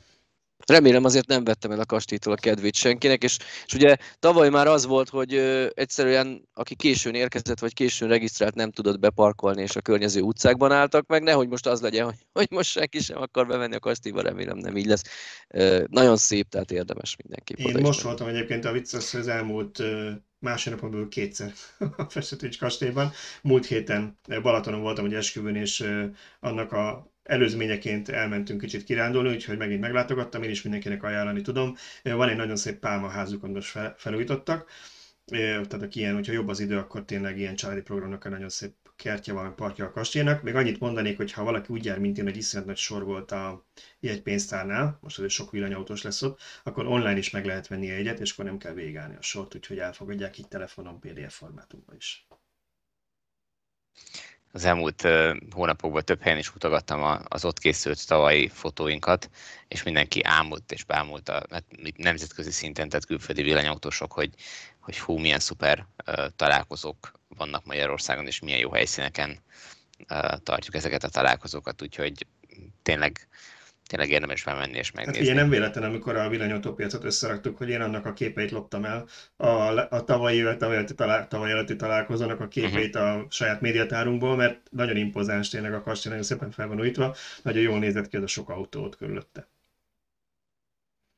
Remélem 0.66 1.04
azért 1.04 1.26
nem 1.26 1.44
vettem 1.44 1.70
el 1.70 1.80
a 1.80 1.84
kastélytól 1.84 2.32
a 2.32 2.36
kedvét 2.36 2.74
senkinek, 2.74 3.22
és, 3.22 3.38
és 3.66 3.74
ugye 3.74 3.96
tavaly 4.18 4.48
már 4.48 4.66
az 4.66 4.86
volt, 4.86 5.08
hogy 5.08 5.34
ö, 5.34 5.66
egyszerűen 5.74 6.48
aki 6.54 6.74
későn 6.74 7.14
érkezett, 7.14 7.58
vagy 7.58 7.74
későn 7.74 8.08
regisztrált, 8.08 8.54
nem 8.54 8.70
tudott 8.70 8.98
beparkolni, 8.98 9.62
és 9.62 9.76
a 9.76 9.80
környező 9.80 10.20
utcákban 10.20 10.72
álltak 10.72 11.06
meg, 11.06 11.22
nehogy 11.22 11.48
most 11.48 11.66
az 11.66 11.80
legyen, 11.80 12.04
hogy, 12.04 12.26
hogy 12.32 12.46
most 12.50 12.70
senki 12.70 12.98
sem 12.98 13.22
akar 13.22 13.46
bevenni 13.46 13.74
a 13.74 13.78
kastélyba, 13.78 14.20
remélem 14.20 14.58
nem 14.58 14.76
így 14.76 14.86
lesz. 14.86 15.02
Ö, 15.48 15.84
nagyon 15.88 16.16
szép, 16.16 16.48
tehát 16.48 16.70
érdemes 16.70 17.16
mindenképp. 17.16 17.58
Én 17.58 17.82
most 17.82 18.00
voltam 18.00 18.28
egyébként 18.28 18.64
a 18.64 18.72
vicces, 18.72 19.14
az 19.14 19.28
elmúlt 19.28 19.82
másfél 20.38 20.72
napon 20.74 20.90
belül 20.90 21.08
kétszer 21.08 21.52
a 21.96 22.04
Festetics 22.08 22.58
kastélyban. 22.58 23.12
Múlt 23.42 23.66
héten 23.66 24.18
Balatonon 24.42 24.80
voltam 24.80 25.04
egy 25.04 25.14
esküvőn, 25.14 25.56
és 25.56 25.84
annak 26.40 26.72
a 26.72 27.14
előzményeként 27.26 28.08
elmentünk 28.08 28.60
kicsit 28.60 28.84
kirándulni, 28.84 29.34
úgyhogy 29.34 29.58
megint 29.58 29.80
meglátogattam, 29.80 30.42
én 30.42 30.50
is 30.50 30.62
mindenkinek 30.62 31.02
ajánlani 31.02 31.40
tudom. 31.40 31.76
Van 32.02 32.28
egy 32.28 32.36
nagyon 32.36 32.56
szép 32.56 32.78
pálmaházuk, 32.78 33.42
amit 33.42 33.54
most 33.54 33.68
fel, 33.68 33.94
felújítottak, 33.98 34.70
tehát 35.24 35.82
aki 35.82 35.98
ilyen, 35.98 36.14
hogyha 36.14 36.32
jobb 36.32 36.48
az 36.48 36.60
idő, 36.60 36.76
akkor 36.78 37.04
tényleg 37.04 37.38
ilyen 37.38 37.54
családi 37.54 37.80
programnak 37.80 38.24
egy 38.24 38.30
nagyon 38.30 38.48
szép 38.48 38.72
kertje 38.96 39.32
van, 39.32 39.56
parkja 39.56 39.84
a 39.84 39.90
kastélynak. 39.90 40.42
Még 40.42 40.54
annyit 40.54 40.80
mondanék, 40.80 41.16
hogy 41.16 41.32
ha 41.32 41.44
valaki 41.44 41.72
úgy 41.72 41.84
jár, 41.84 41.98
mint 41.98 42.18
én, 42.18 42.24
hogy 42.24 42.36
iszonyat 42.36 42.66
nagy 42.66 42.76
sor 42.76 43.04
volt 43.04 43.32
a 43.32 43.66
jegypénztárnál, 44.00 44.98
most 45.00 45.18
azért 45.18 45.32
sok 45.32 45.50
villanyautós 45.50 46.02
lesz 46.02 46.22
ott, 46.22 46.40
akkor 46.62 46.86
online 46.86 47.16
is 47.16 47.30
meg 47.30 47.46
lehet 47.46 47.66
venni 47.66 47.90
egyet, 47.90 48.20
és 48.20 48.32
akkor 48.32 48.44
nem 48.44 48.58
kell 48.58 48.72
végálni 48.72 49.16
a 49.16 49.22
sort, 49.22 49.54
úgyhogy 49.54 49.78
elfogadják 49.78 50.38
így 50.38 50.48
telefonon, 50.48 51.00
PDF 51.00 51.36
formátumban 51.36 51.96
is 51.96 52.26
az 54.56 54.64
elmúlt 54.64 55.08
hónapokban 55.50 56.04
több 56.04 56.22
helyen 56.22 56.38
is 56.38 56.50
mutogattam 56.50 57.20
az 57.28 57.44
ott 57.44 57.58
készült 57.58 58.06
tavalyi 58.06 58.48
fotóinkat, 58.48 59.30
és 59.68 59.82
mindenki 59.82 60.20
ámult 60.24 60.72
és 60.72 60.84
bámult 60.84 61.28
a 61.28 61.42
hát, 61.50 61.64
nemzetközi 61.96 62.50
szinten, 62.50 62.88
tehát 62.88 63.06
külföldi 63.06 63.42
villanyautósok, 63.42 64.12
hogy, 64.12 64.34
hogy 64.80 64.98
hú, 64.98 65.18
milyen 65.18 65.38
szuper 65.38 65.86
találkozók 66.36 67.12
vannak 67.28 67.64
Magyarországon, 67.64 68.26
és 68.26 68.40
milyen 68.40 68.58
jó 68.58 68.70
helyszíneken 68.70 69.38
tartjuk 70.42 70.74
ezeket 70.74 71.04
a 71.04 71.08
találkozókat, 71.08 71.82
úgyhogy 71.82 72.26
tényleg 72.82 73.28
tényleg 73.87 74.11
érdemes 74.11 74.44
bemenni 74.44 74.77
és 74.77 74.90
megnézni. 74.90 75.18
Hát 75.18 75.29
ugye 75.29 75.40
nem 75.40 75.51
véletlen, 75.51 75.85
amikor 75.85 76.16
a 76.16 76.29
villanyautópiacot 76.29 77.05
összeraktuk, 77.05 77.57
hogy 77.57 77.68
én 77.68 77.81
annak 77.81 78.07
a 78.07 78.12
képeit 78.12 78.51
loptam 78.51 78.85
el 78.85 79.07
a, 79.37 79.46
a 79.94 80.05
tavalyi, 80.05 80.57
tavalyi, 80.59 80.85
talál, 80.85 81.29
tavalyi 81.29 81.53
előtti 81.53 81.77
találkozónak 81.77 82.40
a 82.40 82.49
képeit 82.49 82.94
uh-huh. 82.94 83.11
a 83.11 83.27
saját 83.31 83.61
médiatárunkból, 83.61 84.37
mert 84.37 84.61
nagyon 84.70 84.96
impozáns 84.96 85.49
tényleg 85.49 85.75
a 85.75 85.83
kastély, 85.83 86.11
nagyon 86.11 86.27
szépen 86.27 86.51
fel 86.51 86.68
van 86.68 86.81
újítva, 86.81 87.14
nagyon 87.42 87.62
jól 87.62 87.79
nézett 87.79 88.09
ki 88.09 88.16
az 88.16 88.22
a 88.22 88.27
sok 88.27 88.49
autót 88.49 88.96
körülötte. 88.96 89.49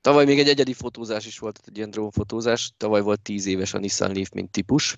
Tavaly 0.01 0.25
még 0.25 0.39
egy 0.39 0.49
egyedi 0.49 0.73
fotózás 0.73 1.27
is 1.27 1.39
volt, 1.39 1.61
egy 1.67 1.77
ilyen 1.77 1.91
drónfotózás. 1.91 2.73
Tavaly 2.77 3.01
volt 3.01 3.21
10 3.21 3.47
éves 3.47 3.75
a 3.75 3.79
Nissan 3.79 4.13
Leaf, 4.13 4.31
mint 4.31 4.51
típus, 4.51 4.97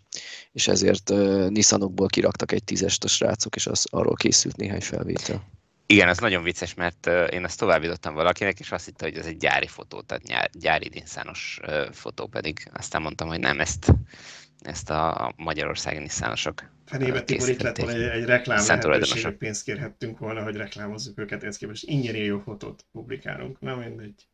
és 0.52 0.68
ezért 0.68 1.10
uh, 1.10 1.48
Nissanokból 1.48 2.06
kiraktak 2.06 2.52
egy 2.52 2.64
tízest 2.64 3.04
a 3.04 3.08
srácok, 3.08 3.56
és 3.56 3.66
az, 3.66 3.86
arról 3.90 4.14
készült 4.14 4.56
néhány 4.56 4.80
felvétel. 4.80 5.59
Igen, 5.90 6.08
ez 6.08 6.18
nagyon 6.18 6.42
vicces, 6.42 6.74
mert 6.74 7.06
én 7.06 7.44
ezt 7.44 7.58
továbbítottam 7.58 8.14
valakinek, 8.14 8.60
és 8.60 8.72
azt 8.72 8.84
hitte, 8.84 9.04
hogy 9.04 9.16
ez 9.16 9.26
egy 9.26 9.36
gyári 9.36 9.66
fotó, 9.66 10.00
tehát 10.00 10.58
gyári 10.58 10.88
dinszános 10.88 11.60
fotó, 11.92 12.26
pedig 12.26 12.68
aztán 12.72 13.02
mondtam, 13.02 13.28
hogy 13.28 13.40
nem, 13.40 13.60
ezt, 13.60 13.92
ezt 14.60 14.90
a 14.90 15.32
magyarországi 15.36 15.98
nisszánosok 15.98 16.70
Fenébe 16.86 17.22
Tibor 17.22 17.48
itt 17.48 17.62
lett 17.62 17.76
volna 17.76 17.92
egy, 17.92 18.02
egy 18.02 18.24
reklám 18.24 18.66
lehetőség, 18.66 19.24
hogy 19.24 19.36
pénzt 19.36 19.64
kérhettünk 19.64 20.18
volna, 20.18 20.42
hogy 20.42 20.56
reklámozzuk 20.56 21.18
őket, 21.18 21.42
ezt 21.42 21.58
képest 21.58 21.84
ingyen 21.84 22.16
jó 22.16 22.38
fotót 22.38 22.84
publikálunk, 22.92 23.60
na 23.60 23.76
mindegy. 23.76 24.28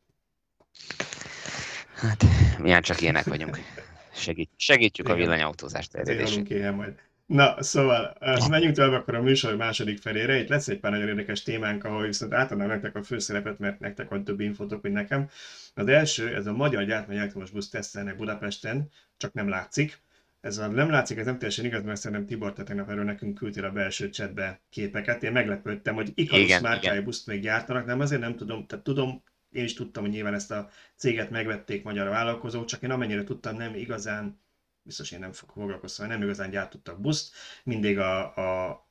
Hát, 1.94 2.24
milyen 2.58 2.82
csak 2.82 3.00
ilyenek 3.00 3.24
vagyunk. 3.24 3.58
Segít, 4.14 4.50
segítjük 4.56 5.06
Igen. 5.06 5.18
a 5.18 5.22
villanyautózást 5.22 5.92
terjedését. 5.92 6.72
majd. 6.72 6.94
Na, 7.26 7.62
szóval 7.62 8.16
menjünk 8.48 8.74
tovább 8.74 8.92
akkor 8.92 9.14
a 9.14 9.22
műsor 9.22 9.56
második 9.56 9.98
felére. 9.98 10.38
Itt 10.38 10.48
lesz 10.48 10.68
egy 10.68 10.80
pár 10.80 10.92
nagyon 10.92 11.08
érdekes 11.08 11.42
témánk, 11.42 11.84
ahol 11.84 12.06
viszont 12.06 12.32
átadnám 12.32 12.68
nektek 12.68 12.96
a 12.96 13.02
főszerepet, 13.02 13.58
mert 13.58 13.80
nektek 13.80 14.08
van 14.08 14.24
több 14.24 14.40
infotok, 14.40 14.82
mint 14.82 14.94
nekem. 14.94 15.28
Az 15.74 15.86
első, 15.86 16.34
ez 16.34 16.46
a 16.46 16.52
magyar 16.52 16.84
gyártmány 16.84 17.16
elektromos 17.16 17.50
busz 17.50 17.68
tesztelnek 17.68 18.16
Budapesten, 18.16 18.88
csak 19.16 19.32
nem 19.32 19.48
látszik. 19.48 19.98
Ez 20.40 20.58
a 20.58 20.66
nem 20.66 20.90
látszik, 20.90 21.18
ez 21.18 21.24
nem 21.24 21.38
teljesen 21.38 21.64
igaz, 21.64 21.82
mert 21.82 22.00
szerintem 22.00 22.26
Tibor, 22.26 22.52
te 22.52 22.62
tegnap 22.62 22.90
erről 22.90 23.04
nekünk 23.04 23.38
küldtél 23.38 23.64
a 23.64 23.70
belső 23.70 24.08
chatbe 24.08 24.60
képeket. 24.70 25.22
Én 25.22 25.32
meglepődtem, 25.32 25.94
hogy 25.94 26.12
Icarus 26.14 26.60
márkájú 26.60 27.02
buszt 27.02 27.26
még 27.26 27.40
gyártanak, 27.40 27.86
nem 27.86 28.00
azért 28.00 28.20
nem 28.20 28.36
tudom, 28.36 28.66
tehát 28.66 28.84
tudom, 28.84 29.22
én 29.50 29.64
is 29.64 29.74
tudtam, 29.74 30.02
hogy 30.02 30.12
nyilván 30.12 30.34
ezt 30.34 30.50
a 30.50 30.68
céget 30.96 31.30
megvették 31.30 31.84
magyar 31.84 32.08
vállalkozók, 32.08 32.64
csak 32.64 32.82
én 32.82 32.90
amennyire 32.90 33.24
tudtam, 33.24 33.56
nem 33.56 33.74
igazán 33.74 34.40
biztos 34.86 35.10
én 35.10 35.18
nem 35.18 35.32
fogok 35.32 35.54
foglalkozni, 35.54 36.06
nem 36.06 36.22
igazán 36.22 36.50
gyártottak 36.50 37.00
buszt, 37.00 37.34
mindig 37.64 37.98
a, 37.98 38.34
a 38.68 38.88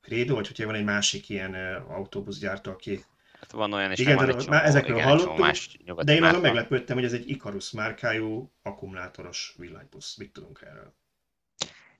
Credo, 0.00 0.34
vagy 0.34 0.46
hogyha 0.46 0.66
van 0.66 0.74
egy 0.74 0.84
másik 0.84 1.28
ilyen 1.28 1.54
autóbuszgyártó, 1.74 2.70
aki 2.70 3.04
Hát 3.40 3.50
van 3.50 3.72
olyan 3.72 3.92
is, 3.92 3.98
igen, 3.98 4.16
van 4.16 4.28
egy 4.28 4.36
csomó, 4.36 4.56
ezekről 4.56 4.96
igen, 4.96 5.08
hallottunk, 5.08 5.38
más 5.38 5.76
de 6.04 6.14
én 6.14 6.22
azon 6.22 6.40
meglepődtem, 6.40 6.96
hogy 6.96 7.04
ez 7.04 7.12
egy 7.12 7.28
Icarus 7.28 7.70
márkájú 7.70 8.52
akkumulátoros 8.62 9.54
villanybusz. 9.58 10.16
Mit 10.16 10.32
tudunk 10.32 10.60
erről? 10.70 10.94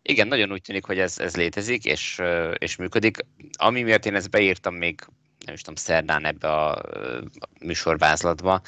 Igen, 0.02 0.28
nagyon 0.28 0.52
úgy 0.52 0.62
tűnik, 0.62 0.84
hogy 0.84 0.98
ez, 0.98 1.18
ez 1.18 1.36
létezik, 1.36 1.84
és, 1.84 2.20
és 2.58 2.76
működik. 2.76 3.18
Ami 3.58 3.82
miért 3.82 4.06
én 4.06 4.14
ezt 4.14 4.30
beírtam 4.30 4.74
még, 4.74 5.00
nem 5.44 5.54
is 5.54 5.60
tudom, 5.60 5.74
szerdán 5.74 6.24
ebbe 6.24 6.52
a 6.52 6.82
műsorvázlatba, 7.60 8.62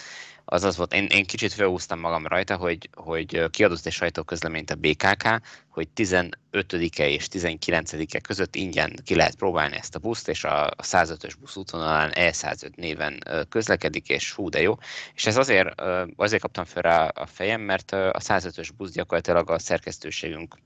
az 0.52 0.64
az 0.64 0.76
volt, 0.76 0.94
én, 0.94 1.06
én 1.06 1.24
kicsit 1.24 1.52
felhúztam 1.52 1.98
magam 1.98 2.26
rajta, 2.26 2.56
hogy, 2.56 2.88
hogy 2.92 3.50
kiadott 3.50 3.86
egy 3.86 3.92
sajtóközleményt 3.92 4.70
a 4.70 4.74
BKK, 4.74 5.40
hogy 5.68 5.88
15-e 5.96 7.08
és 7.08 7.26
19-e 7.32 8.20
között 8.20 8.54
ingyen 8.54 8.98
ki 9.04 9.14
lehet 9.14 9.34
próbálni 9.34 9.76
ezt 9.76 9.94
a 9.94 9.98
buszt, 9.98 10.28
és 10.28 10.44
a 10.44 10.70
105-ös 10.82 11.32
busz 11.40 11.56
útvonalán 11.56 12.12
E105 12.14 12.74
néven 12.74 13.22
közlekedik, 13.48 14.08
és 14.08 14.32
hú, 14.32 14.48
de 14.48 14.60
jó. 14.60 14.74
És 15.14 15.26
ez 15.26 15.36
azért, 15.36 15.80
azért 16.16 16.42
kaptam 16.42 16.64
fel 16.64 16.82
rá 16.82 17.06
a 17.06 17.26
fejem, 17.26 17.60
mert 17.60 17.92
a 17.92 18.20
105-ös 18.20 18.68
busz 18.76 18.92
gyakorlatilag 18.92 19.50
a 19.50 19.58
szerkesztőségünk 19.58 20.56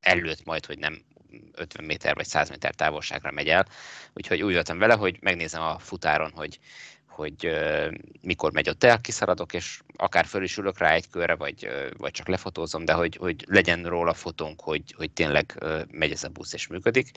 előtt 0.00 0.44
majd, 0.44 0.66
hogy 0.66 0.78
nem 0.78 1.02
50 1.54 1.84
méter 1.84 2.14
vagy 2.14 2.26
100 2.26 2.48
méter 2.48 2.74
távolságra 2.74 3.30
megy 3.30 3.48
el, 3.48 3.66
úgyhogy 4.12 4.42
úgy 4.42 4.54
voltam 4.54 4.78
vele, 4.78 4.94
hogy 4.94 5.16
megnézem 5.20 5.62
a 5.62 5.78
futáron, 5.78 6.30
hogy 6.34 6.58
hogy 7.20 7.50
mikor 8.20 8.52
megy 8.52 8.68
ott 8.68 8.84
el, 8.84 9.00
kiszaladok, 9.00 9.52
és 9.52 9.80
akár 9.96 10.26
föl 10.26 10.42
is 10.42 10.56
ülök 10.56 10.78
rá 10.78 10.92
egy 10.92 11.08
körre, 11.10 11.34
vagy, 11.34 11.68
vagy 11.98 12.10
csak 12.10 12.28
lefotózom, 12.28 12.84
de 12.84 12.92
hogy, 12.92 13.16
hogy 13.16 13.44
legyen 13.48 13.84
róla 13.84 14.14
fotónk, 14.14 14.60
hogy, 14.60 14.94
hogy 14.96 15.10
tényleg 15.10 15.64
megy 15.90 16.10
ez 16.10 16.24
a 16.24 16.28
busz 16.28 16.52
és 16.52 16.66
működik. 16.66 17.10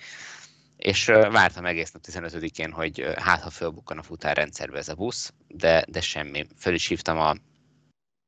És 0.78 1.06
vártam 1.06 1.66
egész 1.66 1.92
nap 1.92 2.04
15-én, 2.08 2.72
hogy 2.72 3.14
hát 3.16 3.42
ha 3.42 3.50
fölbukkan 3.50 3.98
a 3.98 4.04
futárrendszerbe 4.04 4.78
ez 4.78 4.90
a 4.90 4.96
busz, 4.96 5.34
de, 5.48 5.86
de 5.88 6.02
semmi. 6.02 6.46
Föl 6.58 6.74
is 6.74 6.88
hívtam 6.88 7.20
a, 7.20 7.36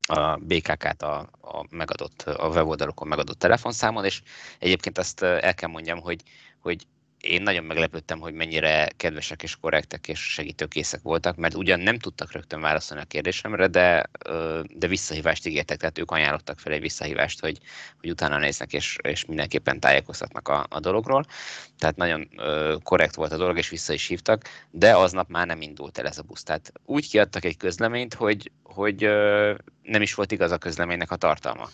a 0.08 0.38
BKK-t 0.38 1.02
a, 1.02 1.18
a 1.42 1.66
megadott, 1.70 2.22
a 2.22 2.48
weboldalokon 2.48 3.08
megadott 3.08 3.40
telefonszámon, 3.40 4.06
és 4.06 4.22
egyébként 4.60 4.98
azt 4.98 5.22
el 5.22 5.54
kell 5.54 5.70
mondjam, 5.70 6.00
hogy, 6.00 6.22
hogy 6.60 6.88
én 7.26 7.42
nagyon 7.42 7.64
meglepődtem, 7.64 8.20
hogy 8.20 8.34
mennyire 8.34 8.90
kedvesek 8.98 9.44
és 9.44 9.56
korrektek 9.56 10.08
és 10.08 10.20
segítőkészek 10.20 11.02
voltak, 11.02 11.36
mert 11.36 11.56
ugyan 11.56 11.80
nem 11.80 12.00
tudtak 12.00 12.32
rögtön 12.32 12.62
válaszolni 12.62 13.04
a 13.04 13.08
kérdésemre, 13.08 13.68
de, 13.68 14.10
de 14.68 14.88
visszahívást 14.88 15.48
ígértek, 15.48 15.78
tehát 15.78 15.98
ők 15.98 16.12
ajánlottak 16.12 16.60
fel 16.60 16.74
egy 16.74 16.82
visszahívást, 16.82 17.40
hogy, 17.40 17.60
hogy 18.00 18.10
utána 18.10 18.38
néznek 18.38 18.74
és, 18.74 18.98
és 19.02 19.26
mindenképpen 19.26 19.80
tájékoztatnak 19.80 20.48
a, 20.48 20.66
a 20.70 20.80
dologról. 20.80 21.26
Tehát 21.80 21.96
nagyon 21.96 22.30
korrekt 22.84 23.16
volt 23.16 23.32
a 23.32 23.38
dolog, 23.38 23.58
és 23.58 23.70
vissza 23.70 23.94
is 23.94 24.08
hívtak, 24.08 24.50
de 24.72 24.96
aznap 24.96 25.30
már 25.30 25.48
nem 25.48 25.62
indult 25.62 25.98
el 25.98 26.08
ez 26.08 26.18
a 26.18 26.24
busz. 26.24 26.44
Tehát 26.44 26.72
úgy 26.86 27.10
kiadtak 27.10 27.46
egy 27.46 27.58
közleményt, 27.58 28.14
hogy, 28.14 28.52
hogy 28.64 29.02
nem 29.82 30.02
is 30.02 30.14
volt 30.14 30.32
igaz 30.32 30.52
a 30.52 30.58
közleménynek 30.58 31.12
a 31.12 31.16
tartalma. 31.16 31.70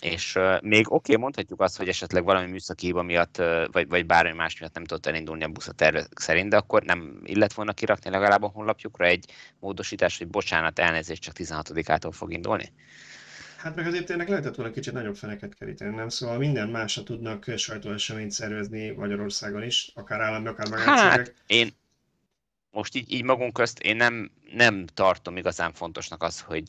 És 0.00 0.34
uh, 0.34 0.62
még 0.62 0.86
oké, 0.86 1.12
okay, 1.12 1.16
mondhatjuk 1.16 1.60
azt, 1.60 1.76
hogy 1.76 1.88
esetleg 1.88 2.24
valami 2.24 2.50
műszaki 2.50 2.86
hiba 2.86 3.02
miatt, 3.02 3.38
uh, 3.38 3.64
vagy, 3.72 3.88
vagy 3.88 4.06
bármi 4.06 4.32
más 4.32 4.58
miatt 4.58 4.74
nem 4.74 4.84
tudott 4.84 5.06
elindulni 5.06 5.44
a 5.44 5.48
busz 5.48 5.68
a 5.68 5.72
terve 5.72 6.06
szerint, 6.14 6.50
de 6.50 6.56
akkor 6.56 6.82
nem 6.82 7.20
illet 7.24 7.52
volna 7.52 7.72
kirakni 7.72 8.10
legalább 8.10 8.42
a 8.42 8.50
honlapjukra 8.54 9.04
egy 9.04 9.24
módosítás, 9.60 10.18
hogy 10.18 10.28
bocsánat, 10.28 10.78
elnézést 10.78 11.22
csak 11.22 11.34
16-ától 11.38 12.12
fog 12.12 12.32
indulni? 12.32 12.72
Hát 13.62 13.76
meg 13.76 13.86
azért 13.86 14.06
tényleg 14.06 14.28
lehetett 14.28 14.54
volna 14.54 14.72
kicsit 14.72 14.92
nagyobb 14.92 15.16
feneket 15.16 15.54
keríteni, 15.54 15.94
nem? 15.94 16.08
Szóval 16.08 16.38
minden 16.38 16.68
másra 16.68 17.02
tudnak 17.02 17.44
sajtóeseményt 17.56 18.30
szervezni 18.30 18.90
Magyarországon 18.90 19.62
is, 19.62 19.90
akár 19.94 20.20
állami, 20.20 20.46
akár 20.46 20.68
magáncégek. 20.68 21.10
Hát, 21.10 21.34
én 21.46 21.72
most 22.70 22.96
így, 22.96 23.12
így 23.12 23.24
magunk 23.24 23.52
közt 23.52 23.78
én 23.78 23.96
nem, 23.96 24.30
nem 24.54 24.86
tartom 24.86 25.36
igazán 25.36 25.72
fontosnak 25.72 26.22
az, 26.22 26.40
hogy, 26.40 26.68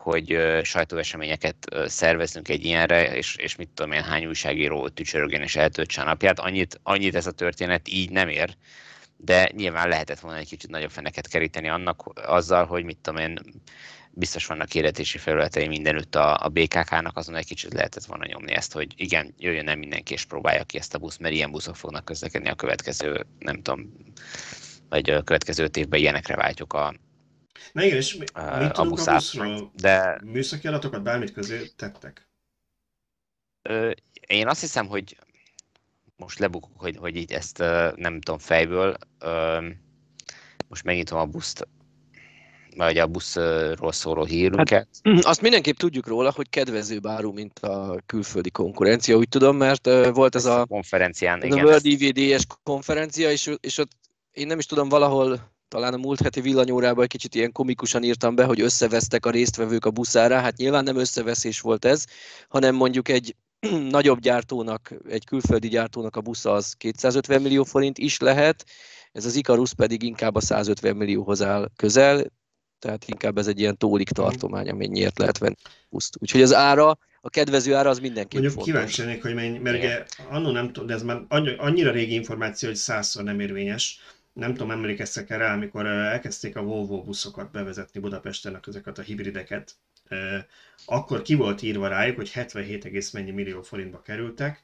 hogy 0.00 0.38
sajtóeseményeket 0.62 1.56
szervezünk 1.86 2.48
egy 2.48 2.64
ilyenre, 2.64 3.16
és, 3.16 3.36
és 3.36 3.56
mit 3.56 3.68
tudom 3.74 3.92
én, 3.92 4.02
hány 4.02 4.26
újságíró 4.26 4.88
tücsörögén 4.88 5.42
és 5.42 5.56
eltöltse 5.56 6.00
a 6.00 6.04
napját. 6.04 6.38
Annyit, 6.38 6.80
annyit 6.82 7.14
ez 7.14 7.26
a 7.26 7.32
történet 7.32 7.88
így 7.88 8.10
nem 8.10 8.28
ér, 8.28 8.56
de 9.16 9.50
nyilván 9.52 9.88
lehetett 9.88 10.20
volna 10.20 10.38
egy 10.38 10.48
kicsit 10.48 10.70
nagyobb 10.70 10.90
feneket 10.90 11.28
keríteni 11.28 11.68
annak 11.68 12.02
azzal, 12.14 12.64
hogy 12.64 12.84
mit 12.84 12.98
tudom 13.02 13.20
én, 13.20 13.38
biztos 14.10 14.46
vannak 14.46 14.74
érdetési 14.74 15.18
felületei 15.18 15.68
mindenütt 15.68 16.14
a, 16.14 16.44
a 16.44 16.48
BKK-nak, 16.48 17.16
azon 17.16 17.34
egy 17.34 17.46
kicsit 17.46 17.72
lehetett 17.72 18.04
volna 18.04 18.26
nyomni 18.26 18.52
ezt, 18.52 18.72
hogy 18.72 18.92
igen, 18.96 19.34
jöjjön 19.38 19.64
nem 19.64 19.78
mindenki 19.78 20.12
és 20.12 20.24
próbálja 20.24 20.64
ki 20.64 20.78
ezt 20.78 20.94
a 20.94 20.98
busz, 20.98 21.16
mert 21.16 21.34
ilyen 21.34 21.50
buszok 21.50 21.76
fognak 21.76 22.04
közlekedni 22.04 22.48
a 22.48 22.54
következő, 22.54 23.26
nem 23.38 23.62
tudom, 23.62 23.92
vagy 24.88 25.10
a 25.10 25.22
következő 25.22 25.68
évben 25.74 26.00
ilyenekre 26.00 26.36
váltjuk 26.36 26.72
a, 26.72 26.94
Na 27.72 27.82
igen, 27.82 27.96
és 27.96 28.16
mit 28.16 28.30
a, 28.30 28.70
tudunk 28.70 28.98
a 29.06 29.12
buszról? 29.14 29.72
De... 29.80 30.20
Műszaki 30.24 30.66
adatokat 30.66 31.02
bármit 31.02 31.32
közé 31.32 31.70
tettek? 31.76 32.28
Ö, 33.62 33.90
én 34.26 34.48
azt 34.48 34.60
hiszem, 34.60 34.86
hogy 34.86 35.16
most 36.16 36.38
lebukok, 36.38 36.72
hogy, 36.76 36.96
hogy 36.96 37.16
így 37.16 37.32
ezt 37.32 37.58
nem 37.96 38.20
tudom 38.20 38.38
fejből. 38.38 38.96
Ö, 39.18 39.58
most 40.68 40.84
megnyitom 40.84 41.18
a 41.18 41.26
buszt, 41.26 41.68
vagy 42.76 42.98
a 42.98 43.06
buszról 43.06 43.92
szóló 43.92 44.24
hírünket. 44.24 44.88
Hát, 45.02 45.24
azt 45.32 45.40
mindenképp 45.40 45.76
tudjuk 45.76 46.06
róla, 46.06 46.32
hogy 46.34 46.48
kedvezőbb 46.48 47.06
áru, 47.06 47.32
mint 47.32 47.58
a 47.58 48.00
külföldi 48.06 48.50
konkurencia, 48.50 49.16
úgy 49.16 49.28
tudom, 49.28 49.56
mert 49.56 49.84
volt 50.12 50.34
ez, 50.34 50.46
ez 50.46 50.52
a, 50.52 50.66
konferencián, 50.66 51.38
ez 51.38 51.44
igen, 51.44 51.58
a 51.58 51.62
World 51.62 51.82
DVD-es 51.82 52.46
konferencia, 52.62 53.30
és, 53.30 53.50
és 53.60 53.78
ott 53.78 53.90
én 54.32 54.46
nem 54.46 54.58
is 54.58 54.66
tudom, 54.66 54.88
valahol 54.88 55.52
talán 55.70 55.94
a 55.94 55.96
múlt 55.96 56.20
heti 56.20 56.40
villanyórában 56.40 57.02
egy 57.02 57.10
kicsit 57.10 57.34
ilyen 57.34 57.52
komikusan 57.52 58.02
írtam 58.02 58.34
be, 58.34 58.44
hogy 58.44 58.60
összevesztek 58.60 59.26
a 59.26 59.30
résztvevők 59.30 59.84
a 59.84 59.90
buszára. 59.90 60.40
Hát 60.40 60.56
nyilván 60.56 60.84
nem 60.84 60.96
összeveszés 60.96 61.60
volt 61.60 61.84
ez, 61.84 62.04
hanem 62.48 62.74
mondjuk 62.74 63.08
egy 63.08 63.36
nagyobb 63.96 64.20
gyártónak, 64.20 64.94
egy 65.08 65.24
külföldi 65.24 65.68
gyártónak 65.68 66.16
a 66.16 66.20
busza 66.20 66.52
az 66.52 66.72
250 66.72 67.42
millió 67.42 67.64
forint 67.64 67.98
is 67.98 68.18
lehet, 68.18 68.64
ez 69.12 69.24
az 69.24 69.34
Icarus 69.34 69.74
pedig 69.74 70.02
inkább 70.02 70.34
a 70.34 70.40
150 70.40 70.96
millióhoz 70.96 71.42
áll 71.42 71.70
közel, 71.76 72.26
tehát 72.78 73.04
inkább 73.06 73.38
ez 73.38 73.46
egy 73.46 73.60
ilyen 73.60 73.76
tólik 73.76 74.08
tartomány, 74.08 74.68
amennyiért 74.68 75.18
lehet 75.18 75.38
venni 75.38 75.56
buszt. 75.88 76.16
Úgyhogy 76.20 76.42
az 76.42 76.54
ára, 76.54 76.98
a 77.20 77.30
kedvező 77.30 77.74
ára 77.74 77.90
az 77.90 77.98
mindenképp 77.98 78.40
Mondjuk 78.40 78.52
fontos. 78.52 78.72
kíváncsi 78.72 79.00
lennék, 79.02 79.22
hogy 79.22 79.34
mennyi, 79.34 79.58
mert 79.58 79.76
ugye 79.76 80.04
annól 80.30 80.52
nem 80.52 80.66
tudom, 80.66 80.86
de 80.86 80.94
ez 80.94 81.02
már 81.02 81.22
annyira 81.58 81.90
régi 81.90 82.14
információ, 82.14 82.68
hogy 82.68 82.78
százszor 82.78 83.22
nem 83.22 83.40
érvényes, 83.40 84.00
nem 84.32 84.50
tudom, 84.52 84.70
emlékeztek 84.70 85.28
rá, 85.28 85.52
amikor 85.52 85.86
elkezdték 85.86 86.56
a 86.56 86.62
Volvo 86.62 87.02
buszokat 87.02 87.50
bevezetni 87.50 88.00
Budapesten, 88.00 88.60
ezeket 88.66 88.98
a 88.98 89.02
hibrideket, 89.02 89.74
akkor 90.84 91.22
ki 91.22 91.34
volt 91.34 91.62
írva 91.62 91.88
rájuk, 91.88 92.16
hogy 92.16 92.30
77, 92.30 93.12
mennyi 93.12 93.30
millió 93.30 93.62
forintba 93.62 94.02
kerültek, 94.02 94.62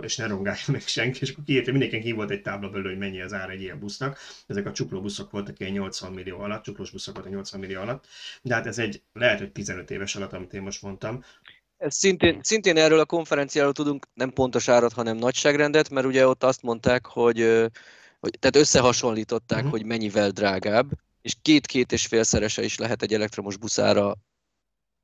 és 0.00 0.16
ne 0.16 0.26
rongálja 0.26 0.62
meg 0.66 0.80
senki, 0.80 1.18
és 1.20 1.30
akkor 1.30 1.44
kiírta, 1.44 1.70
mindenki 1.70 2.00
ki 2.00 2.12
volt 2.12 2.30
egy 2.30 2.42
tábla 2.42 2.68
belőle, 2.68 2.88
hogy 2.88 2.98
mennyi 2.98 3.20
az 3.20 3.32
ára 3.32 3.52
egy 3.52 3.60
ilyen 3.62 3.78
busznak. 3.78 4.18
Ezek 4.46 4.66
a 4.66 4.72
csuklóbuszok 4.72 5.30
voltak 5.30 5.60
ilyen 5.60 5.72
80 5.72 6.12
millió 6.12 6.40
alatt, 6.40 6.62
csuklós 6.62 6.90
buszok 6.90 7.14
voltak 7.14 7.32
80 7.32 7.60
millió 7.60 7.80
alatt, 7.80 8.06
de 8.42 8.54
hát 8.54 8.66
ez 8.66 8.78
egy, 8.78 9.02
lehet, 9.12 9.38
hogy 9.38 9.52
15 9.52 9.90
éves 9.90 10.16
alatt, 10.16 10.32
amit 10.32 10.54
én 10.54 10.62
most 10.62 10.82
mondtam. 10.82 11.24
Ez 11.76 11.94
szintén, 11.94 12.40
szintén 12.42 12.76
erről 12.76 12.98
a 12.98 13.04
konferenciáról 13.04 13.72
tudunk 13.72 14.06
nem 14.14 14.30
pontos 14.30 14.68
árat, 14.68 14.92
hanem 14.92 15.16
nagyságrendet, 15.16 15.90
mert 15.90 16.06
ugye 16.06 16.26
ott 16.26 16.44
azt 16.44 16.62
mondták, 16.62 17.06
hogy 17.06 17.68
hogy, 18.20 18.38
tehát 18.38 18.56
összehasonlították, 18.56 19.58
uh-huh. 19.58 19.72
hogy 19.72 19.84
mennyivel 19.84 20.30
drágább, 20.30 20.90
és 21.20 21.34
két-két 21.42 21.92
és 21.92 22.06
félszerese 22.06 22.62
is 22.62 22.78
lehet 22.78 23.02
egy 23.02 23.14
elektromos 23.14 23.56
buszára, 23.56 24.14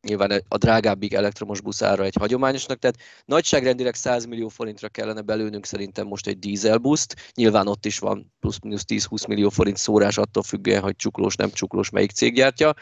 nyilván 0.05 0.43
a 0.49 0.57
drágábbig 0.57 1.15
elektromos 1.15 1.61
buszára 1.61 2.05
egy 2.05 2.17
hagyományosnak, 2.19 2.79
tehát 2.79 2.97
nagyságrendileg 3.25 3.95
100 3.95 4.25
millió 4.25 4.49
forintra 4.49 4.89
kellene 4.89 5.21
belőnünk 5.21 5.67
szerintem 5.67 6.07
most 6.07 6.27
egy 6.27 6.39
dízelbuszt, 6.39 7.33
nyilván 7.35 7.67
ott 7.67 7.87
is 7.87 7.99
van 7.99 8.33
plusz-minusz 8.41 8.85
10-20 8.89 9.29
millió 9.29 9.49
forint 9.49 9.77
szórás 9.77 10.19
attól 10.19 10.43
függően, 10.43 10.83
hogy 10.83 10.97
csuklós, 10.97 11.37
nem 11.37 11.51
csuklós, 11.51 11.91
melyik 11.91 12.11
cég 12.11 12.35
gyártja, 12.35 12.75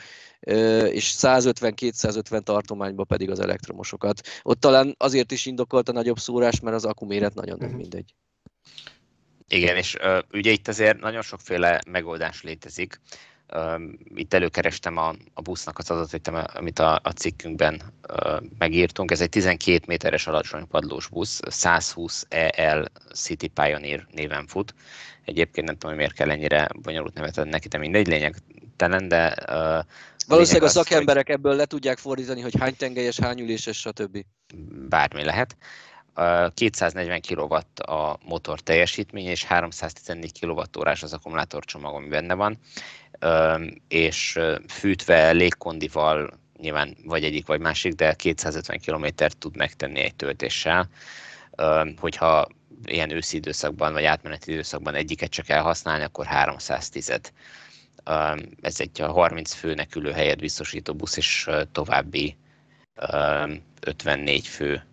és 0.91 1.15
150-250 1.19 2.41
tartományba 2.41 3.05
pedig 3.05 3.31
az 3.31 3.41
elektromosokat. 3.41 4.21
Ott 4.43 4.61
talán 4.61 4.95
azért 4.99 5.33
is 5.33 5.47
indokolt 5.47 5.89
a 5.89 5.93
nagyobb 5.93 6.19
szórás, 6.19 6.61
mert 6.61 6.77
az 6.77 6.85
akkuméret 6.85 7.35
nagyon 7.35 7.59
nem 7.59 7.69
mhm. 7.69 7.77
mindegy. 7.77 8.15
Igen, 9.49 9.77
és 9.77 9.95
uh, 9.95 10.19
ugye 10.33 10.51
itt 10.51 10.69
azért 10.69 11.01
nagyon 11.01 11.23
sokféle 11.23 11.81
megoldás 11.87 12.43
létezik. 12.43 13.01
Uh, 13.55 13.83
itt 14.15 14.35
előkerestem 14.35 14.97
a, 14.97 15.15
a 15.35 15.41
busznak 15.41 15.79
az 15.79 15.91
adatait, 15.91 16.29
amit 16.29 16.79
a, 16.79 17.01
a 17.03 17.11
cikkünkben 17.11 17.83
uh, 18.09 18.41
megírtunk. 18.59 19.11
Ez 19.11 19.21
egy 19.21 19.29
12 19.29 19.85
méteres 19.87 20.27
alacsony 20.27 20.67
padlós 20.67 21.09
busz, 21.09 21.41
120 21.47 22.27
EL 22.29 22.85
City 23.15 23.49
Pioneer 23.49 24.07
néven 24.11 24.47
fut. 24.47 24.75
Egyébként 25.25 25.67
nem 25.67 25.75
tudom, 25.75 25.91
hogy 25.91 25.99
miért 25.99 26.15
kell 26.15 26.31
ennyire 26.31 26.69
bonyolult 26.83 27.15
nevet 27.15 27.39
adni 27.39 27.51
neki, 27.51 27.69
de 27.69 27.79
mindegy, 27.79 28.07
lényegtelen, 28.07 29.09
de 29.09 29.35
uh, 29.49 29.85
Valószínűleg 30.27 30.69
a 30.69 30.73
szakemberek 30.73 31.27
hogy... 31.27 31.35
ebből 31.35 31.55
le 31.55 31.65
tudják 31.65 31.99
fordítani, 31.99 32.41
hogy 32.41 32.59
hány 32.59 32.77
tengelyes, 32.77 33.19
hány 33.19 33.41
üléses, 33.41 33.79
stb. 33.79 34.25
Bármi 34.89 35.25
lehet. 35.25 35.57
240 36.55 37.21
kW 37.21 37.55
a 37.93 38.19
motor 38.25 38.61
teljesítmény, 38.61 39.27
és 39.27 39.45
314 39.45 40.41
kWh 40.41 41.03
az 41.03 41.13
akkumulátorcsomag, 41.13 41.95
ami 41.95 42.09
benne 42.09 42.35
van, 42.35 42.59
és 43.89 44.39
fűtve 44.69 45.31
légkondival 45.31 46.41
nyilván 46.59 46.97
vagy 47.05 47.25
egyik 47.25 47.47
vagy 47.47 47.61
másik, 47.61 47.93
de 47.93 48.15
250 48.15 48.81
km 48.81 49.07
tud 49.39 49.57
megtenni 49.57 50.01
egy 50.01 50.15
töltéssel. 50.15 50.89
Hogyha 51.97 52.49
ilyen 52.85 53.11
őszi 53.11 53.37
időszakban 53.37 53.93
vagy 53.93 54.05
átmeneti 54.05 54.53
időszakban 54.53 54.95
egyiket 54.95 55.31
csak 55.31 55.49
elhasználni, 55.49 56.05
akkor 56.05 56.27
310 56.27 57.21
Ez 58.61 58.81
egy 58.81 58.99
30 58.99 59.53
főnek 59.53 59.97
ülő 59.97 60.13
helyet 60.13 60.39
biztosító 60.39 60.95
busz, 60.95 61.17
és 61.17 61.51
további 61.73 62.37
54 63.81 64.47
fő 64.47 64.87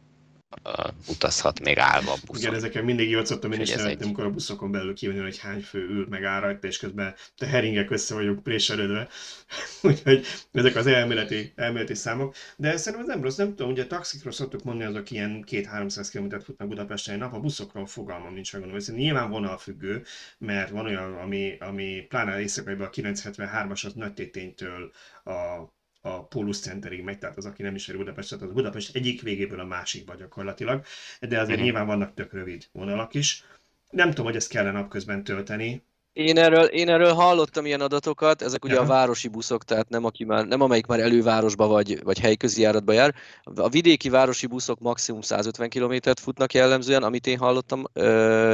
utazhat 1.07 1.59
még 1.59 1.77
állva 1.77 2.11
a 2.11 2.17
buszon. 2.25 2.41
Igen, 2.41 2.53
ezeken 2.53 2.83
mindig 2.83 3.09
jól 3.09 3.25
szoktam 3.25 3.51
én 3.51 3.61
is 3.61 3.69
szeretni, 3.69 3.91
egy... 3.91 4.03
amikor 4.03 4.23
a 4.25 4.29
buszokon 4.29 4.71
belül 4.71 4.93
kijönni, 4.93 5.19
hogy 5.19 5.37
hány 5.37 5.61
fő 5.61 5.79
ül 5.79 6.07
meg 6.09 6.23
áll 6.23 6.39
rajta, 6.39 6.67
és 6.67 6.77
közben 6.77 7.15
te 7.37 7.45
heringek 7.45 7.91
össze 7.91 8.13
vagyunk 8.13 8.43
préselődve. 8.43 9.07
Úgyhogy 9.81 10.25
ezek 10.51 10.75
az 10.75 10.87
elméleti, 10.87 11.53
elméleti 11.55 11.93
számok. 11.93 12.35
De 12.55 12.77
szerintem 12.77 13.09
ez 13.09 13.15
nem 13.15 13.23
rossz, 13.23 13.35
nem 13.35 13.55
tudom, 13.55 13.71
ugye 13.71 13.83
a 13.83 13.87
taxikról 13.87 14.33
szoktuk 14.33 14.63
mondani, 14.63 14.89
azok 14.89 15.11
ilyen 15.11 15.43
2-300 15.47 16.09
km 16.11 16.39
futnak 16.43 16.67
Budapesten 16.67 17.13
egy 17.13 17.19
nap, 17.19 17.33
a 17.33 17.39
buszokról 17.39 17.85
fogalmam 17.85 18.33
nincs, 18.33 18.53
megmondom, 18.53 18.79
hogy 18.85 18.95
nyilván 18.95 19.29
vonalfüggő, 19.29 20.03
mert 20.37 20.69
van 20.69 20.85
olyan, 20.85 21.13
ami, 21.13 21.57
ami 21.59 22.05
pláne 22.09 22.39
éjszakaiban 22.39 22.87
a 22.87 22.89
973-as 22.89 23.85
az 23.85 23.93
nagy 23.93 24.13
téténytől 24.13 24.91
a 25.23 25.69
a 26.01 26.27
Pólus 26.27 26.59
Centerig 26.59 27.03
megy, 27.03 27.17
tehát 27.17 27.37
az, 27.37 27.45
aki 27.45 27.61
nem 27.61 27.75
ismeri 27.75 27.99
Budapestet, 27.99 28.41
az 28.41 28.51
Budapest 28.51 28.95
egyik 28.95 29.21
végéből 29.21 29.59
a 29.59 29.65
másikba 29.65 30.15
gyakorlatilag, 30.15 30.83
de 31.19 31.39
azért 31.39 31.59
mm. 31.59 31.63
nyilván 31.63 31.85
vannak 31.85 32.13
tök 32.13 32.33
rövid 32.33 32.67
vonalak 32.71 33.13
is. 33.13 33.43
Nem 33.89 34.09
tudom, 34.09 34.25
hogy 34.25 34.35
ezt 34.35 34.49
kellene 34.49 34.79
napközben 34.79 35.23
tölteni, 35.23 35.83
én 36.13 36.37
erről, 36.37 36.63
én 36.63 36.89
erről 36.89 37.13
hallottam 37.13 37.65
ilyen 37.65 37.81
adatokat, 37.81 38.41
ezek 38.41 38.65
ugye 38.65 38.73
ja. 38.73 38.81
a 38.81 38.85
városi 38.85 39.27
buszok, 39.27 39.63
tehát 39.63 39.89
nem, 39.89 40.05
aki 40.05 40.23
már, 40.23 40.45
nem 40.45 40.61
amelyik 40.61 40.85
már 40.85 40.99
elővárosba 40.99 41.67
vagy, 41.67 42.03
vagy 42.03 42.19
helyközi 42.19 42.61
járatba 42.61 42.93
jár. 42.93 43.15
A 43.55 43.69
vidéki 43.69 44.09
városi 44.09 44.47
buszok 44.47 44.79
maximum 44.79 45.21
150 45.21 45.69
kilométert 45.69 46.19
futnak 46.19 46.53
jellemzően, 46.53 47.03
amit 47.03 47.27
én 47.27 47.37
hallottam, 47.37 47.83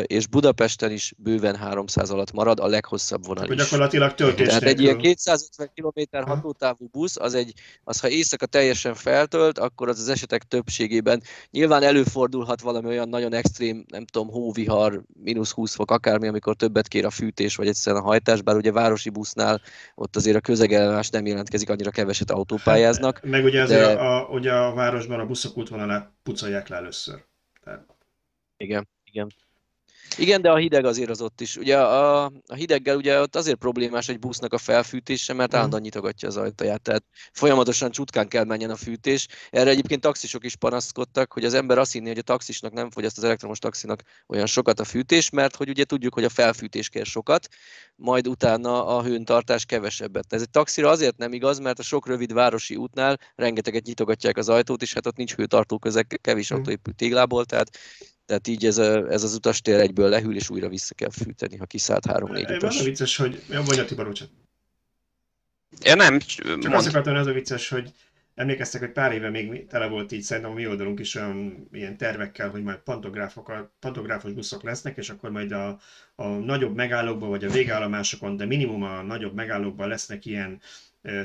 és 0.02 0.28
Budapesten 0.28 0.92
is 0.92 1.14
bőven 1.18 1.56
300 1.56 2.10
alatt 2.10 2.32
marad, 2.32 2.60
a 2.60 2.68
leghosszabb 2.68 3.26
vonal 3.26 3.50
is. 3.50 3.56
Gyakorlatilag 3.56 4.14
töltés 4.14 4.48
Tehát 4.48 4.64
egy 4.64 4.82
ilyen 4.82 4.98
250 4.98 5.72
km 5.76 6.02
hatótávú 6.12 6.88
busz, 6.92 7.18
az, 7.18 7.34
egy, 7.34 7.54
az 7.84 8.00
ha 8.00 8.10
éjszaka 8.10 8.46
teljesen 8.46 8.94
feltölt, 8.94 9.60
akkor 9.60 9.90
az 9.90 10.00
az 10.00 10.10
esetek 10.10 10.44
többségében 10.44 11.22
nyilván 11.52 11.84
előfordulhat 11.84 12.62
valami 12.62 12.88
olyan 12.88 13.10
nagyon 13.10 13.34
extrém, 13.34 13.86
nem 13.88 14.06
tudom, 14.06 14.30
hóvihar, 14.30 15.02
mínusz 15.24 15.52
20 15.52 15.76
fok, 15.76 15.92
akármi, 15.92 16.28
amikor 16.28 16.56
többet 16.56 16.88
kér 16.88 17.06
a 17.06 17.10
fűtés, 17.10 17.45
vagy 17.56 17.68
egyszerűen 17.68 18.02
a 18.02 18.06
hajtás, 18.06 18.42
bár 18.42 18.56
ugye 18.56 18.72
városi 18.72 19.10
busznál 19.10 19.62
ott 19.96 20.16
azért 20.16 20.38
a 20.38 20.42
közegellenállás 20.42 21.10
nem 21.10 21.26
jelentkezik, 21.26 21.70
annyira 21.70 21.92
keveset 21.92 22.32
autópályáznak. 22.32 23.20
Meg 23.24 23.44
ugye 23.44 23.62
azért 23.62 23.86
de... 23.86 23.92
a, 23.94 24.28
ugye 24.28 24.54
a 24.54 24.74
városban 24.74 25.20
a 25.20 25.26
buszok 25.26 25.58
útvonalát 25.58 26.12
pucolják 26.24 26.68
le 26.68 26.76
először. 26.76 27.26
Tehát... 27.64 27.86
Igen, 28.58 28.88
igen. 29.04 29.32
Igen, 30.18 30.42
de 30.42 30.52
a 30.52 30.56
hideg 30.56 30.86
azért 30.86 31.10
az 31.10 31.22
ott 31.22 31.42
is. 31.42 31.56
Ugye 31.56 31.78
a, 31.78 32.26
a 32.26 32.54
hideggel 32.56 32.96
ugye 32.96 33.22
ott 33.22 33.36
azért 33.36 33.58
problémás 33.58 34.10
egy 34.10 34.20
busznak 34.20 34.54
a 34.54 34.58
felfűtése, 34.58 35.34
mert 35.34 35.54
mm. 35.54 35.56
állandóan 35.56 35.82
nyitogatja 35.82 36.28
az 36.28 36.38
ajtaját, 36.38 36.82
tehát 36.82 37.04
folyamatosan 37.32 37.92
csutkán 37.92 38.28
kell 38.28 38.44
menjen 38.44 38.70
a 38.70 38.76
fűtés. 38.76 39.28
Erre 39.50 39.70
egyébként 39.70 40.02
taxisok 40.02 40.46
is 40.46 40.56
panaszkodtak, 40.56 41.34
hogy 41.34 41.46
az 41.46 41.54
ember 41.54 41.78
azt 41.78 41.92
hinné, 41.92 42.08
hogy 42.08 42.18
a 42.18 42.22
taxisnak 42.22 42.74
nem 42.74 42.90
fogyaszt 42.90 43.18
az 43.18 43.24
elektromos 43.24 43.60
taxinak 43.60 44.02
olyan 44.28 44.46
sokat 44.46 44.80
a 44.80 44.84
fűtés, 44.84 45.30
mert 45.30 45.56
hogy 45.56 45.70
ugye 45.70 45.84
tudjuk, 45.84 46.14
hogy 46.14 46.24
a 46.24 46.30
felfűtés 46.30 46.90
kell 46.90 47.04
sokat, 47.04 47.48
majd 47.96 48.28
utána 48.28 48.86
a 48.88 49.04
hőntartás 49.04 49.66
kevesebbet. 49.66 50.34
Ez 50.34 50.42
egy 50.42 50.50
taxira 50.50 50.90
azért 50.90 51.18
nem 51.18 51.34
igaz, 51.34 51.60
mert 51.60 51.80
a 51.80 51.84
sok 51.84 52.08
rövid 52.08 52.34
városi 52.34 52.76
útnál 52.76 53.20
rengeteget 53.36 53.86
nyitogatják 53.86 54.38
az 54.38 54.50
ajtót, 54.50 54.82
és 54.82 54.94
hát 54.94 55.06
ott 55.06 55.16
nincs 55.16 55.34
hőtartó 55.36 55.78
közeg, 55.80 56.20
kevés 56.22 56.54
mm. 56.54 56.56
autó 56.56 56.72
épül 56.72 56.94
téglából, 56.94 57.46
tehát 57.46 57.70
tehát 58.26 58.48
így 58.48 58.66
ez, 58.66 58.78
a, 58.78 59.12
ez 59.12 59.24
az 59.24 59.34
utastér 59.34 59.80
egyből 59.80 60.10
lehűl, 60.10 60.36
és 60.36 60.50
újra 60.50 60.70
vissza 60.70 60.94
kell 60.94 61.12
fűteni, 61.12 61.58
ha 61.58 61.66
kiszállt 61.66 62.06
három-négy 62.06 62.52
utas. 62.52 62.76
Az 62.76 62.82
a 62.82 62.84
vicces, 62.84 63.16
hogy... 63.16 63.44
Ja, 63.50 63.62
vagy 63.62 63.80
a 63.80 63.86
Tibor, 63.86 64.14
Ja, 65.84 65.96
nem. 65.96 66.20
Csak 66.20 66.46
mond... 66.46 66.74
azt 66.74 66.88
akartam, 66.88 67.16
az 67.16 67.28
a 67.28 67.32
vicces, 67.32 67.70
hogy 67.70 67.94
emlékeztek, 68.36 68.82
hogy 68.82 68.92
pár 68.92 69.12
éve 69.12 69.30
még 69.30 69.68
tele 69.68 69.88
volt 69.88 70.12
így, 70.12 70.22
szerintem 70.22 70.52
a 70.52 70.56
mi 70.56 70.68
oldalunk 70.68 71.00
is 71.00 71.16
olyan 71.16 71.68
ilyen 71.72 71.98
tervekkel, 71.98 72.50
hogy 72.50 72.64
majd 72.64 72.80
pantográfos 73.80 74.32
buszok 74.32 74.64
lesznek, 74.64 74.98
és 74.98 75.10
akkor 75.10 75.30
majd 75.30 75.52
a, 75.52 75.80
a 76.16 76.28
nagyobb 76.28 76.76
megállókban, 76.76 77.30
vagy 77.30 77.44
a 77.44 77.50
végállomásokon, 77.50 78.38
de 78.38 78.46
minimum 78.46 78.84
a 78.84 79.02
nagyobb 79.02 79.34
megállókban 79.34 79.88
lesznek 79.88 80.26
ilyen 80.26 80.62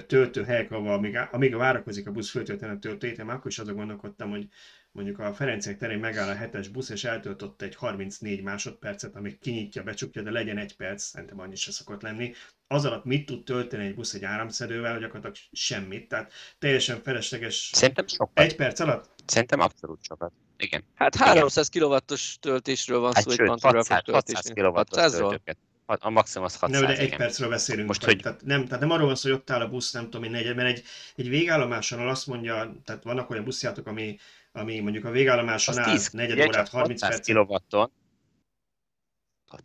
töltőhelyek, 0.06 0.72
ahol 0.72 0.92
amíg, 0.92 1.18
amíg 1.30 1.56
várakozik 1.56 2.06
a 2.06 2.12
busz 2.12 2.30
föltölteni 2.30 2.72
a 2.72 2.78
töltőjét, 2.78 3.18
én 3.18 3.28
akkor 3.28 3.50
is 3.50 3.58
azon 3.58 3.74
gondolkodtam, 3.74 4.30
hogy 4.30 4.48
mondjuk 4.92 5.18
a 5.18 5.34
Ferencek 5.34 5.78
terén 5.78 5.98
megáll 5.98 6.28
a 6.28 6.34
hetes 6.34 6.68
busz, 6.68 6.88
és 6.88 7.04
eltöltött 7.04 7.62
egy 7.62 7.74
34 7.74 8.42
másodpercet, 8.42 9.16
amíg 9.16 9.38
kinyitja, 9.38 9.82
becsukja, 9.82 10.22
de 10.22 10.30
legyen 10.30 10.58
egy 10.58 10.76
perc, 10.76 11.02
szerintem 11.02 11.40
annyi 11.40 11.56
se 11.56 11.70
szokott 11.70 12.02
lenni. 12.02 12.32
Az 12.66 12.84
alatt 12.84 13.04
mit 13.04 13.26
tud 13.26 13.44
tölteni 13.44 13.86
egy 13.86 13.94
busz 13.94 14.14
egy 14.14 14.24
áramszedővel, 14.24 14.98
gyakorlatilag 14.98 15.36
semmit, 15.52 16.08
tehát 16.08 16.32
teljesen 16.58 17.02
felesleges. 17.02 17.70
Szerintem 17.72 18.06
sokat. 18.06 18.44
Egy 18.44 18.56
perc 18.56 18.80
alatt? 18.80 19.10
Szerintem 19.26 19.60
abszolút 19.60 20.02
sokat. 20.02 20.32
Igen. 20.56 20.84
Hát 20.94 21.14
300 21.16 21.68
kW-os 21.68 22.36
töltésről 22.40 23.00
van 23.00 23.14
hát 23.14 23.22
szó 23.22 23.30
sőt, 23.30 23.40
egy 23.40 23.60
600, 23.60 24.02
600 24.04 24.52
kW-os 24.54 25.10
töltőket. 25.10 25.58
A 25.86 26.10
maximum 26.10 26.46
az 26.46 26.56
600, 26.56 26.80
Ne, 26.80 26.86
de 26.86 26.96
egy 26.96 27.06
igen. 27.06 27.18
percről 27.18 27.48
beszélünk. 27.48 27.86
Most, 27.86 28.04
hogy... 28.04 28.20
tehát, 28.20 28.42
nem, 28.44 28.64
tehát 28.64 28.80
nem 28.80 28.90
arról 28.90 29.06
van 29.06 29.14
szó, 29.14 29.28
hogy 29.28 29.38
ott 29.38 29.50
áll 29.50 29.60
a 29.60 29.68
busz, 29.68 29.92
nem 29.92 30.04
tudom 30.04 30.22
én, 30.22 30.30
negyed, 30.30 30.56
mert 30.56 30.68
egy, 30.68 30.84
egy 31.16 31.28
végállomáson 31.28 32.08
azt 32.08 32.26
mondja, 32.26 32.80
tehát 32.84 33.02
vannak 33.02 33.30
olyan 33.30 33.44
buszjátok, 33.44 33.86
ami 33.86 34.18
ami 34.52 34.80
mondjuk 34.80 35.04
a 35.04 35.10
végállomáson 35.10 35.78
áll 35.78 35.98
4 36.12 36.40
órát, 36.40 36.68
30 36.68 37.00
perc. 37.00 37.26
Kilowatton. 37.26 37.92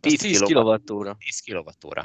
10, 0.00 0.20
10 0.20 0.40
kWh. 0.40 0.78
10 1.18 1.40
kWh. 1.44 2.04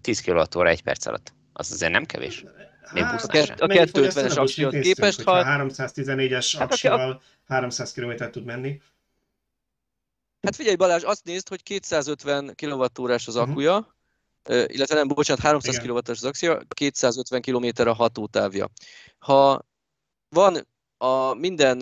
10 0.00 0.20
kWh 0.20 0.68
egy 0.68 0.82
perc 0.82 1.06
alatt. 1.06 1.34
Az 1.52 1.72
azért 1.72 1.92
nem 1.92 2.04
kevés. 2.04 2.44
Még 2.92 3.02
hát, 3.02 3.22
a 3.22 3.66
250-es 3.66 4.38
aksihoz 4.38 4.74
képest, 4.80 5.22
ha... 5.22 5.42
314-es 5.46 6.54
hát 6.58 6.72
aksival 6.72 7.10
a... 7.10 7.20
300 7.46 7.92
km 7.92 8.30
tud 8.30 8.44
menni. 8.44 8.80
Hát 10.42 10.56
figyelj 10.56 10.76
Balázs, 10.76 11.02
azt 11.02 11.24
nézd, 11.24 11.48
hogy 11.48 11.62
250 11.62 12.54
kWh 12.54 13.10
az 13.10 13.34
mhm. 13.34 13.50
akuja, 13.50 13.76
uh-huh. 13.76 14.64
illetve 14.66 14.94
nem, 14.94 15.08
bocsánat, 15.08 15.42
300 15.42 15.78
kW 15.78 15.98
az 16.04 16.24
aksia, 16.24 16.60
250 16.68 17.40
km 17.40 17.88
a 17.88 17.92
hatótávja. 17.92 18.70
Ha 19.18 19.66
van 20.28 20.66
a 20.98 21.34
minden 21.34 21.78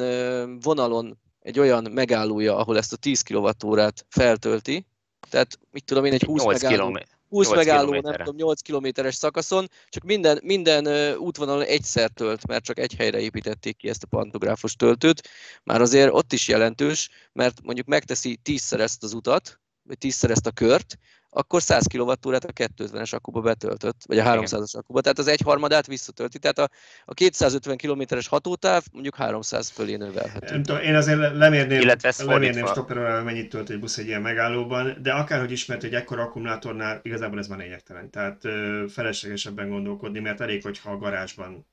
vonalon 0.61 1.19
egy 1.41 1.59
olyan 1.59 1.91
megállója, 1.91 2.57
ahol 2.57 2.77
ezt 2.77 2.93
a 2.93 2.97
10 2.97 3.23
kWh-t 3.23 4.07
feltölti, 4.09 4.87
tehát 5.31 5.59
mit 5.71 5.85
tudom 5.85 6.05
én, 6.05 6.13
egy 6.13 6.23
20 6.23 6.45
megálló, 6.45 6.91
km. 6.91 6.97
20 7.29 7.55
megálló, 7.55 8.01
nem 8.01 8.15
tudom, 8.17 8.35
8 8.37 8.61
kilométeres 8.61 9.15
szakaszon, 9.15 9.69
csak 9.89 10.03
minden, 10.03 10.41
minden 10.43 11.15
útvonalon 11.17 11.63
egyszer 11.63 12.11
tölt, 12.11 12.47
mert 12.47 12.65
csak 12.65 12.79
egy 12.79 12.95
helyre 12.95 13.21
építették 13.21 13.77
ki 13.77 13.89
ezt 13.89 14.03
a 14.03 14.07
pantográfos 14.07 14.77
töltőt. 14.77 15.29
Már 15.63 15.81
azért 15.81 16.13
ott 16.13 16.33
is 16.33 16.49
jelentős, 16.49 17.11
mert 17.33 17.63
mondjuk 17.63 17.87
megteszi 17.87 18.37
tízszer 18.43 18.81
ezt 18.81 19.03
az 19.03 19.13
utat, 19.13 19.61
vagy 19.87 19.99
tízszer 19.99 20.31
ezt 20.31 20.47
a 20.47 20.51
kört, 20.51 20.99
akkor 21.35 21.63
100 21.63 21.87
kWh-t 21.87 22.45
a 22.45 22.53
250-es 22.53 23.15
akkuba 23.15 23.41
betöltött, 23.41 23.97
vagy 24.07 24.19
a 24.19 24.25
300-as 24.25 24.77
akkuba, 24.77 25.01
tehát 25.01 25.19
az 25.19 25.27
egyharmadát 25.27 25.87
visszatölti, 25.87 26.39
tehát 26.39 26.59
a, 26.59 26.69
a 27.05 27.15
250 27.15 27.77
km-es 27.77 28.27
hatótáv 28.27 28.85
mondjuk 28.93 29.15
300 29.15 29.69
fölé 29.69 29.97
növelhető. 29.97 30.53
Nem 30.53 30.63
tudom, 30.63 30.83
én 30.83 30.95
azért 30.95 31.19
lemérném, 31.19 31.81
Illetve 31.81 32.13
lemérném 32.25 32.67
stopperrel, 32.67 33.23
mennyit 33.23 33.49
tölt 33.49 33.71
egy 33.71 33.79
busz 33.79 33.99
egy 33.99 34.07
ilyen 34.07 34.23
megállóban, 34.23 34.97
de 35.03 35.13
akárhogy 35.13 35.51
ismert 35.51 35.83
egy 35.83 35.95
ekkora 35.95 36.23
akkumulátornál, 36.23 37.01
igazából 37.03 37.39
ez 37.39 37.49
van 37.49 37.59
lényegtelen. 37.59 38.11
Tehát 38.11 38.45
ö, 38.45 38.85
feleslegesebben 38.89 39.69
gondolkodni, 39.69 40.21
mert 40.21 40.41
elég, 40.41 40.63
hogyha 40.63 40.91
a 40.91 40.99
garázsban 40.99 41.67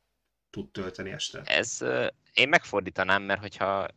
tud 0.50 0.72
tölteni 0.72 1.12
este. 1.12 1.42
Ez, 1.46 1.78
én 2.34 2.50
megfordítanám, 2.50 3.24
mert 3.24 3.42
hogyha 3.42 3.88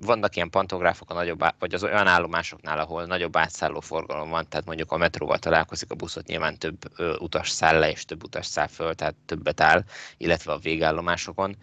vannak 0.00 0.36
ilyen 0.36 0.50
pantográfok 0.50 1.10
a 1.10 1.14
nagyobb, 1.14 1.44
vagy 1.58 1.74
az 1.74 1.82
olyan 1.82 2.06
állomásoknál, 2.06 2.78
ahol 2.78 3.04
nagyobb 3.04 3.36
átszálló 3.36 3.80
forgalom 3.80 4.30
van, 4.30 4.48
tehát 4.48 4.66
mondjuk 4.66 4.92
a 4.92 4.96
metróval 4.96 5.38
találkozik 5.38 5.90
a 5.90 5.94
buszot, 5.94 6.26
nyilván 6.26 6.58
több 6.58 6.76
ö, 6.96 7.16
utas 7.18 7.50
száll 7.50 7.78
le, 7.78 7.90
és 7.90 8.04
több 8.04 8.24
utas 8.24 8.46
száll 8.46 8.66
föl, 8.66 8.94
tehát 8.94 9.14
többet 9.26 9.60
áll, 9.60 9.84
illetve 10.16 10.52
a 10.52 10.58
végállomásokon. 10.58 11.56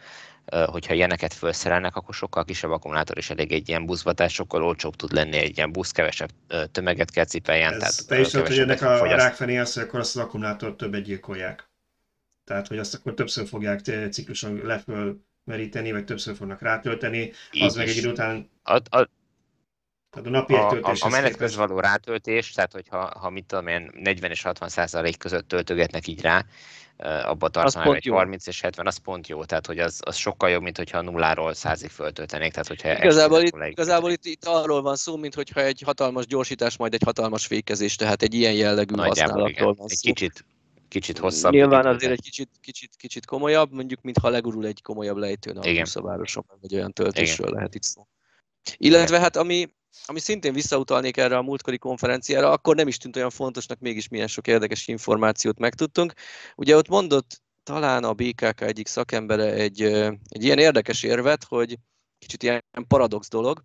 Ö, 0.45 0.65
hogyha 0.67 0.93
ilyeneket 0.93 1.34
felszerelnek, 1.34 1.95
akkor 1.95 2.13
sokkal 2.13 2.43
kisebb 2.43 2.71
akkumulátor 2.71 3.17
is 3.17 3.29
elég 3.29 3.51
egy 3.51 3.69
ilyen 3.69 3.86
buszba, 3.86 4.13
tehát 4.13 4.31
sokkal 4.31 4.63
olcsóbb 4.63 4.95
tud 4.95 5.13
lenni 5.13 5.38
egy 5.38 5.57
ilyen 5.57 5.71
busz, 5.71 5.91
kevesebb 5.91 6.29
tömeget 6.71 7.11
kell 7.11 7.25
cipeljen. 7.25 7.73
Ez 7.73 7.79
tehát, 7.79 8.07
te 8.07 8.19
is 8.19 8.27
tudod, 8.27 8.47
hogy 8.47 8.59
ennek 8.59 8.81
a 8.81 9.05
rákfené 9.05 9.57
az, 9.57 9.73
hogy 9.73 9.84
akkor 9.84 9.99
azt 9.99 10.15
az 10.15 10.21
akkumulátort 10.21 10.77
többet 10.77 11.01
gyilkolják. 11.01 11.71
Tehát, 12.43 12.67
hogy 12.67 12.77
azt 12.77 12.93
akkor 12.93 13.13
többször 13.13 13.47
fogják 13.47 13.79
cikluson 14.11 14.61
leföl 14.63 15.21
meríteni, 15.43 15.91
vagy 15.91 16.05
többször 16.05 16.35
fognak 16.35 16.61
rátölteni, 16.61 17.31
Így 17.51 17.63
az 17.63 17.75
meg 17.75 17.87
egy 17.87 17.97
idő 17.97 18.09
után... 18.09 18.49
A, 18.63 18.75
a, 18.75 19.09
tehát 20.09 20.27
a 20.27 20.29
napi 20.29 20.53
a, 20.53 20.69
a, 20.69 20.95
a 20.99 21.09
menet 21.09 21.35
közben 21.35 21.67
való 21.67 21.79
rátöltés, 21.79 22.51
tehát 22.51 22.71
hogyha 22.71 23.19
ha 23.19 23.29
mit 23.29 23.45
tudom 23.45 23.67
én, 23.67 23.91
40 23.93 24.31
és 24.31 24.41
60 24.41 24.69
százalék 24.69 25.17
között 25.17 25.47
töltögetnek 25.47 26.07
így 26.07 26.21
rá, 26.21 26.45
abba 26.97 27.49
tartanak, 27.49 27.87
hogy 27.87 28.05
30 28.05 28.47
és 28.47 28.61
70, 28.61 28.87
az 28.87 28.97
pont 28.97 29.27
jó, 29.27 29.45
tehát 29.45 29.65
hogy 29.65 29.79
az, 29.79 30.01
az 30.05 30.15
sokkal 30.15 30.49
jobb, 30.49 30.61
mint 30.61 30.77
hogyha 30.77 31.01
nulláról 31.01 31.53
százig 31.53 31.89
föltöltenék. 31.89 32.51
Tehát, 32.51 32.67
hogyha 32.67 32.91
igazából 32.91 33.41
itt, 33.41 33.55
igazából 33.65 34.11
itt, 34.11 34.25
itt, 34.25 34.45
arról 34.45 34.81
van 34.81 34.95
szó, 34.95 35.17
mint 35.17 35.33
hogyha 35.33 35.61
egy 35.61 35.81
hatalmas 35.85 36.25
gyorsítás, 36.25 36.77
majd 36.77 36.93
egy 36.93 37.03
hatalmas 37.05 37.45
fékezés, 37.45 37.95
tehát 37.95 38.21
egy 38.21 38.33
ilyen 38.33 38.53
jellegű 38.53 38.95
Nagyjából 38.95 39.07
használatról 39.07 39.49
igen. 39.49 39.65
van 39.65 39.75
szó. 39.75 39.83
Egy 39.87 39.99
kicsit, 39.99 40.45
kicsit 40.93 41.17
hosszabb. 41.17 41.51
Nyilván 41.51 41.85
azért 41.85 42.11
egy 42.11 42.21
kicsit, 42.21 42.49
kicsit, 42.61 42.95
kicsit 42.97 43.25
komolyabb, 43.25 43.71
mondjuk, 43.71 44.01
mintha 44.01 44.29
legurul 44.29 44.65
egy 44.65 44.81
komolyabb 44.81 45.17
lejtőn 45.17 45.57
a 45.57 45.73
buszavároson, 45.73 46.45
vagy 46.61 46.75
olyan 46.75 46.93
töltésről 46.93 47.47
Igen. 47.47 47.57
lehet 47.57 47.75
itt 47.75 47.83
szó. 47.83 48.07
Illetve 48.77 49.19
hát 49.19 49.35
ami, 49.35 49.73
ami 50.05 50.19
szintén 50.19 50.53
visszautalnék 50.53 51.17
erre 51.17 51.37
a 51.37 51.41
múltkori 51.41 51.77
konferenciára, 51.77 52.51
akkor 52.51 52.75
nem 52.75 52.87
is 52.87 52.97
tűnt 52.97 53.15
olyan 53.15 53.29
fontosnak, 53.29 53.79
mégis 53.79 54.07
milyen 54.07 54.27
sok 54.27 54.47
érdekes 54.47 54.87
információt 54.87 55.59
megtudtunk. 55.59 56.13
Ugye 56.55 56.75
ott 56.75 56.87
mondott 56.87 57.41
talán 57.63 58.03
a 58.03 58.13
BKK 58.13 58.61
egyik 58.61 58.87
szakembere 58.87 59.53
egy, 59.53 59.81
egy 60.27 60.43
ilyen 60.43 60.59
érdekes 60.59 61.03
érvet, 61.03 61.43
hogy 61.43 61.77
kicsit 62.19 62.43
ilyen 62.43 62.63
paradox 62.87 63.29
dolog, 63.29 63.63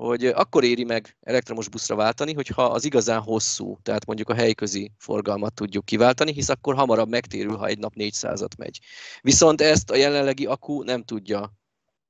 hogy 0.00 0.26
akkor 0.26 0.64
éri 0.64 0.84
meg 0.84 1.16
elektromos 1.20 1.68
buszra 1.68 1.94
váltani, 1.94 2.34
hogyha 2.34 2.64
az 2.64 2.84
igazán 2.84 3.20
hosszú, 3.20 3.78
tehát 3.82 4.06
mondjuk 4.06 4.28
a 4.28 4.34
helyközi 4.34 4.92
forgalmat 4.98 5.54
tudjuk 5.54 5.84
kiváltani, 5.84 6.32
hisz 6.32 6.48
akkor 6.48 6.74
hamarabb 6.74 7.08
megtérül, 7.08 7.56
ha 7.56 7.66
egy 7.66 7.78
nap 7.78 7.92
400-at 7.96 8.56
megy. 8.58 8.78
Viszont 9.20 9.60
ezt 9.60 9.90
a 9.90 9.96
jelenlegi 9.96 10.46
akku 10.46 10.82
nem 10.82 11.02
tudja 11.02 11.52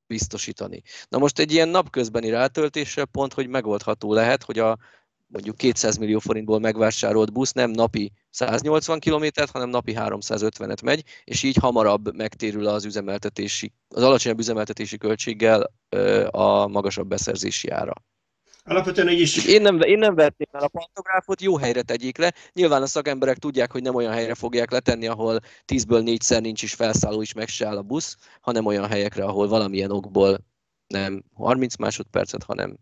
biztosítani. 0.06 0.82
Na 1.08 1.18
most 1.18 1.38
egy 1.38 1.52
ilyen 1.52 1.68
napközbeni 1.68 2.30
rátöltéssel 2.30 3.04
pont, 3.04 3.32
hogy 3.32 3.48
megoldható 3.48 4.12
lehet, 4.12 4.42
hogy 4.42 4.58
a 4.58 4.78
mondjuk 5.32 5.56
200 5.56 5.96
millió 5.96 6.18
forintból 6.18 6.58
megvásárolt 6.58 7.32
busz 7.32 7.52
nem 7.52 7.70
napi 7.70 8.12
180 8.30 8.98
kilométert, 8.98 9.50
hanem 9.50 9.68
napi 9.68 9.94
350-et 9.96 10.84
megy, 10.84 11.04
és 11.24 11.42
így 11.42 11.56
hamarabb 11.56 12.16
megtérül 12.16 12.66
az 12.66 12.84
üzemeltetési, 12.84 13.72
az 13.88 14.02
alacsonyabb 14.02 14.38
üzemeltetési 14.38 14.96
költséggel 14.98 15.72
a 16.30 16.66
magasabb 16.66 17.08
beszerzési 17.08 17.68
ára. 17.68 17.92
Alapvetően 18.64 19.08
így 19.08 19.20
is... 19.20 19.46
Én 19.46 19.62
nem, 19.62 19.80
én 19.80 19.98
nem 19.98 20.14
vetném 20.14 20.48
el 20.52 20.62
a 20.62 20.68
pantográfot, 20.68 21.40
jó 21.40 21.56
helyre 21.56 21.82
tegyék 21.82 22.18
le. 22.18 22.34
Nyilván 22.52 22.82
a 22.82 22.86
szakemberek 22.86 23.38
tudják, 23.38 23.72
hogy 23.72 23.82
nem 23.82 23.94
olyan 23.94 24.12
helyre 24.12 24.34
fogják 24.34 24.70
letenni, 24.70 25.06
ahol 25.06 25.40
10-ből 25.66 26.18
4-szer 26.18 26.40
nincs 26.40 26.62
is 26.62 26.74
felszálló, 26.74 27.20
is 27.20 27.32
meg 27.32 27.48
se 27.48 27.66
áll 27.66 27.76
a 27.76 27.82
busz, 27.82 28.16
hanem 28.40 28.66
olyan 28.66 28.88
helyekre, 28.88 29.24
ahol 29.24 29.48
valamilyen 29.48 29.90
okból 29.90 30.38
nem 30.86 31.24
30 31.34 31.76
másodpercet, 31.76 32.42
hanem 32.42 32.76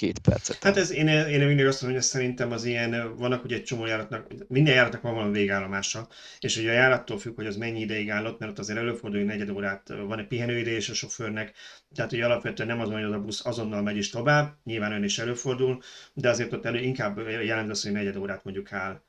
két 0.00 0.18
percet. 0.18 0.62
Hát 0.62 0.76
ez, 0.76 0.90
én, 0.90 1.08
én 1.08 1.46
mindig 1.46 1.66
azt 1.66 1.82
mondom, 1.82 2.00
hogy 2.00 2.08
szerintem 2.08 2.52
az 2.52 2.64
ilyen, 2.64 3.16
vannak 3.16 3.44
ugye 3.44 3.56
egy 3.56 3.64
csomó 3.64 3.86
járatnak, 3.86 4.26
minden 4.48 4.74
járatnak 4.74 5.02
van 5.02 5.14
valami 5.14 5.32
végállomása, 5.32 6.08
és 6.38 6.56
ugye 6.56 6.70
a 6.70 6.72
járattól 6.72 7.18
függ, 7.18 7.34
hogy 7.34 7.46
az 7.46 7.56
mennyi 7.56 7.80
ideig 7.80 8.10
állott, 8.10 8.38
mert 8.38 8.52
ott 8.52 8.58
azért 8.58 8.78
előfordul, 8.78 9.18
hogy 9.18 9.28
negyed 9.28 9.50
órát 9.50 9.88
van 9.88 10.18
egy 10.18 10.26
pihenőidő 10.26 10.70
és 10.70 10.88
a 10.88 10.94
sofőrnek, 10.94 11.52
tehát 11.94 12.12
ugye 12.12 12.24
alapvetően 12.24 12.68
nem 12.68 12.80
az 12.80 12.88
van, 12.88 12.96
hogy 12.96 13.10
az 13.12 13.16
a 13.16 13.20
busz 13.20 13.46
azonnal 13.46 13.82
megy 13.82 13.96
is 13.96 14.10
tovább, 14.10 14.56
nyilván 14.64 14.92
ön 14.92 15.04
is 15.04 15.18
előfordul, 15.18 15.82
de 16.14 16.28
azért 16.28 16.52
ott 16.52 16.64
elő 16.64 16.80
inkább 16.80 17.18
jelent 17.28 17.70
az, 17.70 17.82
hogy 17.82 17.92
negyed 17.92 18.16
órát 18.16 18.44
mondjuk 18.44 18.72
áll 18.72 19.02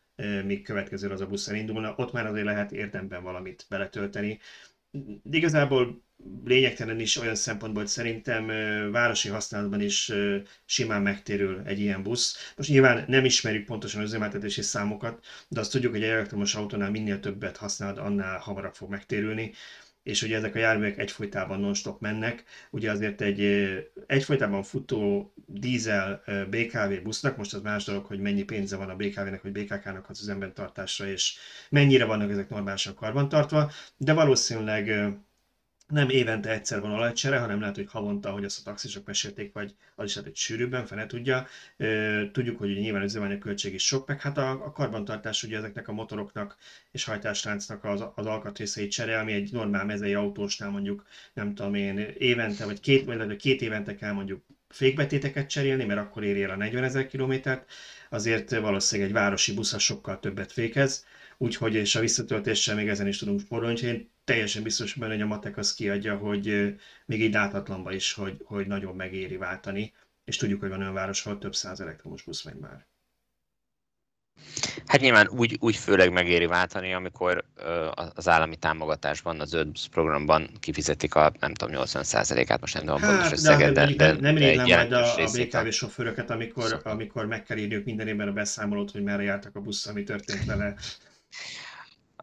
míg 0.46 0.64
következő 0.64 1.10
az 1.10 1.22
a 1.22 1.28
busz 1.28 1.48
elindulna, 1.48 1.94
ott 1.98 2.12
már 2.12 2.26
azért 2.26 2.46
lehet 2.46 2.72
érdemben 2.72 3.24
valamit 3.24 3.66
beletölteni. 3.70 4.40
De 5.24 5.38
igazából 5.38 6.04
lényegtelen 6.46 7.00
is 7.00 7.18
olyan 7.18 7.36
szempontból, 7.36 7.82
hogy 7.82 7.92
szerintem 7.92 8.48
városi 8.92 9.30
használatban 9.30 9.82
is 9.82 10.12
simán 10.66 11.02
megtérül 11.02 11.62
egy 11.66 11.80
ilyen 11.80 12.04
busz. 12.04 12.54
Most 12.58 12.70
nyilván 12.70 13.06
nem 13.08 13.26
ismerjük 13.26 13.66
pontosan 13.66 14.02
az 14.02 14.08
üzemeltetési 14.08 14.62
számokat, 14.62 15.26
de 15.48 15.60
azt 15.60 15.72
tudjuk, 15.72 15.92
hogy 15.92 16.04
egy 16.04 16.10
elektromos 16.10 16.56
autónál 16.56 16.92
minél 16.92 17.20
többet 17.20 17.58
használod, 17.58 17.98
annál 17.98 18.38
hamarabb 18.38 18.76
fog 18.76 18.90
megtérülni 18.90 19.52
és 20.04 20.22
ugye 20.22 20.38
ezek 20.38 20.56
a 20.56 20.60
járművek 20.60 20.98
egyfolytában 20.98 21.60
non-stop 21.60 22.02
mennek, 22.02 22.44
ugye 22.70 22.92
azért 22.92 23.22
egy 23.22 23.42
egyfolytában 24.08 24.64
futó 24.64 25.34
dízel 25.46 26.24
BKV 26.50 27.04
busznak, 27.04 27.38
most 27.38 27.54
az 27.54 27.62
más 27.62 27.84
dolog, 27.84 28.06
hogy 28.06 28.20
mennyi 28.20 28.44
pénze 28.44 28.76
van 28.76 28.90
a 28.90 28.96
BKV-nek 28.96 29.42
vagy 29.42 29.52
BKK-nak 29.52 30.10
az 30.10 30.22
üzemben 30.22 30.54
tartásra, 30.54 31.08
és 31.08 31.36
mennyire 31.70 32.06
vannak 32.06 32.32
ezek 32.32 32.50
normálisan 32.50 32.96
karbantartva, 32.96 33.72
de 33.98 34.14
valószínűleg 34.14 35.14
nem 35.92 36.10
évente 36.10 36.50
egyszer 36.50 36.82
van 36.82 36.92
olajcsere, 36.92 37.40
hanem 37.40 37.60
lehet, 37.60 37.76
hogy 37.76 37.88
havonta, 37.90 38.32
hogy 38.32 38.44
azt 38.44 38.60
a 38.60 38.64
taxisok 38.64 39.06
mesélték, 39.06 39.54
vagy 39.54 39.76
az 39.96 40.06
is 40.06 40.16
lehet, 40.16 40.30
hogy 40.30 40.40
sűrűbben, 40.40 40.86
fene 40.86 41.06
tudja. 41.06 41.48
Tudjuk, 42.32 42.58
hogy 42.58 42.70
nyilván 42.70 43.04
üzemanyag 43.04 43.40
költség 43.40 43.74
is 43.74 43.86
sok, 43.86 44.08
meg 44.08 44.22
hát 44.22 44.38
a, 44.38 44.50
a 44.52 44.72
karbantartás 44.72 45.44
ugye 45.44 45.58
ezeknek 45.58 45.88
a 45.88 45.94
motoroknak 45.94 46.58
és 46.92 47.04
hajtásláncnak 47.04 47.84
az, 47.84 48.04
az 48.16 48.26
alkatrészeit 48.26 48.92
csere, 48.92 49.20
ami 49.20 49.34
egy 49.34 49.52
normál 49.52 49.86
mezei 49.86 50.14
autósnál 50.14 50.70
mondjuk, 50.70 51.06
nem 51.34 51.56
tudom 51.56 51.74
én, 51.74 51.98
évente, 52.18 52.66
vagy 52.66 52.80
két, 52.80 53.06
vagy 53.06 53.36
két 53.36 53.62
évente 53.62 53.96
kell 53.96 54.12
mondjuk 54.12 54.44
fékbetéteket 54.70 55.50
cserélni, 55.50 55.86
mert 55.86 56.00
akkor 56.00 56.24
éri 56.24 56.44
el 56.44 56.50
a 56.50 56.56
40 56.56 56.84
ezer 56.84 57.08
kilométert, 57.08 57.72
azért 58.10 58.50
valószínűleg 58.60 59.12
egy 59.12 59.18
városi 59.18 59.54
busz 59.54 59.80
sokkal 59.80 60.20
többet 60.20 60.52
fékez, 60.52 61.06
úgyhogy 61.38 61.76
és 61.76 61.96
a 61.96 62.00
visszatöltéssel 62.00 62.76
még 62.76 62.88
ezen 62.88 63.08
is 63.08 63.18
tudunk 63.18 63.40
spórolni, 63.40 64.10
teljesen 64.24 64.64
biztos 64.64 64.94
benne, 64.94 65.14
hogy 65.14 65.22
a 65.22 65.26
matek 65.26 65.58
az 65.58 65.74
kiadja, 65.74 66.18
hogy 66.18 66.76
még 67.06 67.22
így 67.22 67.34
láthatlanba 67.34 67.92
is, 67.92 68.14
hogy, 68.14 68.38
hogy 68.44 68.68
nagyon 68.68 68.96
megéri 68.96 69.38
váltani, 69.38 69.94
és 70.24 70.38
tudjuk, 70.38 70.60
hogy 70.60 70.70
van 70.70 70.80
olyan 70.80 70.94
város, 70.94 71.26
ahol 71.26 71.38
több 71.38 71.56
száz 71.56 71.80
elektromos 71.80 72.24
busz 72.24 72.44
megy 72.44 72.58
már. 72.58 72.88
Hát 74.86 75.02
nyilván 75.02 75.28
úgy, 75.28 75.58
úgy 75.60 75.76
főleg 75.76 76.12
megéri 76.12 76.46
váltani, 76.46 76.94
amikor 76.94 77.46
az 78.16 78.28
állami 78.28 78.56
támogatásban, 78.56 79.40
az 79.40 79.50
zöld 79.50 79.76
programban 79.92 80.50
kifizetik 80.60 81.16
a 81.16 81.32
nem 81.40 81.54
tudom 81.54 81.76
80%-át, 81.84 82.60
most 82.60 82.74
nem 82.74 82.84
tudom 82.84 83.00
hát, 83.00 83.10
pontos 83.10 83.32
összeget, 83.32 83.74
de, 83.74 83.86
de, 83.86 83.96
de, 83.96 84.20
nem 84.20 84.38
rég 84.38 84.58
majd 84.58 84.92
a, 84.92 85.14
a 85.16 85.32
BKV 85.34 85.68
sofőröket, 85.70 86.30
amikor, 86.30 86.82
amikor 86.84 87.26
meg 87.26 87.44
kell 87.44 87.58
írniuk 87.58 87.86
minden 87.86 88.08
évben 88.08 88.28
a 88.28 88.32
beszámolót, 88.32 88.92
hogy 88.92 89.04
merre 89.04 89.24
jártak 89.24 89.56
a 89.56 89.60
busz, 89.60 89.88
ami 89.88 90.04
történt 90.04 90.46
vele. 90.46 90.76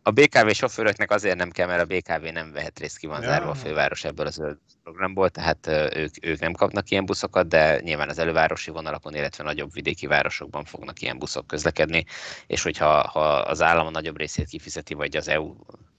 A 0.03 0.11
BKV 0.11 0.49
sofőröknek 0.49 1.11
azért 1.11 1.37
nem 1.37 1.51
kell, 1.51 1.67
mert 1.67 1.83
a 1.83 1.95
BKV 1.95 2.33
nem 2.33 2.53
vehet 2.53 2.79
részt 2.79 2.99
ki 2.99 3.07
van 3.07 3.23
zárva 3.23 3.51
a 3.51 3.55
főváros 3.55 4.05
ebből 4.05 4.27
az 4.27 4.57
programból, 4.83 5.31
tehát 5.31 5.67
ők, 5.95 6.27
ők 6.27 6.41
nem 6.41 6.53
kapnak 6.53 6.91
ilyen 6.91 7.07
buszokat, 7.07 7.49
de 7.49 7.81
nyilván 7.81 8.09
az 8.09 8.19
elővárosi 8.19 8.71
vonalakon, 8.71 9.15
illetve 9.15 9.45
nagyobb 9.45 9.73
vidéki 9.73 10.07
városokban 10.07 10.65
fognak 10.65 11.01
ilyen 11.01 11.19
buszok 11.19 11.47
közlekedni, 11.47 12.05
és 12.47 12.63
hogyha 12.63 13.09
ha 13.09 13.21
az 13.21 13.63
állam 13.63 13.87
a 13.87 13.91
nagyobb 13.91 14.17
részét 14.17 14.49
kifizeti, 14.49 14.95
vagy 14.95 15.17
az 15.17 15.29
EU 15.29 15.55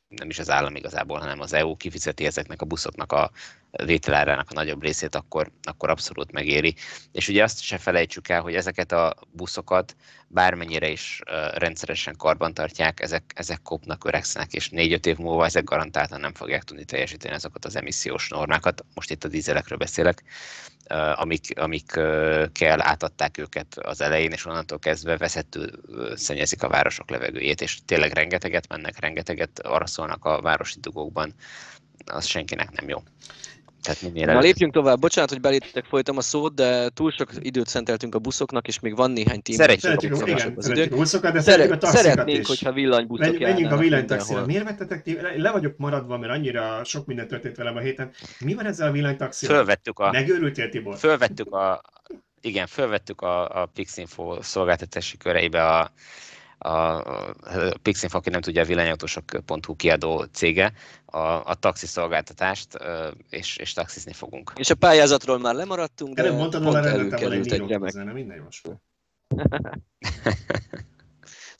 nem 0.09 0.29
is 0.29 0.39
az 0.39 0.49
állam 0.49 0.75
igazából, 0.75 1.19
hanem 1.19 1.39
az 1.39 1.53
EU 1.53 1.75
kifizeti 1.75 2.25
ezeknek 2.25 2.61
a 2.61 2.65
buszoknak 2.65 3.11
a 3.11 3.31
vételárának 3.85 4.49
a 4.49 4.53
nagyobb 4.53 4.81
részét, 4.81 5.15
akkor, 5.15 5.51
akkor 5.63 5.89
abszolút 5.89 6.31
megéri. 6.31 6.75
És 7.11 7.27
ugye 7.27 7.43
azt 7.43 7.61
se 7.61 7.77
felejtsük 7.77 8.29
el, 8.29 8.41
hogy 8.41 8.55
ezeket 8.55 8.91
a 8.91 9.15
buszokat 9.31 9.95
bármennyire 10.27 10.89
is 10.89 11.21
rendszeresen 11.53 12.15
karbantartják, 12.17 12.99
ezek, 12.99 13.33
ezek 13.35 13.61
kopnak, 13.61 14.05
öregszenek, 14.05 14.53
és 14.53 14.69
négy-öt 14.69 15.05
év 15.05 15.17
múlva 15.17 15.45
ezek 15.45 15.63
garantáltan 15.63 16.19
nem 16.19 16.33
fogják 16.33 16.63
tudni 16.63 16.85
teljesíteni 16.85 17.33
azokat 17.33 17.65
az 17.65 17.75
emissziós 17.75 18.29
normákat. 18.29 18.85
Most 18.93 19.11
itt 19.11 19.23
a 19.23 19.27
dízelekről 19.27 19.77
beszélek, 19.77 20.23
amik, 21.15 21.59
amik 21.59 21.85
kell 22.51 22.81
átadták 22.81 23.37
őket 23.37 23.77
az 23.77 24.01
elején, 24.01 24.31
és 24.31 24.45
onnantól 24.45 24.79
kezdve 24.79 25.17
veszettő 25.17 25.71
szennyezik 26.15 26.63
a 26.63 26.69
városok 26.69 27.09
levegőjét, 27.09 27.61
és 27.61 27.79
tényleg 27.85 28.13
rengeteget 28.13 28.67
mennek, 28.67 28.99
rengeteget 28.99 29.59
araszolnak 29.59 30.25
a 30.25 30.41
városi 30.41 30.79
dugókban, 30.79 31.33
az 32.05 32.25
senkinek 32.25 32.71
nem 32.71 32.89
jó. 32.89 33.03
Tehát 33.83 34.01
minél 34.01 34.25
Na 34.25 34.39
lépjünk 34.39 34.73
tovább. 34.73 34.99
Bocsánat, 34.99 35.29
hogy 35.29 35.41
beléptek 35.41 35.85
folytam 35.85 36.17
a 36.17 36.21
szót, 36.21 36.53
de 36.53 36.89
túl 36.89 37.11
sok 37.11 37.29
időt 37.39 37.67
szenteltünk 37.67 38.15
a 38.15 38.19
buszoknak, 38.19 38.67
és 38.67 38.79
még 38.79 38.95
van 38.95 39.11
néhány 39.11 39.41
téma. 39.41 39.57
Szeretjük, 39.57 40.01
igen, 40.01 40.27
igen, 40.27 40.53
az 40.55 40.65
szeretjük 40.65 40.93
a 40.93 40.95
buszokat, 40.95 41.33
de 41.33 41.41
szeretjük 41.41 41.73
a 41.73 41.77
taxikat 41.77 42.05
Szeretnénk, 42.05 42.39
is. 42.39 42.47
hogyha 42.47 42.71
villanybuszok 42.71 43.25
Menj, 43.25 43.43
Menjünk 43.43 43.71
a 43.71 43.77
villanytaxira. 43.77 44.45
Miért 44.45 44.63
vettetek 44.63 45.03
ti? 45.03 45.17
Le 45.37 45.51
vagyok 45.51 45.77
maradva, 45.77 46.17
mert 46.17 46.33
annyira 46.33 46.83
sok 46.83 47.05
minden 47.05 47.27
történt 47.27 47.55
velem 47.55 47.75
a 47.75 47.79
héten. 47.79 48.11
Mi 48.39 48.53
van 48.53 48.65
ezzel 48.65 48.87
a 48.87 48.91
villanytaxival? 48.91 49.55
Fölvettük 49.55 49.99
a... 49.99 50.11
Megőrültél, 50.11 50.69
Tibor? 50.69 50.97
Fölvettük 50.97 51.53
a... 51.53 51.81
Igen, 52.41 52.67
fölvettük 52.67 53.21
a, 53.21 53.61
a 53.61 53.65
Pixinfo 53.65 54.41
szolgáltatási 54.41 55.17
köreibe 55.17 55.65
a 55.65 55.91
a 56.59 57.03
Pixinfo, 57.81 58.17
aki 58.17 58.29
nem 58.29 58.41
tudja, 58.41 58.61
a 58.61 58.65
villanyautósok.hu 58.65 59.75
kiadó 59.75 60.23
cége, 60.31 60.73
a, 61.05 61.19
a 61.19 61.55
taxi 61.59 61.85
szolgáltatást, 61.85 62.67
és, 63.29 63.57
és 63.57 63.73
taxizni 63.73 64.13
fogunk. 64.13 64.51
És 64.55 64.69
a 64.69 64.75
pályázatról 64.75 65.39
már 65.39 65.55
lemaradtunk, 65.55 66.15
de 66.15 66.31
mondtad, 66.31 66.63
pont 66.63 66.85
előkerült 66.85 67.51
egy 67.51 67.67
remek. 67.67 67.93
Nem 67.93 68.07
minden 68.07 68.41
most. 68.43 68.69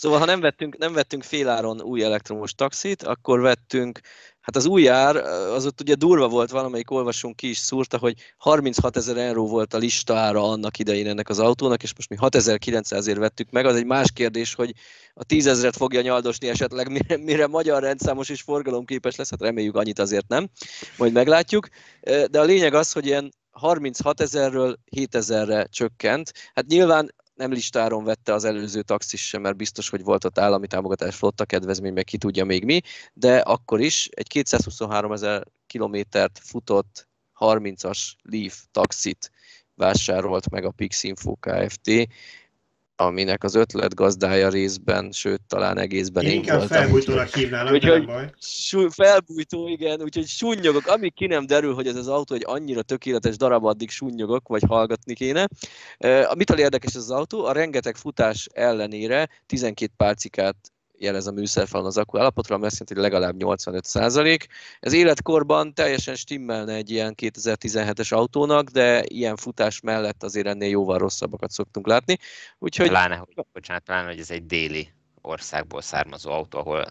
Szóval, 0.02 0.20
ha 0.20 0.26
nem 0.26 0.40
vettünk, 0.40 0.78
nem 0.78 0.94
vettünk 0.94 1.24
féláron 1.24 1.82
új 1.82 2.04
elektromos 2.04 2.54
taxit, 2.54 3.04
akkor 3.04 3.40
vettünk 3.40 4.00
Hát 4.42 4.56
az 4.56 4.66
új 4.66 4.90
ár, 4.90 5.16
az 5.16 5.66
ott 5.66 5.82
ugye 5.82 5.96
durva 5.96 6.28
volt, 6.28 6.50
valamelyik 6.50 6.92
olvasónk 6.92 7.36
ki 7.36 7.50
is 7.50 7.58
szúrta, 7.58 7.98
hogy 7.98 8.16
36 8.38 8.98
ezer 8.98 9.18
euró 9.18 9.48
volt 9.48 9.74
a 9.74 9.78
lista 9.78 10.16
ára 10.16 10.44
annak 10.44 10.80
idején 10.80 11.08
ennek 11.08 11.30
az 11.30 11.40
autónak, 11.40 11.84
és 11.84 11.96
most 11.96 12.10
mi 12.10 12.16
6900 12.16 13.08
ért 13.08 13.18
vettük 13.18 13.50
meg. 13.50 13.66
Az 13.66 13.76
egy 13.76 13.86
más 13.86 14.12
kérdés, 14.12 14.54
hogy 14.54 14.74
a 15.14 15.24
10 15.24 15.48
ezeret 15.48 15.76
fogja 15.76 16.02
nyaldosni 16.02 16.48
esetleg, 16.48 16.92
mire, 17.00 17.18
mire 17.18 17.48
magyar 17.48 17.82
rendszámos 17.82 18.30
és 18.30 18.42
forgalomképes 18.42 19.16
lesz, 19.16 19.30
hát 19.30 19.42
reméljük 19.42 19.76
annyit 19.76 20.00
azért 20.00 20.28
nem, 20.28 20.50
majd 20.98 21.14
meglátjuk. 21.14 21.68
De 22.32 22.40
a 22.40 22.44
lényeg 22.44 22.74
az, 22.74 22.92
hogy 22.92 23.06
ilyen 23.06 23.32
36 23.52 24.22
ezerről 24.22 24.80
7 24.86 25.16
ezerre 25.16 25.66
csökkent. 25.66 26.34
Hát 26.54 26.68
nyilván 26.68 27.14
nem 27.40 27.52
listáron 27.52 28.04
vette 28.04 28.34
az 28.34 28.44
előző 28.44 28.82
taxis 28.82 29.28
sem, 29.28 29.42
mert 29.42 29.56
biztos, 29.56 29.90
hogy 29.90 30.04
volt 30.04 30.24
ott 30.24 30.40
állami 30.40 30.68
támogatás, 30.68 31.16
flotta 31.16 31.46
kedvezmény, 31.46 31.94
meg 31.94 32.04
ki 32.04 32.18
tudja 32.18 32.46
még 32.46 32.66
mi, 32.66 32.82
de 33.14 33.38
akkor 33.38 33.80
is 33.80 34.10
egy 34.12 34.28
223 34.28 35.12
ezer 35.12 35.44
kilométert 35.68 36.40
futott 36.44 37.08
30-as 37.40 38.00
Leaf 38.22 38.64
taxit 38.72 39.32
vásárolt 39.76 40.50
meg 40.50 40.66
a 40.66 40.72
Pixinfo 40.72 41.36
Kft 41.36 42.08
aminek 43.00 43.44
az 43.44 43.56
ötlet 43.56 43.96
gazdája 43.96 44.50
részben, 44.50 45.12
sőt, 45.12 45.42
talán 45.48 45.78
egészben 45.78 46.24
én, 46.24 46.30
én 46.30 46.36
inkább 46.36 46.58
voltam. 46.58 46.78
felbújtónak 46.78 47.34
hívnálom, 47.34 47.74
úgyhogy, 47.74 48.06
baj. 48.06 48.30
Sú, 48.40 48.90
felbújtó, 48.90 49.68
igen, 49.68 50.02
úgyhogy 50.02 50.28
sunnyogok. 50.28 50.88
Amíg 50.88 51.14
ki 51.14 51.26
nem 51.26 51.46
derül, 51.46 51.74
hogy 51.74 51.88
ez 51.88 51.96
az 51.96 52.08
autó 52.08 52.36
egy 52.36 52.44
annyira 52.46 52.82
tökéletes 52.82 53.38
darab, 53.38 53.66
addig 53.66 53.90
sunnyogok, 53.90 54.48
vagy 54.48 54.64
hallgatni 54.68 55.14
kéne. 55.14 55.48
Uh, 56.00 56.36
mitől 56.36 56.60
érdekes 56.60 56.96
ez 56.96 57.02
az 57.02 57.12
autó? 57.12 57.46
A 57.46 57.52
rengeteg 57.52 57.96
futás 57.96 58.48
ellenére 58.54 59.30
12 59.46 59.92
pálcikát 59.98 60.56
jelez 61.00 61.28
a 61.28 61.32
műszerfalon 61.32 61.86
az 61.86 61.98
akku 61.98 62.18
állapotra, 62.18 62.56
ami 62.56 62.66
azt 62.66 62.80
jelenti, 62.80 62.94
hogy 62.94 63.12
legalább 63.12 63.38
85 63.38 63.86
százalék. 63.86 64.48
Ez 64.80 64.94
életkorban 64.94 65.74
teljesen 65.74 66.16
stimmelne 66.16 66.74
egy 66.74 66.90
ilyen 66.90 67.16
2017-es 67.22 68.14
autónak, 68.14 68.70
de 68.70 69.04
ilyen 69.08 69.36
futás 69.36 69.80
mellett 69.80 70.24
azért 70.24 70.48
ennél 70.48 70.70
jóval 70.70 70.98
rosszabbakat 70.98 71.52
szoktunk 71.52 71.88
látni. 71.88 72.18
Úgyhogy... 72.60 72.88
Pláne, 72.88 73.16
hogy, 73.16 73.46
bocsánat, 73.54 73.84
pláne, 73.84 74.08
hogy 74.08 74.20
ez 74.20 74.32
egy 74.32 74.46
déli 74.46 74.90
országból 75.22 75.82
származó 75.82 76.32
autó, 76.32 76.60
ahol 76.60 76.86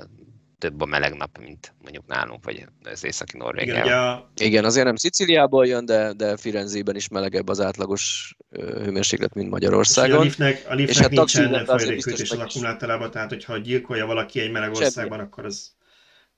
több 0.59 0.81
a 0.81 0.87
meleg 0.87 1.15
nap, 1.15 1.39
mint 1.39 1.75
mondjuk 1.83 2.07
nálunk, 2.07 2.45
vagy 2.45 2.67
az 2.83 3.05
északi 3.05 3.37
Norvégiában. 3.37 3.85
Igen, 3.85 3.99
a... 3.99 4.29
Igen, 4.37 4.65
azért 4.65 4.85
nem 4.85 4.97
Sziciliából 4.97 5.67
jön, 5.67 5.85
de, 5.85 6.13
de 6.13 6.37
Firenzében 6.37 6.97
is 6.97 7.09
melegebb 7.09 7.49
az 7.49 7.61
átlagos 7.61 8.37
hőmérséklet, 8.51 9.35
mint 9.35 9.51
Magyarországon. 9.51 10.11
És 10.11 10.19
a 10.19 10.23
liftnek, 10.23 10.65
a 10.69 10.75
liftnek 10.75 10.97
és 10.97 10.99
hát 10.99 11.11
nincsen 11.11 11.65
folyadékkötés 11.65 12.31
az 12.31 12.39
akkumulátorában, 12.39 13.11
tehát 13.11 13.29
hogyha 13.29 13.59
gyilkolja 13.59 14.07
valaki 14.07 14.41
egy 14.41 14.51
meleg 14.51 14.71
országban, 14.71 15.21
akkor 15.21 15.45
az 15.45 15.77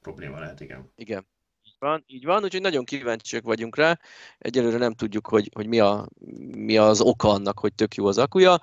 probléma 0.00 0.38
lehet, 0.38 0.60
igen. 0.60 0.92
Igen. 0.96 1.26
van, 1.78 2.04
így 2.06 2.24
van, 2.24 2.42
úgyhogy 2.42 2.60
nagyon 2.60 2.84
kíváncsiak 2.84 3.44
vagyunk 3.44 3.76
rá. 3.76 3.98
Egyelőre 4.38 4.78
nem 4.78 4.94
tudjuk, 4.94 5.26
hogy, 5.26 5.50
hogy 5.54 5.66
mi, 5.66 5.80
a, 5.80 6.08
mi 6.56 6.76
az 6.76 7.00
oka 7.00 7.28
annak, 7.28 7.58
hogy 7.58 7.74
tök 7.74 7.94
jó 7.94 8.06
az 8.06 8.18
akuja 8.18 8.60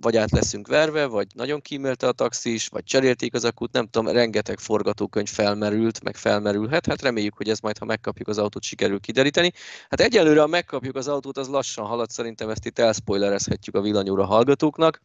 vagy 0.00 0.16
át 0.16 0.30
leszünk 0.30 0.66
verve, 0.66 1.06
vagy 1.06 1.26
nagyon 1.34 1.60
kímélte 1.60 2.06
a 2.06 2.12
taxis, 2.12 2.68
vagy 2.68 2.84
cserélték 2.84 3.34
az 3.34 3.44
akut, 3.44 3.72
nem 3.72 3.86
tudom, 3.86 4.12
rengeteg 4.12 4.58
forgatókönyv 4.58 5.28
felmerült, 5.28 6.02
meg 6.02 6.16
felmerülhet, 6.16 6.86
hát 6.86 7.02
reméljük, 7.02 7.36
hogy 7.36 7.48
ez 7.48 7.58
majd, 7.58 7.78
ha 7.78 7.84
megkapjuk 7.84 8.28
az 8.28 8.38
autót, 8.38 8.62
sikerül 8.62 9.00
kideríteni. 9.00 9.52
Hát 9.88 10.00
egyelőre, 10.00 10.40
ha 10.40 10.46
megkapjuk 10.46 10.96
az 10.96 11.08
autót, 11.08 11.38
az 11.38 11.48
lassan 11.48 11.86
halad, 11.86 12.10
szerintem 12.10 12.48
ezt 12.48 12.66
itt 12.66 12.78
elspoilerezhetjük 12.78 13.74
a 13.74 13.80
villanyóra 13.80 14.24
hallgatóknak, 14.24 15.00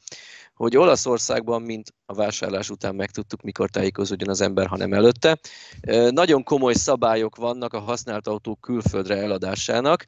hogy 0.54 0.78
Olaszországban, 0.78 1.62
mint 1.62 1.94
a 2.06 2.14
vásárlás 2.14 2.70
után 2.70 2.96
megtudtuk, 2.96 3.42
mikor 3.42 3.70
tájékozódjon 3.70 4.30
az 4.30 4.42
ember, 4.42 4.68
hanem 4.68 4.94
előtte. 4.94 5.40
Nagyon 6.10 6.44
komoly 6.44 6.74
szabályok 6.74 7.36
vannak 7.36 7.74
a 7.74 7.80
használt 7.80 8.28
autók 8.28 8.62
külföldre 8.62 9.16
eladásának, 9.16 10.06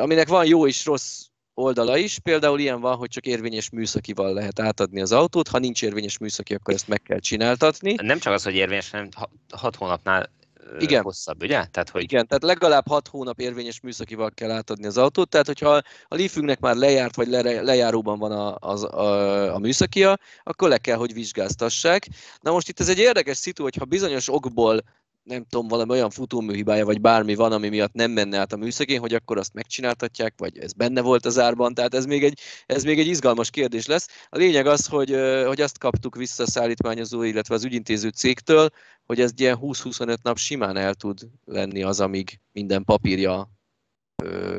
aminek 0.00 0.28
van 0.28 0.46
jó 0.46 0.66
és 0.66 0.84
rossz 0.84 1.24
oldala 1.54 1.96
is. 1.96 2.18
Például 2.18 2.58
ilyen 2.58 2.80
van, 2.80 2.96
hogy 2.96 3.08
csak 3.08 3.26
érvényes 3.26 3.70
műszakival 3.70 4.32
lehet 4.32 4.60
átadni 4.60 5.00
az 5.00 5.12
autót, 5.12 5.48
ha 5.48 5.58
nincs 5.58 5.82
érvényes 5.82 6.18
műszaki, 6.18 6.54
akkor 6.54 6.74
ezt 6.74 6.88
meg 6.88 7.02
kell 7.02 7.18
csináltatni. 7.18 7.94
Nem 8.02 8.18
csak 8.18 8.32
az, 8.32 8.42
hogy 8.42 8.54
érvényes, 8.54 8.90
hanem 8.90 9.08
hat 9.50 9.76
hónapnál 9.76 10.30
igen. 10.78 11.02
hosszabb, 11.02 11.42
ugye? 11.42 11.64
Tehát, 11.64 11.90
hogy... 11.90 12.02
Igen, 12.02 12.26
tehát 12.26 12.42
legalább 12.42 12.86
6 12.88 13.08
hónap 13.08 13.40
érvényes 13.40 13.80
műszakival 13.80 14.30
kell 14.34 14.50
átadni 14.50 14.86
az 14.86 14.98
autót, 14.98 15.28
tehát 15.28 15.46
hogyha 15.46 15.68
a 16.08 16.14
Leafünknek 16.14 16.60
már 16.60 16.76
lejárt, 16.76 17.16
vagy 17.16 17.28
le, 17.28 17.62
lejáróban 17.62 18.18
van 18.18 18.32
a, 18.32 18.56
a, 18.60 18.98
a, 19.00 19.54
a 19.54 19.58
műszakia, 19.58 20.18
akkor 20.42 20.68
le 20.68 20.78
kell, 20.78 20.96
hogy 20.96 21.12
vizsgáztassák. 21.12 22.08
Na 22.40 22.52
most 22.52 22.68
itt 22.68 22.80
ez 22.80 22.88
egy 22.88 22.98
érdekes 22.98 23.36
szitu, 23.36 23.62
hogyha 23.62 23.84
bizonyos 23.84 24.32
okból 24.32 24.82
nem 25.24 25.44
tudom, 25.48 25.68
valami 25.68 25.90
olyan 25.90 26.10
futóműhibája, 26.10 26.84
vagy 26.84 27.00
bármi 27.00 27.34
van, 27.34 27.52
ami 27.52 27.68
miatt 27.68 27.92
nem 27.92 28.10
menne 28.10 28.38
át 28.38 28.52
a 28.52 28.56
műszegén, 28.56 29.00
hogy 29.00 29.14
akkor 29.14 29.38
azt 29.38 29.54
megcsináltatják, 29.54 30.34
vagy 30.36 30.58
ez 30.58 30.72
benne 30.72 31.00
volt 31.00 31.26
az 31.26 31.38
árban, 31.38 31.74
tehát 31.74 31.94
ez 31.94 32.04
még 32.04 32.24
egy, 32.24 32.38
ez 32.66 32.84
még 32.84 32.98
egy 32.98 33.06
izgalmas 33.06 33.50
kérdés 33.50 33.86
lesz. 33.86 34.08
A 34.28 34.36
lényeg 34.36 34.66
az, 34.66 34.86
hogy, 34.86 35.10
hogy 35.46 35.60
azt 35.60 35.78
kaptuk 35.78 36.16
vissza 36.16 36.42
a 36.42 36.46
szállítmányozó, 36.46 37.22
illetve 37.22 37.54
az 37.54 37.64
ügyintéző 37.64 38.08
cégtől, 38.08 38.68
hogy 39.06 39.20
ez 39.20 39.32
ilyen 39.36 39.58
20-25 39.60 40.16
nap 40.22 40.38
simán 40.38 40.76
el 40.76 40.94
tud 40.94 41.20
lenni 41.44 41.82
az, 41.82 42.00
amíg 42.00 42.40
minden 42.52 42.84
papírja 42.84 43.50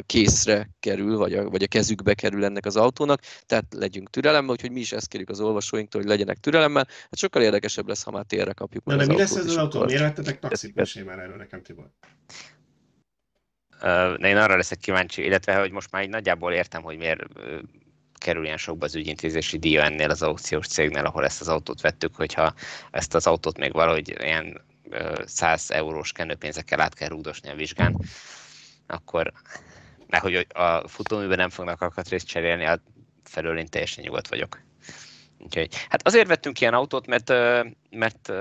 készre 0.06 0.70
kerül, 0.80 1.18
vagy 1.18 1.34
a, 1.34 1.50
vagy 1.50 1.64
a 1.64 1.68
kezükbe 1.68 2.14
kerül 2.14 2.46
ennek 2.46 2.66
az 2.66 2.76
autónak, 2.76 3.22
tehát 3.46 3.66
legyünk 3.70 4.10
türelemmel, 4.10 4.52
úgyhogy 4.52 4.72
mi 4.72 4.80
is 4.80 4.92
ezt 4.92 5.08
kérjük 5.08 5.30
az 5.30 5.40
olvasóinktól, 5.40 6.02
hogy 6.02 6.10
legyenek 6.10 6.38
türelemmel. 6.38 6.88
Hát 6.88 7.18
sokkal 7.18 7.42
érdekesebb 7.42 7.88
lesz, 7.88 8.04
ha 8.04 8.12
már 8.12 8.24
térre 8.24 8.54
kapjuk. 8.54 8.84
Na, 8.84 8.96
de 8.96 9.06
mi 9.06 9.18
lesz 9.18 9.36
ez 9.36 9.46
az 9.46 9.56
autó? 9.56 9.84
Miért 9.84 10.02
vettetek 10.02 10.40
taxit? 10.40 10.76
Mesélj 10.76 11.06
már 11.06 11.20
erről 11.20 11.36
nekem, 11.36 11.62
Tibor. 11.62 11.90
Uh, 13.82 14.28
én 14.28 14.38
arra 14.38 14.56
leszek 14.56 14.78
kíváncsi, 14.78 15.24
illetve 15.24 15.56
hogy 15.60 15.72
most 15.72 15.92
már 15.92 16.04
így 16.04 16.10
nagyjából 16.10 16.54
értem, 16.54 16.82
hogy 16.82 16.98
miért 16.98 17.22
kerül 18.14 18.46
ilyen 18.46 18.58
sokba 18.58 18.86
az 18.86 18.96
ügyintézési 18.96 19.58
díja 19.58 19.84
ennél 19.84 20.10
az 20.10 20.22
aukciós 20.22 20.68
cégnél, 20.68 21.06
ahol 21.06 21.26
ezt 21.26 21.42
az 21.42 21.48
autót 21.48 21.82
vettük, 21.82 22.16
hogyha 22.16 22.54
ezt 22.92 23.16
az 23.16 23.28
autót 23.28 23.58
még 23.58 23.74
valahogy 23.74 24.10
ilyen 24.20 24.62
100 25.26 25.72
eurós 25.72 26.12
kenőpénzekkel 26.12 26.82
át 26.82 26.94
kell 26.94 27.08
rúgdosni 27.08 27.50
a 27.50 27.56
vizsgán, 27.56 27.98
akkor 28.88 29.32
nehogy 30.08 30.48
a 30.54 30.88
futóműben 30.88 31.38
nem 31.38 31.50
fognak 31.50 31.82
alkatrészt 31.82 32.28
cserélni, 32.28 32.64
hát 32.64 32.82
felől 33.24 33.58
én 33.58 33.68
teljesen 33.70 34.04
nyugodt 34.04 34.28
vagyok. 34.28 34.64
Úgyhogy, 35.40 35.76
hát 35.90 36.08
azért 36.08 36.28
vettünk 36.28 36.62
ilyen 36.62 36.74
autót, 36.74 37.08
mert, 37.08 37.30
mert 37.90 38.32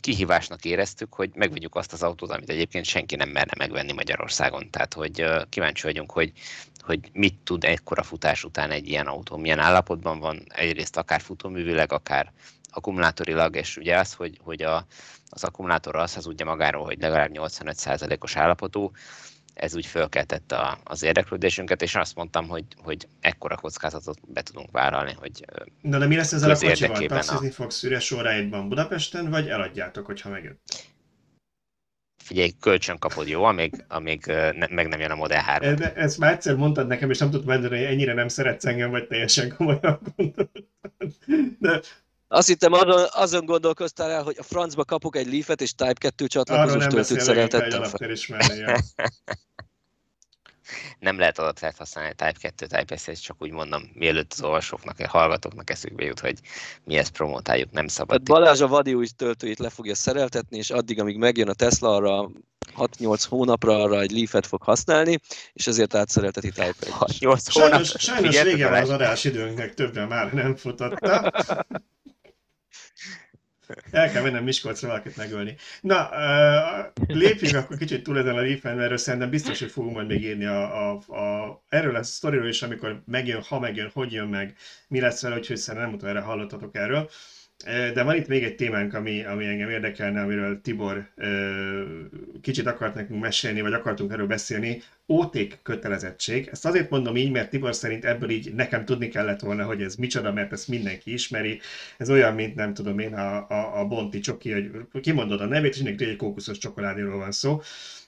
kihívásnak 0.00 0.64
éreztük, 0.64 1.14
hogy 1.14 1.30
megvegyük 1.34 1.74
azt 1.74 1.92
az 1.92 2.02
autót, 2.02 2.30
amit 2.30 2.50
egyébként 2.50 2.84
senki 2.84 3.16
nem 3.16 3.28
merne 3.28 3.52
megvenni 3.58 3.92
Magyarországon. 3.92 4.70
Tehát, 4.70 4.94
hogy 4.94 5.24
kíváncsi 5.48 5.82
vagyunk, 5.82 6.10
hogy, 6.10 6.32
hogy 6.78 7.10
mit 7.12 7.38
tud 7.44 7.64
ekkora 7.64 8.02
futás 8.02 8.44
után 8.44 8.70
egy 8.70 8.88
ilyen 8.88 9.06
autó, 9.06 9.36
milyen 9.36 9.58
állapotban 9.58 10.18
van, 10.18 10.44
egyrészt 10.48 10.96
akár 10.96 11.20
futóművileg, 11.20 11.92
akár 11.92 12.32
akkumulátorilag, 12.70 13.56
és 13.56 13.76
ugye 13.76 13.98
az, 13.98 14.12
hogy, 14.12 14.38
hogy 14.42 14.62
a, 14.62 14.86
az 15.28 15.44
akkumulátor 15.44 15.96
az 15.96 16.14
hazudja 16.14 16.46
magáról, 16.46 16.84
hogy 16.84 17.00
legalább 17.00 17.30
85%-os 17.32 18.36
állapotú, 18.36 18.90
ez 19.58 19.74
úgy 19.74 19.86
fölkeltette 19.86 20.78
az 20.84 21.02
érdeklődésünket, 21.02 21.82
és 21.82 21.94
azt 21.94 22.14
mondtam, 22.14 22.48
hogy, 22.48 22.64
hogy 22.76 23.08
ekkora 23.20 23.56
kockázatot 23.56 24.18
be 24.32 24.42
tudunk 24.42 24.70
vállalni, 24.70 25.12
hogy 25.18 25.44
Na 25.80 25.98
de 25.98 26.06
mi 26.06 26.16
lesz 26.16 26.32
ezzel 26.32 26.50
a 26.50 26.58
kocsival? 26.58 27.06
Taxizni 27.06 27.48
a... 27.48 27.52
fogsz 27.52 27.82
üres 27.82 28.10
óráidban 28.10 28.68
Budapesten, 28.68 29.30
vagy 29.30 29.48
eladjátok, 29.48 30.06
hogyha 30.06 30.28
megjön? 30.28 30.60
Figyelj, 32.24 32.50
kölcsön 32.60 32.98
kapod, 32.98 33.28
jó, 33.28 33.44
amíg, 33.44 33.84
amíg 33.88 34.26
ne, 34.26 34.66
meg 34.70 34.88
nem 34.88 35.00
jön 35.00 35.10
a 35.10 35.14
Model 35.14 35.42
3. 35.42 35.74
De 35.74 35.94
ezt 35.94 36.18
már 36.18 36.32
egyszer 36.32 36.54
mondtad 36.54 36.86
nekem, 36.86 37.10
és 37.10 37.18
nem 37.18 37.30
tudtam 37.30 37.52
mondani, 37.52 37.76
hogy 37.76 37.92
ennyire 37.92 38.14
nem 38.14 38.28
szeretsz 38.28 38.64
engem, 38.64 38.90
vagy 38.90 39.06
teljesen 39.06 39.54
komolyan 39.56 40.00
De 41.58 41.80
azt 42.28 42.48
hittem, 42.48 42.72
azon, 42.72 43.06
azon 43.10 43.44
gondolkoztál 43.44 44.10
el, 44.10 44.22
hogy 44.22 44.36
a 44.38 44.42
francba 44.42 44.84
kapok 44.84 45.16
egy 45.16 45.32
Leafet, 45.32 45.60
és 45.60 45.74
Type 45.74 45.92
2 45.92 46.26
csatlakozós 46.26 46.86
töltőt 46.86 47.20
szereltettem 47.20 47.82
fel. 47.82 48.08
nem 48.28 48.76
lehet 51.00 51.38
adatrát 51.38 51.76
használni 51.76 52.14
Type 52.14 52.38
2, 52.40 52.66
Type 52.66 52.96
S, 52.96 53.20
csak 53.20 53.36
úgy 53.38 53.50
mondom, 53.50 53.90
mielőtt 53.94 54.32
az 54.32 54.42
olvasóknak, 54.42 54.98
a 54.98 55.08
hallgatóknak 55.08 55.70
eszükbe 55.70 56.04
jut, 56.04 56.20
hogy 56.20 56.38
mi 56.84 56.96
ezt 56.96 57.12
promotáljuk, 57.12 57.70
nem 57.70 57.88
szabad. 57.88 58.22
Tehát 58.22 58.42
Balázs 58.42 58.60
a 58.60 58.66
vadi 58.66 58.94
új 58.94 59.06
töltőjét 59.16 59.58
le 59.58 59.70
fogja 59.70 59.94
szereltetni, 59.94 60.56
és 60.56 60.70
addig, 60.70 61.00
amíg 61.00 61.16
megjön 61.16 61.48
a 61.48 61.54
Tesla, 61.54 61.94
arra 61.94 62.30
6-8 62.76 63.24
hónapra 63.28 63.82
arra 63.82 64.00
egy 64.00 64.10
Leaf-et 64.10 64.46
fog 64.46 64.62
használni, 64.62 65.18
és 65.52 65.66
ezért 65.66 65.94
átszerelteti 65.94 66.50
Type 66.50 66.86
1 67.06 67.16
8 67.18 67.52
hónap. 67.52 67.70
Sajnos, 67.70 67.94
sajnos 67.98 68.42
vége 68.42 68.68
van 68.68 68.82
az 68.82 68.90
adásidőnknek, 68.90 69.74
többen 69.74 70.08
már 70.08 70.32
nem 70.32 70.56
futotta. 70.56 71.30
El 73.90 74.10
kell 74.10 74.22
mennem 74.22 74.44
Miskolcra 74.44 74.88
valakit 74.88 75.16
megölni. 75.16 75.56
Na, 75.80 76.10
lépjünk 77.06 77.56
akkor 77.56 77.76
kicsit 77.76 78.02
túl 78.02 78.18
ezen 78.18 78.36
a 78.36 78.40
leaf 78.40 78.62
mert 78.62 78.98
szerintem 78.98 79.30
biztos, 79.30 79.58
hogy 79.58 79.70
fogunk 79.70 79.94
majd 79.94 80.06
még 80.06 80.22
írni 80.22 80.44
a, 80.44 80.90
a, 80.90 81.14
a, 81.16 81.62
erről 81.68 81.96
a 81.96 82.02
sztoriról 82.02 82.48
is, 82.48 82.62
amikor 82.62 83.02
megjön, 83.06 83.42
ha 83.42 83.58
megjön, 83.58 83.90
hogy 83.92 84.12
jön 84.12 84.28
meg, 84.28 84.56
mi 84.88 85.00
lesz 85.00 85.22
vele, 85.22 85.36
úgyhogy 85.36 85.56
szerintem 85.56 85.90
nem 85.90 86.08
erre 86.10 86.20
hallottatok 86.20 86.76
erről. 86.76 87.10
De 87.64 88.02
van 88.02 88.16
itt 88.16 88.28
még 88.28 88.42
egy 88.42 88.54
témánk, 88.54 88.94
ami, 88.94 89.24
ami 89.24 89.44
engem 89.46 89.70
érdekelne, 89.70 90.20
amiről 90.20 90.60
Tibor 90.60 91.08
kicsit 92.42 92.66
akart 92.66 92.94
nekünk 92.94 93.20
mesélni, 93.20 93.60
vagy 93.60 93.72
akartunk 93.72 94.12
erről 94.12 94.26
beszélni. 94.26 94.82
Óték 95.08 95.58
kötelezettség. 95.62 96.48
Ezt 96.52 96.66
azért 96.66 96.90
mondom 96.90 97.16
így, 97.16 97.30
mert 97.30 97.50
Tibor 97.50 97.74
szerint 97.74 98.04
ebből 98.04 98.30
így 98.30 98.54
nekem 98.54 98.84
tudni 98.84 99.08
kellett 99.08 99.40
volna, 99.40 99.64
hogy 99.64 99.82
ez 99.82 99.94
micsoda, 99.94 100.32
mert 100.32 100.52
ezt 100.52 100.68
mindenki 100.68 101.12
ismeri. 101.12 101.60
Ez 101.96 102.10
olyan, 102.10 102.34
mint 102.34 102.54
nem 102.54 102.74
tudom 102.74 102.98
én, 102.98 103.14
a, 103.14 103.48
a, 103.48 103.80
a 103.80 103.86
Bonti 103.86 104.20
csoki, 104.20 104.52
hogy 104.92 105.02
kimondod 105.02 105.40
a 105.40 105.46
nevét, 105.46 105.70
és 105.72 105.76
mindenki 105.76 106.04
egy 106.04 106.16
kókuszos 106.16 106.58
csokoládéról 106.58 107.18
van 107.18 107.32
szó. 107.32 107.60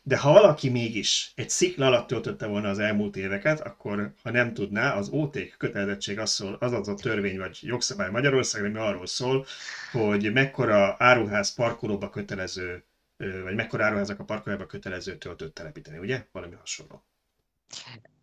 De 0.03 0.19
ha 0.19 0.33
valaki 0.33 0.69
mégis 0.69 1.33
egy 1.35 1.51
szikla 1.51 1.87
alatt 1.87 2.07
töltötte 2.07 2.47
volna 2.47 2.69
az 2.69 2.79
elmúlt 2.79 3.17
éveket, 3.17 3.61
akkor 3.61 4.13
ha 4.23 4.31
nem 4.31 4.55
tudná, 4.55 4.95
az 4.95 5.09
óték 5.09 5.55
kötelezettség 5.59 6.19
az, 6.19 6.31
szól, 6.31 6.57
az 6.61 6.73
az 6.73 6.89
a 6.89 6.95
törvény 6.95 7.39
vagy 7.39 7.59
jogszabály 7.63 8.11
Magyarországon, 8.11 8.69
ami 8.69 8.79
arról 8.79 9.07
szól, 9.07 9.47
hogy 9.93 10.33
mekkora 10.33 10.97
áruház 10.99 11.55
parkolóba 11.55 12.11
kötelező, 12.11 12.85
vagy 13.17 13.55
mekkora 13.55 13.85
áruházak 13.85 14.21
a 14.21 14.25
parkolóba 14.25 14.67
kötelező 14.67 15.17
töltőt 15.17 15.53
telepíteni, 15.53 15.99
ugye? 15.99 16.27
Valami 16.33 16.55
hasonló. 16.55 17.05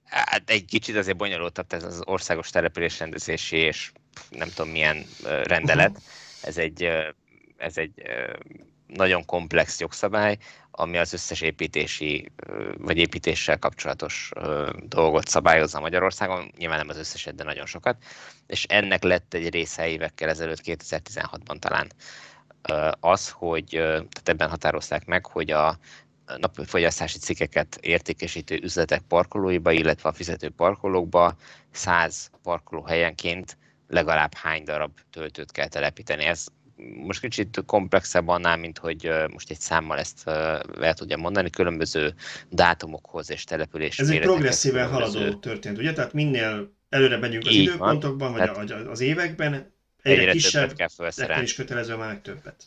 Hát 0.04 0.50
egy 0.50 0.66
kicsit 0.66 0.96
azért 0.96 1.18
bonyolultabb 1.18 1.74
ez 1.74 1.84
az 1.84 2.02
országos 2.06 2.50
településrendezési 2.50 3.58
és 3.58 3.92
nem 4.30 4.50
tudom 4.56 4.72
milyen 4.72 5.06
rendelet. 5.24 5.90
Uh-huh. 5.90 6.04
Ez 6.42 6.58
egy, 6.58 6.84
ez 7.58 7.78
egy 7.78 8.02
nagyon 8.88 9.26
komplex 9.26 9.80
jogszabály, 9.80 10.38
ami 10.72 10.98
az 10.98 11.14
összes 11.14 11.42
építési 11.42 12.32
vagy 12.78 12.98
építéssel 12.98 13.60
kapcsolatos 13.60 14.32
dolgot 14.84 15.28
szabályozza 15.28 15.80
Magyarországon, 15.80 16.52
nyilván 16.58 16.78
nem 16.78 16.90
az 16.90 16.98
összeset, 16.98 17.36
de 17.36 17.44
nagyon 17.44 17.66
sokat, 17.66 18.04
és 18.48 18.64
ennek 18.64 19.04
lett 19.04 19.34
egy 19.34 19.50
része 19.50 19.88
évekkel 19.88 20.30
ezelőtt, 20.30 20.62
2016-ban 20.64 21.60
talán 21.60 21.92
az, 23.00 23.30
hogy 23.30 23.68
tehát 23.70 24.30
ebben 24.30 24.50
határozták 24.50 25.06
meg, 25.06 25.26
hogy 25.26 25.52
a 25.52 25.78
napfogyasztási 26.38 27.18
cikkeket 27.18 27.78
értékesítő 27.82 28.60
üzletek 28.64 29.02
parkolóiba, 29.02 29.72
illetve 29.72 30.10
a 30.10 30.14
fizető 30.14 30.50
parkolókba 30.50 31.36
100 31.72 32.32
parkolóhelyenként 32.44 33.58
legalább 33.88 34.34
hány 34.34 34.64
darab 34.64 34.98
töltőt 35.12 35.52
kell 35.52 35.68
telepíteni. 35.68 36.26
Ez 36.26 36.46
most 36.78 37.20
kicsit 37.20 37.64
komplexebb 37.66 38.28
annál, 38.28 38.58
mint 38.58 38.78
hogy 38.78 39.12
most 39.32 39.50
egy 39.50 39.60
számmal 39.60 40.00
ezt 40.00 40.28
el 40.28 40.94
tudja 40.94 41.18
mondani, 41.18 41.50
különböző 41.50 42.14
dátumokhoz 42.50 43.30
és 43.30 43.44
település 43.44 44.00
Ez 44.00 44.10
egy 44.10 44.20
progresszíven 44.20 44.90
haladó 44.90 45.34
történt, 45.34 45.78
ugye? 45.78 45.94
Tehát 45.94 46.14
minél 46.14 46.76
előre 46.90 47.18
megyünk 47.18 47.46
az 47.46 47.54
Így 47.54 47.62
időpontokban, 47.62 48.34
van. 48.34 48.54
vagy 48.54 48.72
hát, 48.72 48.88
az 48.88 49.00
években, 49.00 49.54
egyre, 50.02 50.20
egyre 50.20 50.32
kisebb, 50.32 50.74
kell 50.74 51.42
is 51.42 51.56
kötelező 51.56 51.96
már 51.96 52.20
többet. 52.20 52.64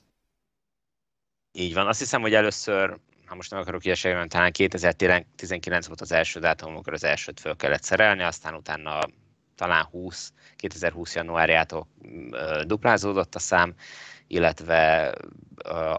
Így 1.52 1.74
van. 1.74 1.86
Azt 1.86 1.98
hiszem, 1.98 2.20
hogy 2.20 2.34
először 2.34 2.98
ha 3.30 3.36
most 3.36 3.50
nem 3.50 3.60
akarok 3.60 3.84
ilyeségben, 3.84 4.28
talán 4.28 4.52
2019 4.52 5.86
volt 5.86 6.00
az 6.00 6.12
első 6.12 6.40
dátum, 6.40 6.72
amikor 6.72 6.92
az 6.92 7.04
elsőt 7.04 7.40
föl 7.40 7.56
kellett 7.56 7.82
szerelni, 7.82 8.22
aztán 8.22 8.54
utána 8.54 8.98
talán 9.60 9.84
20, 9.84 10.32
2020 10.56 11.14
januárjától 11.14 11.86
duplázódott 12.62 13.34
a 13.34 13.38
szám, 13.38 13.74
illetve 14.26 15.14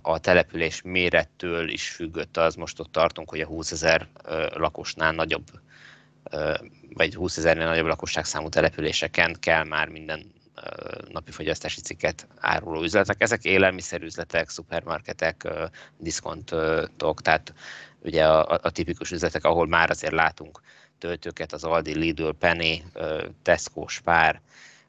a 0.02 0.20
település 0.20 0.82
mérettől 0.82 1.70
is 1.70 1.90
függött 1.90 2.38
az, 2.38 2.56
most 2.56 2.80
ott 2.80 2.92
tartunk, 2.92 3.30
hogy 3.30 3.42
a 3.42 3.46
20 3.46 3.72
ezer 3.72 4.08
lakosnál 4.54 5.12
nagyobb, 5.12 5.48
vagy 6.94 7.16
20 7.16 7.38
ezernél 7.38 7.66
nagyobb 7.66 7.86
lakosságszámú 7.86 8.50
településeken 8.50 9.36
kell 9.40 9.64
már 9.64 9.88
minden 9.88 10.32
napi 11.10 11.32
fogyasztási 11.32 11.82
cikket 11.82 12.28
áruló 12.40 12.82
üzletek. 12.82 13.22
Ezek 13.22 13.44
élelmiszerüzletek, 13.44 14.50
szupermarketek, 14.50 15.48
diszkontok, 15.98 17.22
tehát 17.22 17.54
ugye 18.00 18.28
a, 18.28 18.60
a 18.62 18.70
tipikus 18.70 19.12
üzletek, 19.12 19.44
ahol 19.44 19.68
már 19.68 19.90
azért 19.90 20.14
látunk 20.14 20.62
töltőket, 21.02 21.54
az 21.54 21.64
Aldi, 21.64 21.98
Lidl, 21.98 22.30
Penny, 22.30 22.84
Tesco, 23.42 23.88
Spár, 23.88 24.42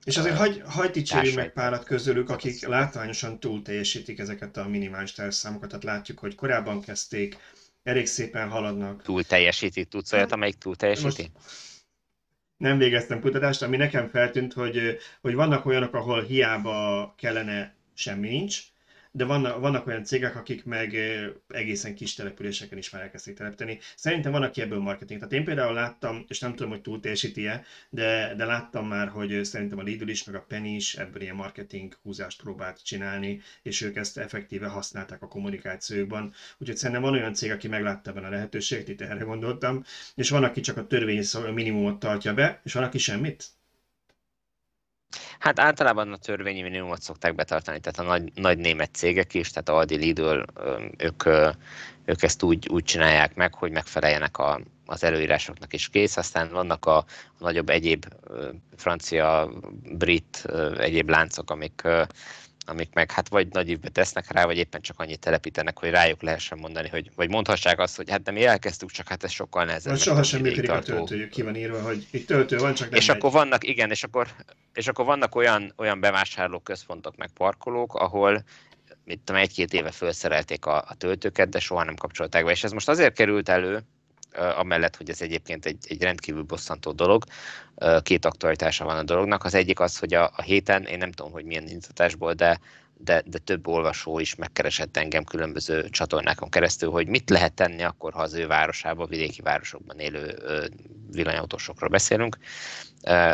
és 0.05 0.17
azért 0.17 0.37
hagy, 0.37 0.63
hagy 0.67 0.91
dicsérjük 0.91 1.35
meg 1.35 1.53
párat 1.53 1.85
közülük, 1.85 2.31
akik 2.31 2.67
látványosan 2.67 3.41
túl 3.41 3.63
teljesítik 3.63 4.19
ezeket 4.19 4.57
a 4.57 4.69
minimális 4.69 5.13
terszámokat. 5.13 5.69
Tehát 5.69 5.85
látjuk, 5.85 6.19
hogy 6.19 6.35
korábban 6.35 6.81
kezdték, 6.81 7.37
elég 7.83 8.07
szépen 8.07 8.49
haladnak. 8.49 9.03
Túl 9.03 9.25
teljesíti, 9.25 9.85
tudsz 9.85 10.13
olyat, 10.13 10.33
amelyik 10.33 10.59
túl 10.59 10.77
teljesíti? 10.77 11.07
Most 11.07 11.31
nem 12.57 12.79
végeztem 12.79 13.21
kutatást, 13.21 13.63
ami 13.63 13.77
nekem 13.77 14.09
feltűnt, 14.09 14.53
hogy, 14.53 14.99
hogy 15.21 15.35
vannak 15.35 15.67
olyanok, 15.67 15.95
ahol 15.95 16.23
hiába 16.23 17.15
kellene 17.19 17.75
semmi 17.95 18.29
nincs, 18.29 18.63
de 19.15 19.25
vannak, 19.25 19.61
vannak 19.61 19.87
olyan 19.87 20.05
cégek, 20.05 20.37
akik 20.37 20.65
meg 20.65 20.97
egészen 21.49 21.95
kis 21.95 22.15
településeken 22.15 22.79
is 22.79 22.91
már 22.91 23.03
elkezdték 23.03 23.37
telepíteni. 23.37 23.79
Szerintem 23.97 24.33
van, 24.33 24.43
aki 24.43 24.61
ebből 24.61 24.79
marketing. 24.79 25.19
Tehát 25.19 25.35
én 25.35 25.45
például 25.45 25.75
láttam, 25.75 26.25
és 26.29 26.39
nem 26.39 26.55
tudom, 26.55 26.71
hogy 26.71 26.81
túl 26.81 27.01
teljesíti-e, 27.01 27.65
de, 27.91 28.35
de 28.37 28.45
láttam 28.45 28.87
már, 28.87 29.09
hogy 29.09 29.45
szerintem 29.45 29.79
a 29.79 29.83
Lidl 29.83 30.09
is, 30.09 30.25
meg 30.25 30.35
a 30.35 30.45
Penny 30.49 30.75
is 30.75 30.95
ebből 30.95 31.23
ilyen 31.23 31.35
marketing 31.35 31.97
húzást 32.03 32.43
próbált 32.43 32.85
csinálni, 32.85 33.41
és 33.63 33.81
ők 33.81 33.97
ezt 33.97 34.19
effektíve 34.19 34.67
használták 34.67 35.23
a 35.23 35.29
kommunikációkban. 35.29 36.33
Úgyhogy 36.59 36.77
szerintem 36.77 37.03
van 37.05 37.13
olyan 37.13 37.35
cég, 37.35 37.51
aki 37.51 37.69
meglátta 37.69 38.11
ebben 38.11 38.25
a 38.25 38.31
lehetőséget, 38.31 38.89
itt 38.89 39.01
erre 39.01 39.25
gondoltam, 39.25 39.85
és 40.15 40.31
van, 40.31 40.45
aki 40.45 40.61
csak 40.61 40.77
a 40.77 40.87
törvény 40.87 41.25
minimumot 41.55 41.99
tartja 41.99 42.35
be, 42.35 42.61
és 42.65 42.73
van, 42.73 42.83
aki 42.83 42.99
semmit. 42.99 43.45
Hát 45.39 45.61
általában 45.61 46.13
a 46.13 46.17
törvényi 46.17 46.63
minimumot 46.63 47.03
szokták 47.03 47.35
betartani, 47.35 47.81
tehát 47.81 47.99
a 47.99 48.03
nagy, 48.03 48.33
nagy 48.35 48.59
német 48.59 48.95
cégek 48.95 49.35
is, 49.35 49.51
tehát 49.51 49.69
Aldi, 49.69 49.97
Lidl, 49.97 50.41
ők, 50.97 51.27
ők 52.05 52.23
ezt 52.23 52.43
úgy, 52.43 52.69
úgy 52.69 52.85
csinálják 52.85 53.35
meg, 53.35 53.55
hogy 53.55 53.71
megfeleljenek 53.71 54.39
a, 54.39 54.61
az 54.87 55.05
előírásoknak 55.05 55.73
is 55.73 55.89
kész, 55.89 56.17
aztán 56.17 56.51
vannak 56.53 56.87
a, 56.87 56.97
a 56.97 57.05
nagyobb 57.39 57.69
egyéb 57.69 58.07
francia, 58.77 59.51
brit 59.83 60.45
egyéb 60.79 61.09
láncok, 61.09 61.51
amik 61.51 61.83
amik 62.67 62.95
meg 62.95 63.11
hát 63.11 63.29
vagy 63.29 63.49
nagy 63.49 63.69
évbe 63.69 63.89
tesznek 63.89 64.33
rá, 64.33 64.45
vagy 64.45 64.57
éppen 64.57 64.81
csak 64.81 65.01
annyit 65.01 65.19
telepítenek, 65.19 65.79
hogy 65.79 65.91
rájuk 65.91 66.23
lehessen 66.23 66.59
mondani, 66.59 66.89
hogy, 66.89 67.11
vagy 67.15 67.29
mondhassák 67.29 67.79
azt, 67.79 67.97
hogy 67.97 68.11
hát 68.11 68.23
de 68.23 68.31
mi 68.31 68.45
elkezdtük, 68.45 68.91
csak 68.91 69.09
hát 69.09 69.25
ez 69.25 69.31
sokkal 69.31 69.65
nehezebb. 69.65 69.97
Soha 69.97 70.23
sem 70.23 70.41
működik 70.41 70.71
a 70.71 70.79
töltőjük, 70.79 71.31
ki 71.31 71.43
van 71.43 71.57
írva, 71.57 71.83
hogy 71.83 72.07
itt 72.11 72.27
töltő 72.27 72.59
van, 72.59 72.75
csak 72.75 72.91
nem 72.91 72.99
És 72.99 73.07
megy. 73.07 73.17
akkor 73.17 73.31
vannak, 73.31 73.65
igen, 73.65 73.91
és 73.91 74.03
akkor, 74.03 74.29
és 74.75 74.89
akkor 74.89 75.05
vannak 75.05 75.35
olyan, 75.35 75.73
olyan 75.77 76.01
bevásárló 76.01 76.59
központok, 76.59 77.17
meg 77.17 77.31
parkolók, 77.35 77.95
ahol 77.95 78.45
mit 79.05 79.21
tudom, 79.25 79.41
egy-két 79.41 79.73
éve 79.73 79.91
felszerelték 79.91 80.67
a, 80.67 80.77
a 80.77 80.95
töltőket, 80.99 81.49
de 81.49 81.59
soha 81.59 81.85
nem 81.85 81.95
kapcsolták 81.95 82.45
be. 82.45 82.51
És 82.51 82.65
ez 82.65 82.73
most 82.73 82.89
azért 82.89 83.15
került 83.15 83.49
elő, 83.49 83.81
amellett, 84.57 84.97
hogy 84.97 85.11
ez 85.11 85.21
egyébként 85.21 85.67
egy, 85.67 85.79
egy 85.89 86.03
rendkívül 86.03 86.43
bosszantó 86.43 86.93
dolog. 86.93 87.25
Két 88.03 88.25
aktualitása 88.25 88.85
van 88.85 88.97
a 88.97 89.03
dolognak. 89.03 89.45
Az 89.45 89.55
egyik 89.55 89.81
az, 89.81 89.99
hogy 89.99 90.15
a, 90.15 90.31
a 90.37 90.43
héten, 90.43 90.85
én 90.85 90.99
nem 90.99 91.13
tudom, 91.13 91.33
hogy 91.33 91.45
milyen 91.45 91.67
indítatásból, 91.67 92.33
de 92.33 92.61
de, 93.05 93.23
de 93.27 93.39
több 93.39 93.67
olvasó 93.67 94.19
is 94.19 94.35
megkeresett 94.35 94.97
engem 94.97 95.25
különböző 95.25 95.89
csatornákon 95.89 96.49
keresztül, 96.49 96.91
hogy 96.91 97.07
mit 97.07 97.31
lehet 97.31 97.53
tenni 97.53 97.83
akkor, 97.83 98.13
ha 98.13 98.23
az 98.23 98.35
ő 98.35 98.47
városában, 98.47 99.09
vidéki 99.09 99.43
városokban 99.43 99.99
élő 99.99 100.39
villanyautósokról 101.13 101.89
beszélünk, 101.89 102.39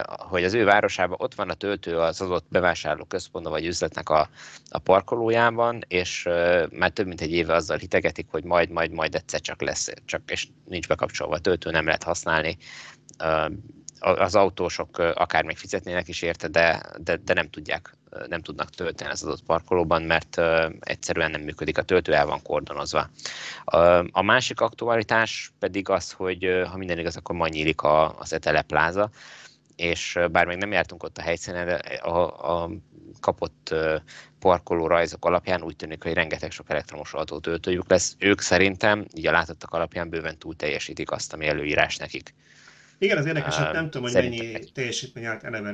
hogy 0.08 0.44
az 0.44 0.54
ő 0.54 0.64
városában 0.64 1.16
ott 1.20 1.34
van 1.34 1.50
a 1.50 1.54
töltő 1.54 1.98
az 1.98 2.20
adott 2.20 2.46
bevásárló 2.48 3.04
központban 3.04 3.52
vagy 3.52 3.66
üzletnek 3.66 4.08
a, 4.08 4.28
a 4.68 4.78
parkolójában, 4.78 5.84
és 5.88 6.28
már 6.70 6.90
több 6.90 7.06
mint 7.06 7.20
egy 7.20 7.32
éve 7.32 7.54
azzal 7.54 7.76
hitegetik, 7.76 8.26
hogy 8.30 8.44
majd, 8.44 8.70
majd, 8.70 8.90
majd 8.90 9.14
egyszer 9.14 9.40
csak 9.40 9.60
lesz, 9.60 9.88
csak 10.04 10.22
és 10.26 10.48
nincs 10.64 10.88
bekapcsolva. 10.88 11.34
A 11.34 11.38
töltő, 11.38 11.70
nem 11.70 11.84
lehet 11.84 12.02
használni 12.02 12.56
az 14.00 14.34
autósok 14.34 14.98
akár 14.98 15.44
még 15.44 15.56
fizetnének 15.56 16.08
is 16.08 16.22
érte, 16.22 16.48
de, 16.48 16.82
de, 16.98 17.16
de 17.16 17.32
nem 17.34 17.50
tudják, 17.50 17.96
nem 18.28 18.40
tudnak 18.40 18.70
tölteni 18.70 19.10
az 19.10 19.22
adott 19.22 19.42
parkolóban, 19.42 20.02
mert 20.02 20.40
egyszerűen 20.80 21.30
nem 21.30 21.40
működik 21.40 21.78
a 21.78 21.82
töltő, 21.82 22.14
el 22.14 22.26
van 22.26 22.42
kordonozva. 22.42 23.10
A 24.10 24.22
másik 24.22 24.60
aktualitás 24.60 25.52
pedig 25.58 25.88
az, 25.88 26.12
hogy 26.12 26.62
ha 26.70 26.76
minden 26.76 26.98
igaz, 26.98 27.16
akkor 27.16 27.34
ma 27.34 27.48
nyílik 27.48 27.82
az 28.18 28.32
Etele 28.32 28.62
pláza, 28.62 29.10
és 29.76 30.18
bár 30.30 30.46
még 30.46 30.56
nem 30.56 30.72
jártunk 30.72 31.02
ott 31.02 31.18
a 31.18 31.22
helyszínen, 31.22 31.66
de 31.66 31.74
a, 31.96 32.62
a 32.62 32.70
kapott 33.20 33.74
parkoló 34.38 34.86
rajzok 34.86 35.24
alapján 35.24 35.62
úgy 35.62 35.76
tűnik, 35.76 36.02
hogy 36.02 36.12
rengeteg 36.12 36.50
sok 36.50 36.70
elektromos 36.70 37.14
autótöltőjük 37.14 37.90
lesz. 37.90 38.16
Ők 38.18 38.40
szerintem, 38.40 39.06
így 39.14 39.26
a 39.26 39.30
látottak 39.30 39.72
alapján 39.72 40.08
bőven 40.08 40.38
túl 40.38 40.56
teljesítik 40.56 41.10
azt, 41.10 41.32
ami 41.32 41.46
előírás 41.46 41.96
nekik. 41.96 42.34
Igen, 42.98 43.16
az 43.16 43.26
érdekes, 43.26 43.56
hogy 43.56 43.72
nem 43.72 43.84
tudom, 43.84 44.02
hogy 44.02 44.10
Szerintem 44.10 44.46
mennyi 44.52 44.70
teljesítmény 44.72 45.24
állt 45.24 45.44
eleve 45.44 45.70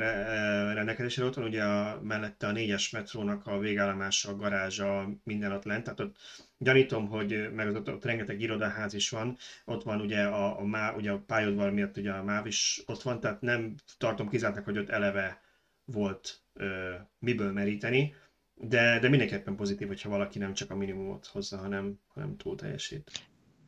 rendelkezésre. 0.74 1.24
Ott 1.24 1.34
van 1.34 1.44
ugye 1.44 1.62
a, 1.62 2.00
mellette 2.02 2.46
a 2.46 2.52
négyes 2.52 2.90
metrónak 2.90 3.46
a 3.46 3.58
végállomása, 3.58 4.30
a 4.30 4.36
garázsa, 4.36 5.08
minden 5.24 5.52
ott 5.52 5.64
lent. 5.64 5.84
Tehát 5.84 6.00
ott 6.00 6.16
gyanítom, 6.58 7.08
hogy 7.08 7.52
meg 7.52 7.74
ott, 7.74 7.88
ott 7.88 8.04
rengeteg 8.04 8.40
irodaház 8.40 8.94
is 8.94 9.08
van. 9.10 9.36
Ott 9.64 9.82
van 9.82 10.00
ugye 10.00 10.22
a, 10.22 10.60
a, 10.60 10.64
má, 10.64 10.92
ugye 10.92 11.10
a 11.10 11.22
pályodval 11.26 11.70
miatt 11.70 11.96
ugye 11.96 12.10
a 12.10 12.24
MÁV 12.24 12.46
is 12.46 12.82
ott 12.86 13.02
van, 13.02 13.20
tehát 13.20 13.40
nem 13.40 13.74
tartom 13.98 14.28
kizártnak, 14.28 14.64
hogy 14.64 14.78
ott 14.78 14.88
eleve 14.88 15.40
volt 15.84 16.40
ö, 16.52 16.94
miből 17.18 17.52
meríteni. 17.52 18.14
De, 18.54 18.98
de 18.98 19.08
mindenképpen 19.08 19.56
pozitív, 19.56 19.88
hogyha 19.88 20.08
valaki 20.08 20.38
nem 20.38 20.52
csak 20.52 20.70
a 20.70 20.76
minimumot 20.76 21.26
hozza, 21.26 21.56
hanem, 21.56 22.00
hanem 22.06 22.36
túl 22.36 22.56
teljesít. 22.56 23.10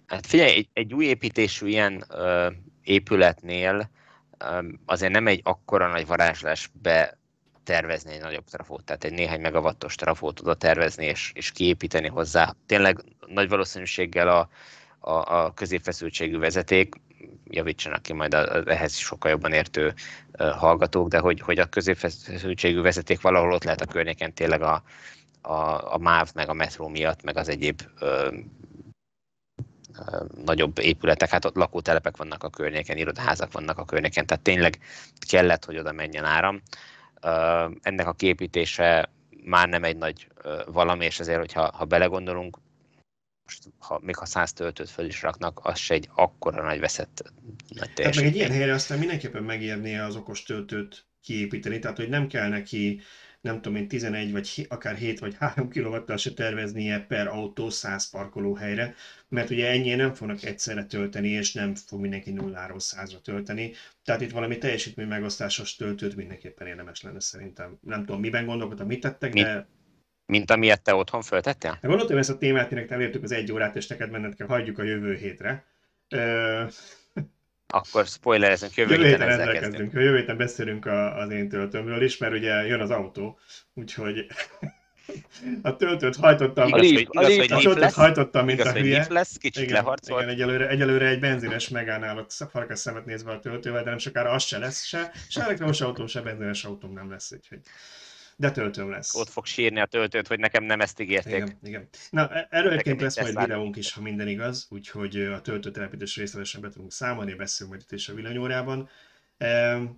Hát 0.06 0.26
figyelj, 0.26 0.50
egy, 0.50 0.68
egy 0.72 0.94
új 0.94 1.04
építésű 1.04 1.66
ilyen 1.66 2.04
ö, 2.08 2.50
épületnél 2.82 3.90
ö, 4.38 4.68
azért 4.84 5.12
nem 5.12 5.26
egy 5.26 5.40
akkora 5.44 5.88
nagy 5.88 6.06
varázslás 6.06 6.70
be 6.82 7.18
tervezni 7.64 8.12
egy 8.12 8.20
nagyobb 8.20 8.44
trafót, 8.44 8.84
tehát 8.84 9.04
egy 9.04 9.12
néhány 9.12 9.40
megawattos 9.40 9.94
trafót 9.94 10.40
oda 10.40 10.54
tervezni 10.54 11.04
és, 11.04 11.32
és 11.34 11.52
kiépíteni 11.52 12.08
hozzá. 12.08 12.54
Tényleg 12.66 13.04
nagy 13.26 13.48
valószínűséggel 13.48 14.28
a, 14.28 14.48
a, 14.98 15.44
a 15.44 15.52
középfeszültségű 15.54 16.38
vezeték, 16.38 16.94
javítsanak 17.50 18.02
ki 18.02 18.12
majd 18.12 18.34
a, 18.34 18.70
ehhez 18.70 18.96
sokkal 18.96 19.30
jobban 19.30 19.52
értő 19.52 19.94
hallgatók, 20.38 21.08
de 21.08 21.18
hogy, 21.18 21.40
hogy 21.40 21.58
a 21.58 21.66
középfeszültségű 21.66 22.80
vezeték 22.80 23.20
valahol 23.20 23.52
ott 23.52 23.64
lehet 23.64 23.80
a 23.80 23.86
környéken 23.86 24.34
tényleg 24.34 24.62
a, 24.62 24.82
a, 25.40 25.94
a 25.94 25.98
MÁV, 25.98 26.30
meg 26.34 26.48
a 26.48 26.52
metró 26.52 26.88
miatt, 26.88 27.22
meg 27.22 27.36
az 27.36 27.48
egyéb 27.48 27.82
nagyobb 30.44 30.78
épületek, 30.78 31.28
hát 31.28 31.44
ott 31.44 31.56
lakótelepek 31.56 32.16
vannak 32.16 32.42
a 32.42 32.50
környéken, 32.50 32.96
irodaházak 32.96 33.52
vannak 33.52 33.78
a 33.78 33.84
környéken, 33.84 34.26
tehát 34.26 34.42
tényleg 34.42 34.78
kellett, 35.28 35.64
hogy 35.64 35.78
oda 35.78 35.92
menjen 35.92 36.24
áram. 36.24 36.62
Ennek 37.82 38.06
a 38.06 38.12
képítése 38.12 39.10
már 39.44 39.68
nem 39.68 39.84
egy 39.84 39.96
nagy 39.96 40.28
valami, 40.66 41.04
és 41.04 41.20
ezért, 41.20 41.38
hogyha 41.38 41.70
ha 41.76 41.84
belegondolunk, 41.84 42.58
most, 43.44 43.62
ha, 43.78 44.00
még 44.02 44.16
ha 44.16 44.24
száz 44.24 44.52
töltőt 44.52 44.90
föl 44.90 45.06
is 45.06 45.22
raknak, 45.22 45.60
az 45.62 45.78
se 45.78 45.94
egy 45.94 46.08
akkora 46.14 46.62
nagy 46.62 46.80
veszett 46.80 47.32
nagy 47.68 47.92
teljesítmény. 47.92 48.04
Hát 48.04 48.14
meg 48.14 48.24
egy 48.24 48.34
ilyen 48.34 48.50
helyre 48.50 48.74
aztán 48.74 48.98
mindenképpen 48.98 49.42
megérné 49.42 49.98
az 49.98 50.16
okos 50.16 50.42
töltőt 50.42 51.06
kiépíteni, 51.22 51.78
tehát 51.78 51.96
hogy 51.96 52.08
nem 52.08 52.26
kell 52.26 52.48
neki 52.48 53.00
nem 53.46 53.60
tudom 53.60 53.78
én, 53.78 53.88
11 53.88 54.32
vagy 54.32 54.66
akár 54.68 54.94
7 54.94 55.18
vagy 55.18 55.34
3 55.38 55.68
kilovattal 55.68 56.16
se 56.16 56.32
terveznie 56.32 57.00
per 57.00 57.26
autó 57.26 57.70
100 57.70 58.10
parkolóhelyre, 58.10 58.94
mert 59.28 59.50
ugye 59.50 59.70
ennyi 59.70 59.94
nem 59.94 60.14
fognak 60.14 60.42
egyszerre 60.42 60.84
tölteni, 60.84 61.28
és 61.28 61.52
nem 61.52 61.74
fog 61.74 62.00
mindenki 62.00 62.30
nulláról 62.30 62.80
százra 62.80 63.20
tölteni. 63.20 63.72
Tehát 64.04 64.20
itt 64.20 64.30
valami 64.30 64.58
teljesítmény 64.58 65.06
megosztásos 65.06 65.76
töltőt 65.76 66.16
mindenképpen 66.16 66.66
érdemes 66.66 67.02
lenne 67.02 67.20
szerintem. 67.20 67.78
Nem 67.80 68.04
tudom, 68.04 68.20
miben 68.20 68.46
gondolkodtam, 68.46 68.86
mit 68.86 69.00
tettek, 69.00 69.32
de... 69.32 69.52
Mint, 69.52 69.66
mint 70.26 70.50
amilyet 70.50 70.82
te 70.82 70.94
otthon 70.94 71.22
föltettél? 71.22 71.70
Hát 71.70 71.80
gondoltam, 71.80 72.12
hogy 72.16 72.24
ezt 72.24 72.30
a 72.30 72.38
témát, 72.38 72.70
minek 72.70 72.90
elértük 72.90 73.22
az 73.22 73.32
egy 73.32 73.52
órát, 73.52 73.76
és 73.76 73.86
neked 73.86 74.10
menned 74.10 74.34
kell, 74.34 74.46
hagyjuk 74.46 74.78
a 74.78 74.82
jövő 74.82 75.14
hétre. 75.14 75.64
Akkor 77.66 78.06
spoilerezünk, 78.06 78.74
jövő, 78.74 78.94
jövő 78.94 79.06
héten 79.06 79.28
ezzel 79.28 79.52
kezdünk. 79.52 79.72
kezdünk. 79.72 79.92
Jövő 79.92 80.16
héten 80.16 80.36
beszélünk 80.36 80.86
a, 80.86 81.16
az 81.18 81.30
én 81.30 81.48
töltőmről 81.48 82.02
is, 82.02 82.18
mert 82.18 82.32
ugye 82.32 82.66
jön 82.66 82.80
az 82.80 82.90
autó, 82.90 83.38
úgyhogy... 83.74 84.26
A 85.62 85.76
töltőt 85.76 86.16
hajtottam. 86.16 86.68
Igaz, 86.68 86.80
hogy, 86.80 87.00
igaz, 87.00 87.36
hogy 87.36 87.52
a 87.52 87.58
töltőt 87.58 87.92
hajtottam, 87.92 88.44
mint 88.44 88.60
igaz, 88.60 88.74
a 88.74 88.78
hülye. 88.78 89.06
lesz, 89.08 89.36
kicsit 89.36 89.62
igen, 89.62 89.74
leharcolt. 89.74 90.22
Igen, 90.22 90.34
egyelőre, 90.34 90.68
egyelőre 90.68 91.06
egy 91.06 91.20
benzines 91.20 91.68
megállnálok 91.68 92.30
farkas 92.50 92.78
szemet 92.78 93.04
nézve 93.04 93.32
a 93.32 93.38
töltővel, 93.38 93.82
de 93.82 93.88
nem 93.88 93.98
sokára 93.98 94.30
az 94.30 94.44
se 94.44 94.58
lesz 94.58 94.84
se. 94.84 95.12
Se 95.28 95.42
elektromos 95.42 95.80
autó, 95.80 96.06
se 96.06 96.20
benzines 96.20 96.64
autóm 96.64 96.92
nem 96.92 97.10
lesz, 97.10 97.32
úgyhogy 97.32 97.60
de 98.36 98.50
töltőm 98.50 98.90
lesz. 98.90 99.14
Ott 99.14 99.28
fog 99.28 99.46
sírni 99.46 99.80
a 99.80 99.86
töltőt, 99.86 100.26
hogy 100.26 100.38
nekem 100.38 100.64
nem 100.64 100.80
ezt 100.80 101.00
ígérték. 101.00 101.34
Igen, 101.34 101.58
igen. 101.62 101.88
Na, 102.10 102.28
e- 102.28 102.46
erről 102.50 102.70
egyébként 102.70 103.00
lesz 103.00 103.20
majd 103.20 103.38
videónk 103.38 103.76
is, 103.76 103.92
ha 103.92 104.00
minden 104.00 104.28
igaz, 104.28 104.66
úgyhogy 104.70 105.16
a 105.16 105.40
töltőtelepítés 105.40 106.16
részletesen 106.16 106.60
be 106.60 106.68
tudunk 106.68 106.92
számolni, 106.92 107.34
beszélünk 107.34 107.76
majd 107.76 107.86
itt 107.90 107.98
is 107.98 108.08
a 108.08 108.14
villanyórában. 108.14 108.88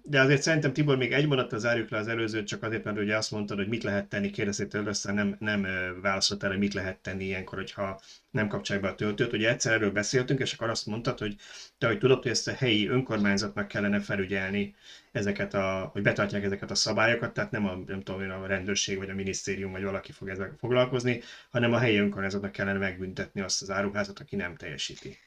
De 0.03 0.21
azért 0.21 0.43
szerintem 0.43 0.73
Tibor 0.73 0.97
még 0.97 1.13
egy 1.13 1.27
mondattal 1.27 1.59
zárjuk 1.59 1.91
le 1.91 1.99
az 1.99 2.09
előzőt, 2.09 2.47
csak 2.47 2.63
azért, 2.63 2.85
mert 2.85 2.99
ugye 2.99 3.17
azt 3.17 3.31
mondtad, 3.31 3.57
hogy 3.57 3.69
mit 3.69 3.83
lehet 3.83 4.09
tenni, 4.09 4.31
kérdeztél 4.31 4.87
össze, 4.87 5.13
nem, 5.13 5.37
nem 5.39 5.67
válaszolt 6.03 6.45
erre, 6.45 6.57
mit 6.57 6.75
lehet 6.75 6.99
tenni 6.99 7.25
ilyenkor, 7.25 7.59
hogyha 7.59 8.01
nem 8.31 8.49
kapcsolják 8.49 8.85
be 8.85 8.91
a 8.91 8.95
töltőt. 8.95 9.33
Ugye 9.33 9.49
egyszer 9.49 9.73
erről 9.73 9.91
beszéltünk, 9.91 10.41
és 10.41 10.53
akkor 10.53 10.69
azt 10.69 10.87
mondtad, 10.87 11.19
hogy 11.19 11.37
te, 11.79 11.87
hogy 11.87 11.99
tudod, 11.99 12.23
hogy 12.23 12.31
ezt 12.31 12.49
a 12.49 12.53
helyi 12.53 12.89
önkormányzatnak 12.89 13.69
kellene 13.69 14.01
felügyelni 14.01 14.75
ezeket 15.13 15.55
a, 15.55 15.89
hogy 15.93 16.03
betartják 16.03 16.45
ezeket 16.45 16.71
a 16.71 16.75
szabályokat, 16.75 17.33
tehát 17.33 17.51
nem 17.51 17.67
a, 17.67 17.77
nem 17.87 18.03
tudom, 18.03 18.31
a 18.31 18.47
rendőrség, 18.47 18.99
vagy 18.99 19.11
a 19.11 19.15
minisztérium, 19.15 19.73
vagy 19.73 19.83
valaki 19.83 20.13
fog 20.13 20.29
ezzel 20.29 20.57
foglalkozni, 20.59 21.21
hanem 21.51 21.73
a 21.73 21.79
helyi 21.79 21.97
önkormányzatnak 21.97 22.53
kellene 22.53 22.79
megbüntetni 22.79 23.41
azt 23.41 23.63
az 23.63 23.71
áruházat, 23.71 24.19
aki 24.19 24.37
nem 24.37 24.57
teljesíti. 24.57 25.19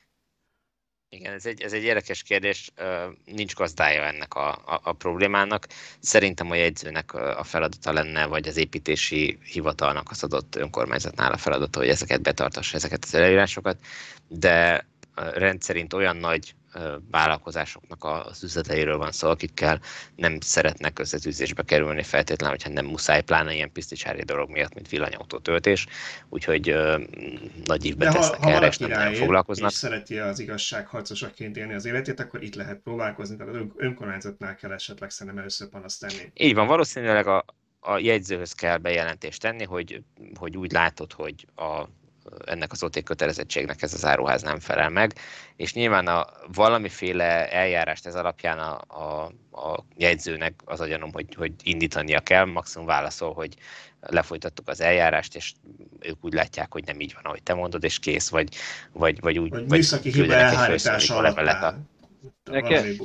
Igen, 1.16 1.34
ez 1.34 1.46
egy, 1.46 1.62
ez 1.62 1.74
egy 1.74 1.84
érdekes 1.84 2.24
kérdés, 2.24 2.72
nincs 3.26 3.54
gazdája 3.54 4.04
ennek 4.04 4.34
a, 4.34 4.50
a, 4.50 4.80
a 4.84 4.92
problémának. 4.94 5.68
Szerintem 6.00 6.52
a 6.52 6.56
jegyzőnek 6.56 7.14
a 7.14 7.44
feladata 7.44 7.92
lenne, 7.94 8.26
vagy 8.26 8.48
az 8.48 8.58
építési 8.58 9.38
hivatalnak 9.44 10.12
az 10.12 10.24
adott 10.24 10.56
önkormányzatnál 10.56 11.32
a 11.32 11.38
feladata, 11.38 11.80
hogy 11.80 11.90
ezeket 11.90 12.22
betartassa, 12.22 12.76
ezeket 12.76 13.04
az 13.04 13.14
előírásokat, 13.14 13.78
de 14.28 14.86
rendszerint 15.34 15.94
olyan 15.94 16.18
nagy 16.18 16.54
vállalkozásoknak 17.12 18.04
az 18.04 18.44
üzleteiről 18.44 18.98
van 18.98 19.12
szó, 19.12 19.30
akikkel 19.30 19.80
nem 20.16 20.40
szeretnek 20.40 21.00
összetűzésbe 21.00 21.64
kerülni 21.64 22.04
feltétlenül, 22.04 22.56
hogyha 22.56 22.74
nem 22.74 22.86
muszáj, 22.86 23.22
pláne 23.22 23.54
ilyen 23.54 23.72
piszticsári 23.72 24.24
dolog 24.24 24.50
miatt, 24.50 24.74
mint 24.74 24.90
villanyautó 24.90 25.38
töltés, 25.38 25.88
úgyhogy 26.30 26.70
ö, 26.70 27.02
nagy 27.64 27.86
évbe 27.86 28.06
De 28.06 28.12
tesznek 28.12 28.40
ha, 28.40 28.52
erre, 28.52 28.68
és 28.68 28.78
nem 28.78 28.90
nagyon 28.90 29.14
foglalkoznak. 29.14 29.72
És 29.72 29.78
szereti 29.78 30.20
az 30.20 30.40
igazság 30.40 30.88
harcosaként 30.88 31.58
élni 31.58 31.74
az 31.74 31.86
életét, 31.86 32.20
akkor 32.20 32.44
itt 32.44 32.56
lehet 32.56 32.80
próbálkozni, 32.80 33.38
tehát 33.38 33.56
az 33.56 33.62
önkormányzatnál 33.76 34.56
kell 34.56 34.72
esetleg 34.72 35.10
szerintem 35.10 35.42
először 35.42 35.70
panaszt 35.70 36.00
tenni. 36.00 36.32
Így 36.34 36.54
van, 36.54 36.68
valószínűleg 36.68 37.28
a, 37.28 37.46
a 37.80 37.98
jegyzőhöz 37.98 38.52
kell 38.52 38.78
bejelentést 38.78 39.42
tenni, 39.42 39.64
hogy, 39.64 40.04
hogy 40.40 40.58
úgy 40.58 40.72
látod, 40.72 41.14
hogy 41.14 41.48
a 41.56 41.86
ennek 42.46 42.72
az 42.72 42.84
OT 42.84 43.04
kötelezettségnek 43.04 43.82
ez 43.82 43.94
az 43.94 44.06
áruház 44.06 44.42
nem 44.42 44.60
felel 44.60 44.90
meg, 44.90 45.14
és 45.56 45.74
nyilván 45.74 46.08
a 46.08 46.28
valamiféle 46.54 47.52
eljárást 47.52 48.06
ez 48.06 48.16
alapján 48.16 48.60
a, 48.60 48.80
a, 48.88 49.32
a 49.62 49.86
jegyzőnek 49.96 50.62
az 50.66 50.80
a 50.80 50.88
gyanom, 50.88 51.12
hogy, 51.14 51.36
hogy 51.36 51.54
indítania 51.64 52.20
kell, 52.20 52.46
maximum 52.46 52.88
válaszol, 52.88 53.34
hogy 53.34 53.56
lefolytattuk 54.00 54.68
az 54.68 54.82
eljárást, 54.82 55.36
és 55.36 55.54
ők 56.00 56.26
úgy 56.26 56.34
látják, 56.34 56.74
hogy 56.74 56.84
nem 56.86 57.00
így 57.00 57.14
van, 57.14 57.24
ahogy 57.24 57.44
te 57.44 57.54
mondod, 57.54 57.84
és 57.84 58.00
kész, 58.00 58.30
vagy, 58.30 58.56
vagy, 58.92 59.20
vagy 59.20 59.40
úgy 59.40 59.50
vagy 59.50 59.70
műszaki 59.70 60.12
hiba 60.12 60.34
elhárítása 60.34 61.16
alatt 61.16 61.38
a... 61.38 61.78
Nekem, 62.44 62.96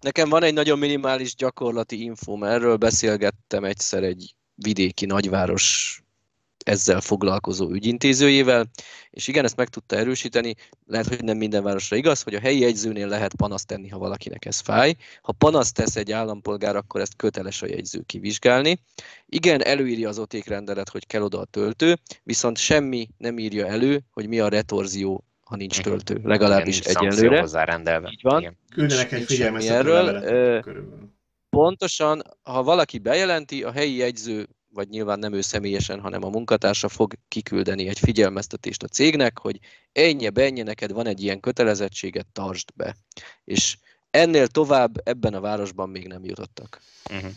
nekem 0.00 0.28
van 0.28 0.42
egy 0.42 0.54
nagyon 0.54 0.78
minimális 0.78 1.34
gyakorlati 1.34 2.02
infóm, 2.02 2.44
erről 2.44 2.76
beszélgettem 2.76 3.64
egyszer 3.64 4.02
egy 4.02 4.34
vidéki 4.54 5.06
nagyváros 5.06 6.00
ezzel 6.68 7.00
foglalkozó 7.00 7.70
ügyintézőjével, 7.70 8.66
és 9.10 9.28
igen, 9.28 9.44
ezt 9.44 9.56
meg 9.56 9.68
tudta 9.68 9.96
erősíteni, 9.96 10.54
lehet, 10.86 11.06
hogy 11.06 11.24
nem 11.24 11.36
minden 11.36 11.62
városra 11.62 11.96
igaz, 11.96 12.22
hogy 12.22 12.34
a 12.34 12.40
helyi 12.40 12.58
jegyzőnél 12.58 13.08
lehet 13.08 13.34
panaszt 13.34 13.66
tenni, 13.66 13.88
ha 13.88 13.98
valakinek 13.98 14.44
ez 14.44 14.60
fáj. 14.60 14.94
Ha 15.22 15.32
panaszt 15.32 15.74
tesz 15.74 15.96
egy 15.96 16.12
állampolgár, 16.12 16.76
akkor 16.76 17.00
ezt 17.00 17.16
köteles 17.16 17.62
a 17.62 17.66
jegyző 17.66 18.02
kivizsgálni. 18.06 18.80
Igen, 19.26 19.62
előírja 19.62 20.08
az 20.08 20.18
otékrendelet, 20.18 20.88
hogy 20.88 21.06
kell 21.06 21.22
oda 21.22 21.38
a 21.40 21.44
töltő, 21.44 21.96
viszont 22.22 22.56
semmi 22.56 23.08
nem 23.18 23.38
írja 23.38 23.66
elő, 23.66 24.00
hogy 24.10 24.28
mi 24.28 24.40
a 24.40 24.48
retorzió 24.48 25.24
ha 25.44 25.56
nincs 25.56 25.80
töltő, 25.80 26.20
legalábbis 26.22 26.80
Igen, 26.80 26.96
egyelőre. 26.96 27.40
Hozzárendelve. 27.40 28.08
Így 28.12 28.22
van. 28.22 28.58
Küldenek 28.74 29.12
egy 29.12 29.24
figyelmeztető 29.24 29.74
erről. 29.74 30.74
Pontosan, 31.50 32.22
ha 32.42 32.62
valaki 32.62 32.98
bejelenti, 32.98 33.62
a 33.62 33.72
helyi 33.72 33.96
jegyző 33.96 34.46
vagy 34.68 34.88
nyilván 34.88 35.18
nem 35.18 35.32
ő 35.32 35.40
személyesen, 35.40 36.00
hanem 36.00 36.24
a 36.24 36.28
munkatársa 36.28 36.88
fog 36.88 37.14
kiküldeni 37.28 37.88
egy 37.88 37.98
figyelmeztetést 37.98 38.82
a 38.82 38.88
cégnek, 38.88 39.38
hogy 39.38 39.58
ennyi, 39.92 40.28
ennyi, 40.34 40.62
neked 40.62 40.92
van 40.92 41.06
egy 41.06 41.22
ilyen 41.22 41.40
kötelezettséget, 41.40 42.26
tartsd 42.32 42.68
be. 42.74 42.96
És 43.44 43.76
ennél 44.10 44.46
tovább 44.46 45.08
ebben 45.08 45.34
a 45.34 45.40
városban 45.40 45.88
még 45.88 46.06
nem 46.06 46.24
jutottak. 46.24 46.80
Uh-huh. 47.10 47.30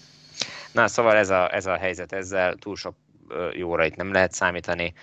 Na, 0.72 0.88
szóval 0.88 1.16
ez 1.16 1.30
a, 1.30 1.56
ez 1.56 1.66
a 1.66 1.78
helyzet, 1.78 2.12
ezzel 2.12 2.56
túl 2.56 2.76
sok 2.76 2.96
jóra 3.54 3.86
itt 3.86 3.96
nem 3.96 4.12
lehet 4.12 4.32
számítani. 4.32 4.94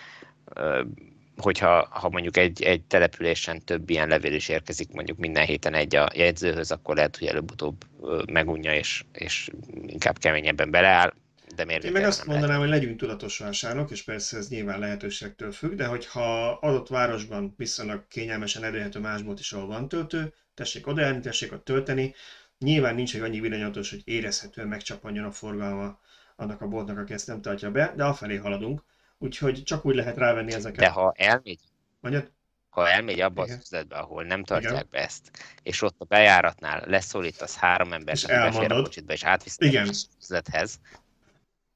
Hogyha 1.37 1.89
ha 1.91 2.09
mondjuk 2.09 2.37
egy, 2.37 2.63
egy 2.63 2.83
településen 2.85 3.65
több 3.65 3.91
ilyen 3.91 4.09
levél 4.09 4.35
is 4.35 4.49
érkezik, 4.49 4.93
mondjuk 4.93 5.19
minden 5.19 5.45
héten 5.45 5.75
egy 5.75 5.97
a 5.97 6.09
jegyzőhöz, 6.15 6.71
akkor 6.71 6.97
lehet, 6.97 7.17
hogy 7.17 7.27
előbb-utóbb 7.27 7.85
megunja 8.33 8.75
és, 8.75 9.05
és 9.13 9.51
inkább 9.87 10.19
keményebben 10.19 10.71
beleáll 10.71 11.13
de 11.55 11.65
miért 11.65 11.85
Én 11.85 11.93
meg 11.93 12.05
azt 12.05 12.25
mondanám, 12.25 12.49
lehet? 12.49 12.63
hogy 12.63 12.71
legyünk 12.81 12.99
tudatos 12.99 13.39
vásárlók, 13.39 13.91
és 13.91 14.03
persze 14.03 14.37
ez 14.37 14.49
nyilván 14.49 14.79
lehetőségtől 14.79 15.53
függ, 15.53 15.75
de 15.75 15.87
hogyha 15.87 16.51
adott 16.51 16.89
városban 16.89 17.55
viszonylag 17.57 18.09
kényelmesen 18.09 18.65
elérhető 18.65 18.99
másból 18.99 19.35
is, 19.39 19.53
ahol 19.53 19.67
van 19.67 19.89
töltő, 19.89 20.35
tessék 20.55 20.87
odaérni, 20.87 21.21
tessék 21.21 21.53
ott 21.53 21.65
tölteni, 21.65 22.15
nyilván 22.59 22.95
nincs 22.95 23.15
egy 23.15 23.21
annyi 23.21 23.41
villanyautós, 23.41 23.91
hogy 23.91 24.03
érezhetően 24.05 24.69
megcsapanjon 24.69 25.25
a 25.25 25.33
forgalma 25.33 25.99
annak 26.37 26.61
a 26.61 26.67
boltnak, 26.67 26.99
aki 26.99 27.13
ezt 27.13 27.27
nem 27.27 27.41
tartja 27.41 27.71
be, 27.71 27.93
de 27.97 28.05
afelé 28.05 28.37
haladunk, 28.37 28.83
úgyhogy 29.19 29.63
csak 29.63 29.85
úgy 29.85 29.95
lehet 29.95 30.17
rávenni 30.17 30.53
ezeket. 30.53 30.79
De 30.79 30.89
ha 30.89 31.13
elmegy, 31.17 31.61
Mondjad? 32.01 32.31
ha 32.69 32.89
elmegy 32.89 33.21
abba 33.21 33.45
Igen. 33.45 33.57
az 33.57 33.63
üzletbe, 33.63 33.97
ahol 33.97 34.25
nem 34.25 34.45
tartják 34.45 34.73
Igen. 34.73 34.87
be 34.91 34.99
ezt, 34.99 35.31
és 35.63 35.83
ott 35.83 35.95
a 35.99 36.05
bejáratnál 36.05 36.83
leszólítasz 36.87 37.57
három 37.57 37.93
embert, 37.93 38.25
aki 38.25 38.33
befér 38.33 38.73
a 38.73 38.83
kocsitba, 38.83 39.13
és 39.13 39.25
átvisz 39.25 39.57
az 39.61 40.09
üzlethez, 40.23 40.81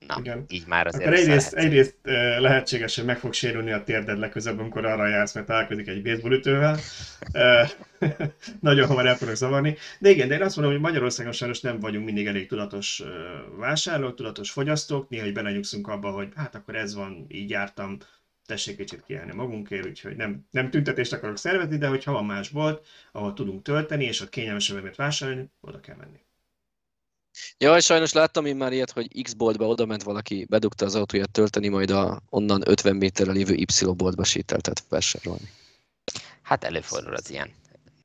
Na, 0.06 0.16
Igen. 0.18 0.44
így 0.48 0.66
már 0.66 0.86
azért 0.86 1.04
Akkor 1.04 1.16
egyrészt, 1.16 1.54
egyrészt 1.54 1.96
lehetséges, 2.38 2.96
hogy 2.96 3.04
meg 3.04 3.18
fog 3.18 3.32
sérülni 3.32 3.72
a 3.72 3.82
térded 3.82 4.18
legközebb, 4.18 4.58
amikor 4.58 4.84
arra 4.84 5.06
jársz, 5.06 5.34
mert 5.34 5.46
találkozik 5.46 5.88
egy 5.88 6.02
baseballütővel. 6.02 6.78
Nagyon 8.60 8.86
hamar 8.86 9.06
el 9.06 9.16
fognak 9.16 9.36
zavarni. 9.36 9.76
De 9.98 10.10
igen, 10.10 10.28
de 10.28 10.34
én 10.34 10.42
azt 10.42 10.56
mondom, 10.56 10.74
hogy 10.74 10.84
Magyarországon 10.84 11.32
sajnos 11.32 11.60
nem 11.60 11.80
vagyunk 11.80 12.04
mindig 12.04 12.26
elég 12.26 12.48
tudatos 12.48 13.02
vásárlók, 13.58 14.14
tudatos 14.14 14.50
fogyasztók. 14.50 15.08
Néha, 15.08 15.24
hogy 15.24 15.32
belenyugszunk 15.32 15.88
abba, 15.88 16.10
hogy 16.10 16.28
hát 16.34 16.54
akkor 16.54 16.74
ez 16.74 16.94
van, 16.94 17.26
így 17.28 17.50
jártam, 17.50 17.98
tessék 18.46 18.76
kicsit 18.76 19.02
kiállni 19.06 19.34
magunkért, 19.34 19.86
úgyhogy 19.86 20.16
nem, 20.16 20.46
nem 20.50 20.70
tüntetést 20.70 21.12
akarok 21.12 21.36
szervezni, 21.38 21.78
de 21.78 21.86
hogyha 21.86 22.12
van 22.12 22.24
más 22.24 22.48
bolt, 22.48 22.86
ahol 23.12 23.32
tudunk 23.32 23.62
tölteni, 23.62 24.04
és 24.04 24.20
ott 24.20 24.28
kényelmesebben 24.28 24.92
vásárolni, 24.96 25.50
oda 25.60 25.80
kell 25.80 25.96
menni. 25.96 26.20
Jaj, 27.58 27.80
sajnos 27.80 28.12
láttam 28.12 28.44
én 28.44 28.56
már 28.56 28.72
ilyet, 28.72 28.90
hogy 28.90 29.22
X 29.22 29.32
boltba 29.32 29.66
oda 29.66 29.86
ment 29.86 30.02
valaki, 30.02 30.46
bedugta 30.48 30.84
az 30.84 30.94
autóját 30.94 31.30
tölteni, 31.30 31.68
majd 31.68 31.90
a 31.90 32.20
onnan 32.28 32.62
50 32.66 32.96
méterre 32.96 33.32
lévő 33.32 33.54
Y 33.54 33.66
boltba 33.96 34.24
sétáltat 34.24 34.84
vásárolni. 34.88 35.50
Hát 36.42 36.64
előfordul 36.64 37.14
az 37.14 37.30
ilyen. 37.30 37.50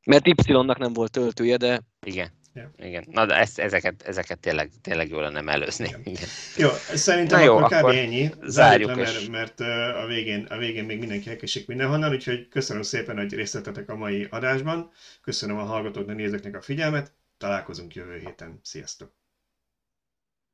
Mert 0.06 0.28
Y-nak 0.28 0.78
nem 0.78 0.94
volt 0.94 1.12
töltője, 1.12 1.58
de... 1.58 1.82
Igen. 2.06 2.32
Ja. 2.56 2.72
Igen. 2.78 3.06
Na, 3.12 3.26
de 3.26 3.36
ezt, 3.36 3.60
ezeket, 3.60 4.02
ezeket 4.02 4.40
tényleg, 4.40 4.72
tényleg 4.82 5.10
jól 5.10 5.22
lenne 5.22 5.52
előzni. 5.52 5.86
Igen. 5.88 6.02
Igen. 6.04 6.28
Jó, 6.58 6.70
szerintem 6.94 7.40
Na 7.40 7.46
jó, 7.46 7.58
akkor, 7.58 7.74
akkor 7.74 7.92
kb. 7.92 7.98
ennyi. 7.98 8.32
Zárjuk, 8.44 8.90
le, 8.90 8.96
mert, 8.96 9.28
mert 9.28 9.60
a, 9.96 10.06
végén, 10.08 10.46
a 10.50 10.58
végén 10.58 10.84
még 10.84 11.00
mindenki 11.00 11.30
elkesik 11.30 11.68
mindenhonnan, 11.68 12.12
úgyhogy 12.12 12.48
köszönöm 12.48 12.82
szépen, 12.82 13.18
hogy 13.18 13.34
részt 13.34 13.54
vettetek 13.54 13.90
a 13.90 13.96
mai 13.96 14.28
adásban. 14.30 14.92
Köszönöm 15.22 15.58
a 15.58 15.64
hallgatóknak, 15.64 16.16
nézőknek 16.16 16.56
a 16.56 16.62
figyelmet 16.62 17.14
találkozunk 17.38 17.96
jövő 17.96 18.18
héten. 18.20 18.60
Sziasztok! 18.64 19.14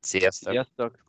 Sziasztok! 0.00 0.50
Sziasztok! 0.50 1.01